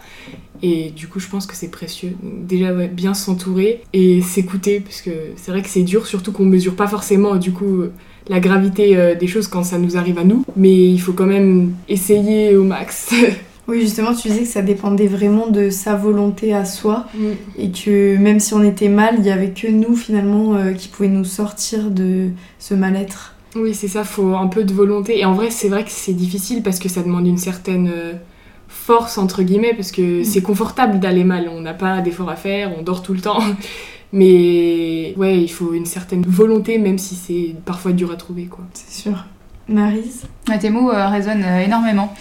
Et 0.61 0.91
du 0.91 1.09
coup, 1.09 1.19
je 1.19 1.27
pense 1.27 1.45
que 1.45 1.53
c'est 1.53 1.67
précieux. 1.67 2.15
Déjà, 2.23 2.71
bien 2.87 3.13
s'entourer 3.13 3.81
et 3.91 4.21
s'écouter, 4.21 4.79
parce 4.79 5.01
que 5.01 5.11
c'est 5.35 5.51
vrai 5.51 5.61
que 5.61 5.67
c'est 5.67 5.83
dur, 5.83 6.07
surtout 6.07 6.31
qu'on 6.31 6.45
mesure 6.45 6.77
pas 6.77 6.87
forcément, 6.87 7.35
du 7.35 7.51
coup, 7.51 7.83
la 8.27 8.39
gravité 8.39 8.97
euh, 8.97 9.15
des 9.15 9.27
choses 9.27 9.47
quand 9.47 9.63
ça 9.63 9.77
nous 9.77 9.97
arrive 9.97 10.17
à 10.17 10.23
nous. 10.23 10.43
Mais 10.55 10.73
il 10.73 10.99
faut 10.99 11.13
quand 11.13 11.25
même 11.25 11.73
essayer 11.89 12.55
au 12.55 12.63
max. 12.63 13.13
Oui, 13.67 13.81
justement, 13.81 14.13
tu 14.13 14.27
disais 14.27 14.41
que 14.41 14.47
ça 14.47 14.61
dépendait 14.61 15.07
vraiment 15.07 15.47
de 15.47 15.71
sa 15.71 15.95
volonté 15.95 16.53
à 16.53 16.65
soi 16.65 17.07
Mm. 17.15 17.25
et 17.57 17.71
que 17.71 18.15
même 18.17 18.39
si 18.39 18.53
on 18.53 18.61
était 18.63 18.89
mal, 18.89 19.15
il 19.17 19.21
n'y 19.23 19.31
avait 19.31 19.49
que 19.49 19.67
nous 19.67 19.95
finalement 19.95 20.55
euh, 20.55 20.73
qui 20.73 20.88
pouvions 20.88 21.13
nous 21.13 21.23
sortir 21.25 21.89
de 21.89 22.27
ce 22.59 22.75
mal-être. 22.75 23.33
Oui, 23.55 23.73
c'est 23.73 23.88
ça, 23.88 24.03
faut 24.03 24.35
un 24.35 24.45
peu 24.47 24.65
de 24.65 24.71
volonté. 24.73 25.17
Et 25.19 25.25
en 25.25 25.33
vrai, 25.33 25.49
c'est 25.49 25.69
vrai 25.69 25.83
que 25.83 25.89
c'est 25.89 26.13
difficile 26.13 26.61
parce 26.61 26.77
que 26.77 26.89
ça 26.89 27.01
demande 27.01 27.25
une 27.25 27.39
certaine 27.39 27.89
euh, 27.91 28.13
force, 28.67 29.17
entre 29.17 29.41
guillemets, 29.41 29.73
parce 29.73 29.91
que 29.91 30.23
c'est 30.23 30.41
confortable 30.41 30.99
d'aller 30.99 31.23
mal. 31.23 31.49
On 31.51 31.61
n'a 31.61 31.73
pas 31.73 32.01
d'efforts 32.01 32.29
à 32.29 32.35
faire, 32.35 32.71
on 32.77 32.83
dort 32.83 33.01
tout 33.01 33.13
le 33.15 33.21
temps. 33.21 33.39
Mais 34.13 35.13
ouais, 35.17 35.39
il 35.41 35.47
faut 35.49 35.73
une 35.73 35.85
certaine 35.85 36.23
volonté, 36.25 36.77
même 36.77 36.97
si 36.97 37.15
c'est 37.15 37.55
parfois 37.65 37.91
dur 37.91 38.11
à 38.11 38.15
trouver, 38.15 38.45
quoi. 38.45 38.63
C'est 38.73 39.01
sûr. 39.03 39.25
Marise 39.67 40.25
Tes 40.61 40.69
mots 40.69 40.91
euh, 40.91 41.07
résonnent 41.07 41.43
euh, 41.43 41.59
énormément 41.65 42.13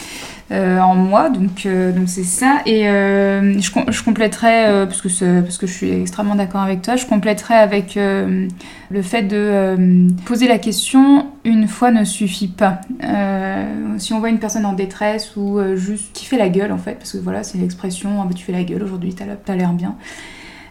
euh, 0.51 0.79
en 0.81 0.95
moi, 0.95 1.29
donc 1.29 1.67
euh, 1.67 1.93
donc 1.93 2.09
c'est 2.09 2.25
ça. 2.25 2.61
Et 2.65 2.89
euh, 2.89 3.61
je, 3.61 3.71
com- 3.71 3.85
je 3.89 4.03
compléterai, 4.03 4.67
euh, 4.67 4.87
parce, 4.87 5.03
que 5.03 5.41
parce 5.43 5.59
que 5.59 5.67
je 5.67 5.73
suis 5.73 5.91
extrêmement 5.91 6.37
d'accord 6.37 6.63
avec 6.63 6.81
toi, 6.81 6.97
je 6.97 7.05
compléterai 7.05 7.53
avec 7.55 7.99
euh, 7.99 8.49
le 8.91 9.03
fait 9.03 9.23
de 9.25 9.37
euh, 9.37 10.09
poser 10.25 10.49
la 10.49 10.59
question 10.59 11.27
une 11.45 11.69
fois 11.69 11.91
ne 11.91 12.05
suffit 12.05 12.49
pas. 12.49 12.81
Euh, 13.03 13.67
si 13.99 14.15
on 14.15 14.21
voit 14.21 14.31
une 14.31 14.39
personne 14.39 14.65
en 14.65 14.73
détresse 14.73 15.37
ou 15.37 15.59
euh, 15.59 15.77
juste 15.77 16.13
qui 16.15 16.25
fait 16.25 16.39
la 16.39 16.49
gueule 16.49 16.73
en 16.73 16.79
fait, 16.79 16.95
parce 16.95 17.13
que 17.13 17.19
voilà, 17.19 17.43
c'est 17.43 17.59
l'expression 17.59 18.23
ah 18.23 18.25
bah, 18.27 18.33
tu 18.35 18.45
fais 18.45 18.53
la 18.53 18.65
gueule 18.65 18.83
aujourd'hui, 18.83 19.15
t'as 19.15 19.27
l'air- 19.27 19.37
t'as 19.45 19.55
l'air 19.55 19.73
bien. 19.75 19.97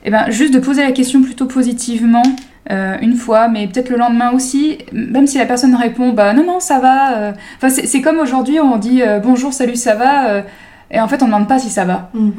Et 0.03 0.09
ben 0.11 0.29
juste 0.29 0.53
de 0.53 0.59
poser 0.59 0.83
la 0.83 0.91
question 0.91 1.21
plutôt 1.21 1.45
positivement 1.45 2.23
euh, 2.71 2.95
une 3.01 3.15
fois, 3.15 3.47
mais 3.47 3.67
peut-être 3.67 3.89
le 3.89 3.97
lendemain 3.97 4.31
aussi, 4.31 4.77
même 4.93 5.27
si 5.27 5.37
la 5.37 5.45
personne 5.45 5.75
répond 5.75 6.13
bah 6.13 6.33
non 6.33 6.45
non 6.45 6.59
ça 6.59 6.79
va. 6.79 7.17
euh. 7.17 7.31
Enfin 7.57 7.69
c'est 7.69 7.85
c'est 7.87 8.01
comme 8.01 8.19
aujourd'hui 8.19 8.59
on 8.59 8.77
dit 8.77 9.01
euh, 9.01 9.19
bonjour 9.19 9.53
salut 9.53 9.75
ça 9.75 9.95
va. 9.95 10.27
euh, 10.29 10.41
et 10.95 10.99
en 10.99 11.07
fait, 11.07 11.23
on 11.23 11.25
ne 11.25 11.31
demande 11.31 11.47
pas 11.47 11.57
si 11.57 11.71
ça 11.71 11.85
va. 11.85 12.11
Mm. 12.13 12.29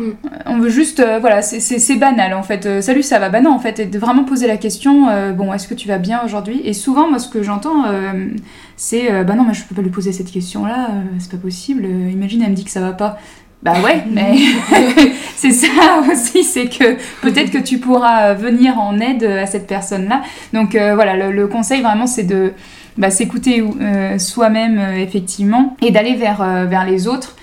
On 0.46 0.58
veut 0.58 0.68
juste, 0.68 1.00
euh, 1.00 1.18
voilà, 1.18 1.42
c'est- 1.42 1.96
banal 1.96 2.34
en 2.34 2.44
fait. 2.44 2.66
Euh, 2.66 2.80
salut, 2.80 3.02
ça 3.02 3.18
va 3.18 3.28
Bah 3.28 3.40
non, 3.40 3.50
en 3.50 3.58
fait, 3.58 3.80
et 3.80 3.86
de 3.86 3.98
vraiment 3.98 4.22
poser 4.22 4.46
la 4.46 4.56
question, 4.58 5.08
euh, 5.08 5.32
bon, 5.32 5.52
est-ce 5.52 5.66
que 5.66 5.74
tu 5.74 5.88
vas 5.88 5.98
bien 5.98 6.20
aujourd'hui? 6.24 6.60
Et 6.62 6.72
souvent, 6.72 7.08
moi, 7.10 7.18
ce 7.18 7.26
que 7.28 7.42
j'entends, 7.42 7.84
euh, 7.88 8.28
c'est, 8.76 9.10
euh, 9.10 9.24
bah 9.24 9.34
non, 9.34 9.42
mais 9.42 9.54
je 9.54 9.64
peux 9.64 9.74
pas 9.74 9.82
lui 9.82 9.90
poser 9.90 10.12
cette 10.12 10.30
question-là, 10.30 10.86
euh, 10.90 11.02
c'est 11.18 11.32
pas 11.32 11.36
possible. 11.36 11.82
Euh, 11.84 12.10
imagine, 12.12 12.42
elle 12.42 12.50
me 12.50 12.54
dit 12.54 12.62
que 12.64 12.70
ça 12.70 12.80
va 12.80 12.92
pas. 12.92 13.18
Bah 13.64 13.80
ouais, 13.82 14.04
mais 14.10 14.36
c'est 15.36 15.50
ça 15.50 16.02
aussi, 16.12 16.44
c'est 16.44 16.66
que 16.66 16.96
peut-être 17.22 17.50
que 17.50 17.56
tu 17.56 17.78
pourras 17.78 18.34
venir 18.34 18.78
en 18.78 19.00
aide 19.00 19.24
à 19.24 19.46
cette 19.46 19.66
personne-là. 19.66 20.20
Donc 20.52 20.74
euh, 20.74 20.94
voilà, 20.94 21.30
le, 21.30 21.46
conseil 21.48 21.80
vraiment, 21.80 22.06
c'est 22.06 22.24
de 22.24 22.52
bah, 22.98 23.08
s'écouter 23.08 23.64
euh, 23.80 24.18
soi-même, 24.18 24.78
euh, 24.78 24.96
effectivement, 24.96 25.78
et 25.80 25.92
d'aller 25.92 26.14
vers, 26.14 26.66
vers 26.66 26.84
les 26.84 27.08
autres 27.08 27.36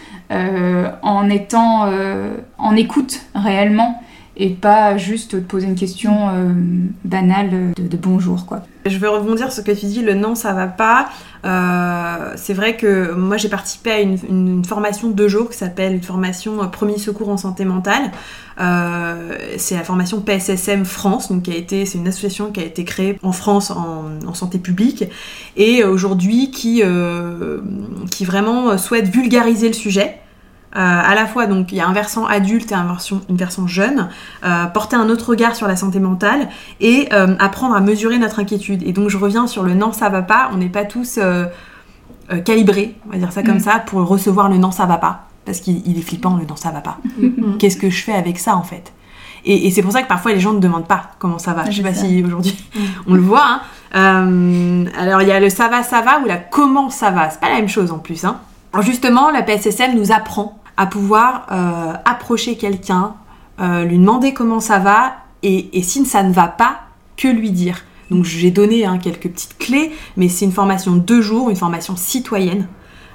en 1.01 1.29
étant 1.29 1.91
en 2.57 2.75
écoute 2.77 3.19
réellement 3.35 4.01
et 4.41 4.49
pas 4.49 4.97
juste 4.97 5.31
te 5.31 5.35
poser 5.37 5.67
une 5.67 5.75
question 5.75 6.29
euh, 6.29 6.51
banale 7.05 7.73
de, 7.77 7.97
bonjour 7.97 8.47
quoi. 8.47 8.63
Je 8.87 8.97
veux 8.97 9.07
rebondir 9.07 9.51
sur 9.51 9.61
ce 9.61 9.61
que 9.61 9.71
tu 9.71 9.85
dis, 9.85 10.01
le 10.01 10.15
non, 10.15 10.33
ça 10.33 10.53
va 10.53 10.65
pas. 10.65 11.09
Euh, 11.45 12.33
c'est 12.37 12.55
vrai 12.55 12.75
que 12.75 13.13
moi 13.13 13.37
j'ai 13.37 13.49
participé 13.49 13.91
à 13.91 13.99
une, 13.99 14.65
formation 14.65 15.09
de 15.09 15.13
deux 15.13 15.27
jours 15.27 15.51
qui 15.51 15.57
s'appelle 15.57 15.93
une 15.93 16.01
formation 16.01 16.63
euh, 16.63 16.65
Premier 16.65 16.97
secours 16.97 17.29
en 17.29 17.37
santé 17.37 17.65
mentale. 17.65 18.11
C'est 19.57 19.75
la 19.75 19.83
formation 19.83 20.21
PSSM 20.21 20.85
France, 20.85 21.31
donc 21.31 21.43
qui 21.43 21.51
a 21.51 21.55
été, 21.55 21.85
c'est 21.85 21.99
une 21.99 22.07
association 22.07 22.51
qui 22.51 22.59
a 22.59 22.63
été 22.63 22.83
créée 22.83 23.19
en 23.23 23.31
France 23.31 23.71
en, 23.71 24.05
en 24.27 24.33
santé 24.35 24.59
publique 24.59 25.05
et 25.55 25.83
aujourd'hui 25.83 26.51
qui, 26.51 26.83
qui 28.11 28.25
vraiment 28.25 28.77
souhaite 28.77 29.07
vulgariser 29.07 29.67
le 29.67 29.73
sujet. 29.73 30.21
Euh, 30.73 30.79
à 30.79 31.15
la 31.15 31.25
fois, 31.27 31.47
donc 31.47 31.71
il 31.73 31.77
y 31.77 31.81
a 31.81 31.87
un 31.87 31.91
versant 31.91 32.25
adulte 32.25 32.71
et 32.71 32.75
un 32.75 32.85
version, 32.85 33.21
une 33.29 33.35
version 33.35 33.67
jeune, 33.67 34.07
euh, 34.45 34.65
porter 34.67 34.95
un 34.95 35.09
autre 35.09 35.29
regard 35.31 35.53
sur 35.55 35.67
la 35.67 35.75
santé 35.75 35.99
mentale 35.99 36.47
et 36.79 37.09
euh, 37.11 37.35
apprendre 37.39 37.75
à 37.75 37.81
mesurer 37.81 38.17
notre 38.17 38.39
inquiétude. 38.39 38.81
Et 38.85 38.93
donc 38.93 39.09
je 39.09 39.17
reviens 39.17 39.47
sur 39.47 39.63
le 39.63 39.73
non 39.73 39.91
ça 39.91 40.07
va 40.07 40.21
pas, 40.21 40.49
on 40.53 40.57
n'est 40.57 40.69
pas 40.69 40.85
tous 40.85 41.17
euh, 41.17 41.45
euh, 42.31 42.39
calibrés, 42.39 42.95
on 43.07 43.11
va 43.11 43.17
dire 43.17 43.31
ça 43.33 43.43
comme 43.43 43.55
Mm. 43.57 43.59
ça, 43.59 43.79
pour 43.79 44.07
recevoir 44.07 44.47
le 44.47 44.57
non 44.57 44.71
ça 44.71 44.85
va 44.85 44.97
pas. 44.97 45.25
Parce 45.45 45.59
qu'il 45.59 45.85
il 45.85 45.97
est 45.97 46.03
flippant 46.03 46.37
le 46.37 46.45
non 46.45 46.55
ça 46.55 46.71
va 46.71 46.79
pas. 46.81 46.97
Mm. 47.19 47.57
Qu'est-ce 47.57 47.75
que 47.77 47.89
je 47.89 48.01
fais 48.03 48.13
avec 48.13 48.39
ça 48.39 48.55
en 48.55 48.63
fait? 48.63 48.93
Et, 49.43 49.67
et 49.67 49.71
c'est 49.71 49.81
pour 49.81 49.91
ça 49.91 50.03
que 50.03 50.07
parfois 50.07 50.31
les 50.31 50.39
gens 50.39 50.53
ne 50.53 50.59
demandent 50.59 50.87
pas 50.87 51.11
comment 51.19 51.39
ça 51.39 51.53
va. 51.53 51.69
Je 51.69 51.75
sais 51.77 51.81
pas 51.83 51.93
ça. 51.93 52.05
si 52.05 52.23
aujourd'hui 52.23 52.57
on 53.07 53.15
le 53.15 53.21
voit. 53.21 53.43
hein. 53.43 53.61
Euh, 53.95 54.85
alors 54.97 55.21
il 55.21 55.27
y 55.27 55.31
a 55.33 55.39
le 55.41 55.49
ça 55.49 55.67
va 55.67 55.83
ça 55.83 55.99
va 56.01 56.19
ou 56.21 56.25
la 56.27 56.37
comment 56.37 56.89
ça 56.89 57.11
va. 57.11 57.29
C'est 57.29 57.41
pas 57.41 57.49
la 57.49 57.55
même 57.55 57.67
chose 57.67 57.91
en 57.91 57.97
plus. 57.99 58.23
Hein. 58.23 58.37
Alors 58.71 58.85
justement 58.85 59.31
la 59.31 59.41
PSSM 59.41 59.95
nous 59.95 60.13
apprend 60.13 60.59
à 60.77 60.85
pouvoir 60.85 61.47
euh, 61.51 61.93
approcher 62.05 62.55
quelqu'un, 62.57 63.15
euh, 63.59 63.83
lui 63.85 63.97
demander 63.97 64.33
comment 64.33 64.59
ça 64.59 64.79
va 64.79 65.13
et, 65.43 65.77
et 65.77 65.83
si 65.83 66.05
ça 66.05 66.23
ne 66.23 66.31
va 66.33 66.47
pas, 66.47 66.81
que 67.17 67.27
lui 67.27 67.51
dire. 67.51 67.83
Donc 68.09 68.25
j'ai 68.25 68.51
donné 68.51 68.85
hein, 68.85 68.97
quelques 68.97 69.29
petites 69.29 69.57
clés, 69.57 69.91
mais 70.17 70.27
c'est 70.29 70.45
une 70.45 70.51
formation 70.51 70.93
de 70.93 70.99
deux 70.99 71.21
jours, 71.21 71.49
une 71.49 71.55
formation 71.55 71.95
citoyenne. 71.95 72.67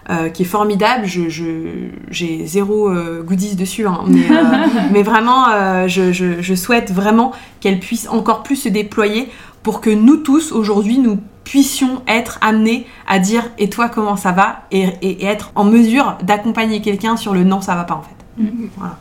euh, 0.09 0.29
qui 0.29 0.43
est 0.43 0.47
formidable, 0.47 1.05
je, 1.05 1.29
je- 1.29 1.89
j'ai 2.13 2.47
zéro 2.47 2.89
euh, 2.89 3.25
goodies 3.25 3.57
dessus, 3.57 3.89
hein, 3.89 4.05
mais, 4.07 4.31
euh, 4.31 4.43
mais 4.93 5.03
vraiment, 5.03 5.47
je, 5.89 6.13
je- 6.13 6.41
je 6.41 6.55
souhaite 6.55 6.93
vraiment 6.93 7.33
qu'elle 7.59 7.81
puisse 7.81 8.07
encore 8.09 8.45
plus 8.45 8.55
se 8.55 8.69
déployer 8.69 9.29
pour 9.65 9.81
que 9.81 9.91
nous 9.91 10.19
tous, 10.19 10.53
aujourd'hui, 10.53 10.99
nous 10.99 11.19
puissions 11.47 12.03
être 12.09 12.39
amenés 12.43 12.87
à 13.07 13.21
dire 13.21 13.45
et 13.57 13.71
toi 13.71 13.89
comment 13.89 14.17
ça 14.17 14.33
va? 14.33 14.63
et, 14.73 14.83
et- 15.01 15.23
et 15.23 15.27
être 15.27 15.53
en 15.55 15.63
mesure 15.65 16.19
d'accompagner 16.23 16.83
quelqu'un 16.83 17.17
sur 17.17 17.33
le 17.33 17.45
non 17.45 17.61
ça 17.61 17.77
va 17.77 17.85
pas 17.85 17.95
en 17.95 18.03
fait. 18.03 18.43
Voilà. 18.77 18.99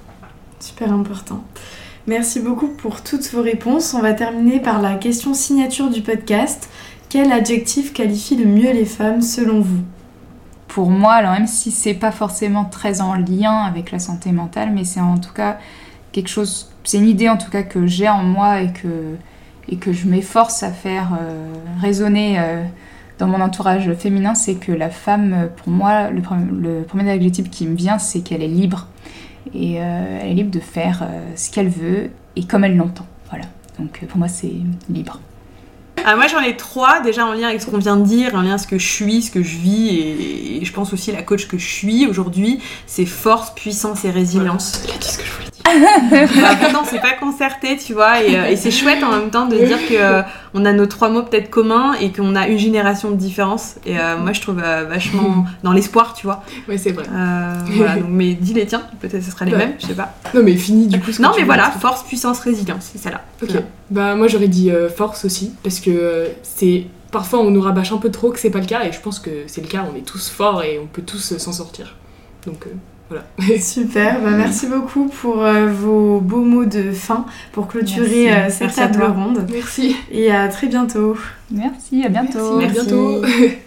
Super 0.60 0.94
important. 0.94 1.44
Merci 2.08 2.40
beaucoup 2.40 2.68
pour 2.68 3.02
toutes 3.02 3.28
vos 3.34 3.42
réponses. 3.42 3.96
On 3.96 4.02
va 4.02 4.14
terminer 4.14 4.60
par 4.60 4.80
la 4.80 4.94
question 4.94 5.34
signature 5.34 5.90
du 5.90 6.02
podcast. 6.02 6.70
Quel 7.10 7.32
adjectif 7.32 7.94
qualifie 7.94 8.36
le 8.36 8.46
mieux 8.46 8.72
les 8.72 8.86
femmes 8.86 9.22
selon 9.24 9.60
vous? 9.62 9.82
Pour 10.68 10.90
moi, 10.92 11.14
alors 11.14 11.32
même 11.34 11.48
si 11.48 11.72
c'est 11.72 11.94
pas 11.96 12.12
forcément 12.12 12.66
très 12.66 13.02
en 13.02 13.16
lien 13.16 13.64
avec 13.64 13.92
la 13.92 13.98
santé 14.00 14.32
mentale, 14.32 14.70
mais 14.74 14.84
c'est 14.84 15.00
en 15.02 15.18
tout 15.18 15.34
cas 15.34 15.58
quelque 16.12 16.30
chose, 16.30 16.70
c'est 16.84 16.98
une 16.98 17.08
idée 17.08 17.28
en 17.30 17.38
tout 17.38 17.50
cas 17.50 17.64
que 17.64 17.88
j'ai 17.88 18.08
en 18.10 18.24
moi 18.24 18.62
et 18.62 18.72
que, 18.72 19.16
et 19.70 19.78
que 19.78 19.94
je 19.94 20.08
m'efforce 20.08 20.64
à 20.64 20.72
faire 20.72 21.18
euh, 21.20 21.54
résonner 21.82 22.40
euh, 22.40 22.64
dans 23.18 23.28
mon 23.28 23.42
entourage 23.42 23.92
féminin, 23.94 24.36
c'est 24.36 24.56
que 24.56 24.72
la 24.72 24.90
femme, 24.90 25.34
euh, 25.34 25.48
pour 25.48 25.70
moi, 25.70 26.10
le, 26.10 26.22
pre- 26.22 26.50
le 26.50 26.84
premier 26.84 27.10
adjectif 27.10 27.50
qui 27.50 27.66
me 27.66 27.76
vient, 27.76 27.98
c'est 27.98 28.22
qu'elle 28.22 28.44
est 28.44 28.48
libre. 28.48 28.88
Et 29.54 29.80
euh, 29.80 30.20
elle 30.22 30.32
est 30.32 30.34
libre 30.34 30.52
de 30.52 30.60
faire 30.60 31.04
euh, 31.04 31.22
ce 31.36 31.52
qu'elle 31.52 31.70
veut 31.70 32.10
et 32.36 32.44
comme 32.46 32.64
elle 32.64 32.76
l'entend. 32.76 33.06
Voilà. 33.30 33.46
Donc 33.80 34.00
euh, 34.02 34.08
pour 34.08 34.18
moi, 34.18 34.28
c'est 34.28 34.52
libre. 34.90 35.20
Ah, 36.04 36.16
moi 36.16 36.28
j'en 36.28 36.42
ai 36.42 36.56
trois 36.58 37.00
déjà 37.02 37.26
en 37.26 37.34
lien 37.34 37.48
avec 37.48 37.62
ce 37.62 37.68
qu'on 37.68 37.78
vient 37.80 37.96
de 37.98 38.04
dire, 38.04 38.36
en 38.36 38.42
lien 38.42 38.50
avec 38.50 38.60
ce 38.60 38.68
que 38.68 38.78
je 38.78 38.86
suis, 38.88 39.22
ce 39.24 39.32
que 39.32 39.42
je 39.42 39.58
vis 39.58 39.88
et, 39.88 40.58
et 40.58 40.66
je 40.66 40.72
pense 40.74 40.94
aussi 40.94 41.12
la 41.12 41.24
coach 41.24 41.48
que 41.48 41.58
je 41.58 41.66
suis 41.66 42.06
aujourd'hui, 42.06 42.60
c'est 42.86 43.06
force, 43.06 43.56
puissance 43.56 44.06
et 44.06 44.12
résilience. 44.12 44.84
Elle 44.88 44.96
a 44.96 44.98
dit 44.98 45.08
ce 45.08 45.18
que 45.18 45.24
je 45.24 45.32
voulais 45.32 45.44
dire. 45.45 45.45
Bah, 45.66 46.56
pourtant 46.62 46.84
c'est 46.86 47.02
pas 47.02 47.14
concerté 47.14 47.76
tu 47.78 47.94
vois 47.94 48.22
et, 48.22 48.38
euh, 48.38 48.46
et 48.50 48.56
c'est 48.56 48.70
chouette 48.72 49.04
en 49.04 49.10
même 49.12 49.30
temps 49.32 49.48
de 49.48 49.58
dire 49.58 49.80
que 49.90 49.96
euh, 49.96 50.22
on 50.54 50.64
a 50.64 50.72
nos 50.74 50.86
trois 50.86 51.10
mots 51.10 51.24
peut-être 51.24 51.50
communs 51.50 51.94
et 52.00 52.12
qu'on 52.12 52.36
a 52.36 52.48
une 52.48 52.58
génération 52.60 53.10
de 53.10 53.16
différence 53.16 53.76
et 53.86 54.00
euh, 54.00 54.18
moi 54.18 54.32
je 54.32 54.42
trouve 54.42 54.58
vachement 54.62 55.46
dans 55.64 55.72
l'espoir 55.72 56.14
tu 56.14 56.28
vois. 56.28 56.44
Ouais, 56.70 56.78
c'est 56.78 56.92
vrai. 56.92 57.06
Voilà 57.76 57.96
donc 57.96 58.06
mais 58.10 58.34
dis 58.34 58.54
les 58.54 58.66
tiens 58.68 58.84
peut-être 59.02 59.24
ce 59.24 59.32
sera 59.32 59.46
les 59.46 59.52
Ouais. 59.54 59.58
mêmes 59.58 59.74
je 59.80 59.88
sais 59.88 59.94
pas. 59.94 60.14
Non, 60.34 60.42
mais 60.44 60.56
fini 60.56 60.88
du 60.88 61.00
coup. 61.00 61.12
ce 61.12 61.22
Non 61.22 61.32
mais 61.36 61.44
voilà 61.44 61.72
force, 61.72 62.04
puissance, 62.04 62.40
résilience 62.40 62.90
c'est 62.92 63.00
celle-là. 63.00 63.22
Ok. 63.42 63.62
Bah, 63.90 64.16
moi 64.16 64.28
j'aurais 64.28 64.48
dit 64.48 64.72
force 64.96 65.26
aussi, 65.26 65.52
parce 65.64 65.80
que 65.80 66.28
c'est. 66.44 66.86
Parfois 67.12 67.40
on 67.40 67.50
nous 67.50 67.62
rabâche 67.62 67.92
un 67.94 67.98
peu 67.98 68.12
trop 68.12 68.30
que 68.32 68.40
c'est 68.40 68.50
pas 68.50 68.60
le 68.60 68.66
cas, 68.66 68.84
et 68.84 68.92
je 68.92 69.00
pense 69.00 69.20
que 69.20 69.30
c'est 69.48 69.62
le 69.62 69.68
cas, 69.68 69.86
on 69.92 69.96
est 69.98 70.02
tous 70.06 70.30
forts 70.30 70.64
et 70.64 70.80
on 70.84 70.86
peut 70.86 71.02
tous 71.04 71.38
s'en 71.38 71.54
sortir. 71.54 71.96
Donc 72.46 72.66
voilà. 73.10 73.24
Super, 73.62 74.22
bah, 74.22 74.32
merci 74.32 74.68
beaucoup 74.68 75.06
pour 75.08 75.44
euh, 75.44 75.68
vos 75.68 76.20
beaux 76.20 76.44
mots 76.44 76.66
de 76.66 76.92
fin 76.92 77.26
pour 77.52 77.68
clôturer 77.68 78.26
Merci. 78.26 78.30
euh, 78.30 78.50
cette 78.50 78.78
Merci 78.78 78.80
table 78.80 79.04
ronde. 79.04 79.48
Merci. 79.52 79.96
Et 80.12 80.32
à 80.32 80.48
très 80.48 80.68
bientôt. 80.68 81.16
Merci, 81.52 82.04
à 82.04 82.10
bientôt. 82.10 82.58
Merci, 82.58 82.80
à 82.80 82.84
Merci. 82.84 82.90
bientôt. 82.90 83.22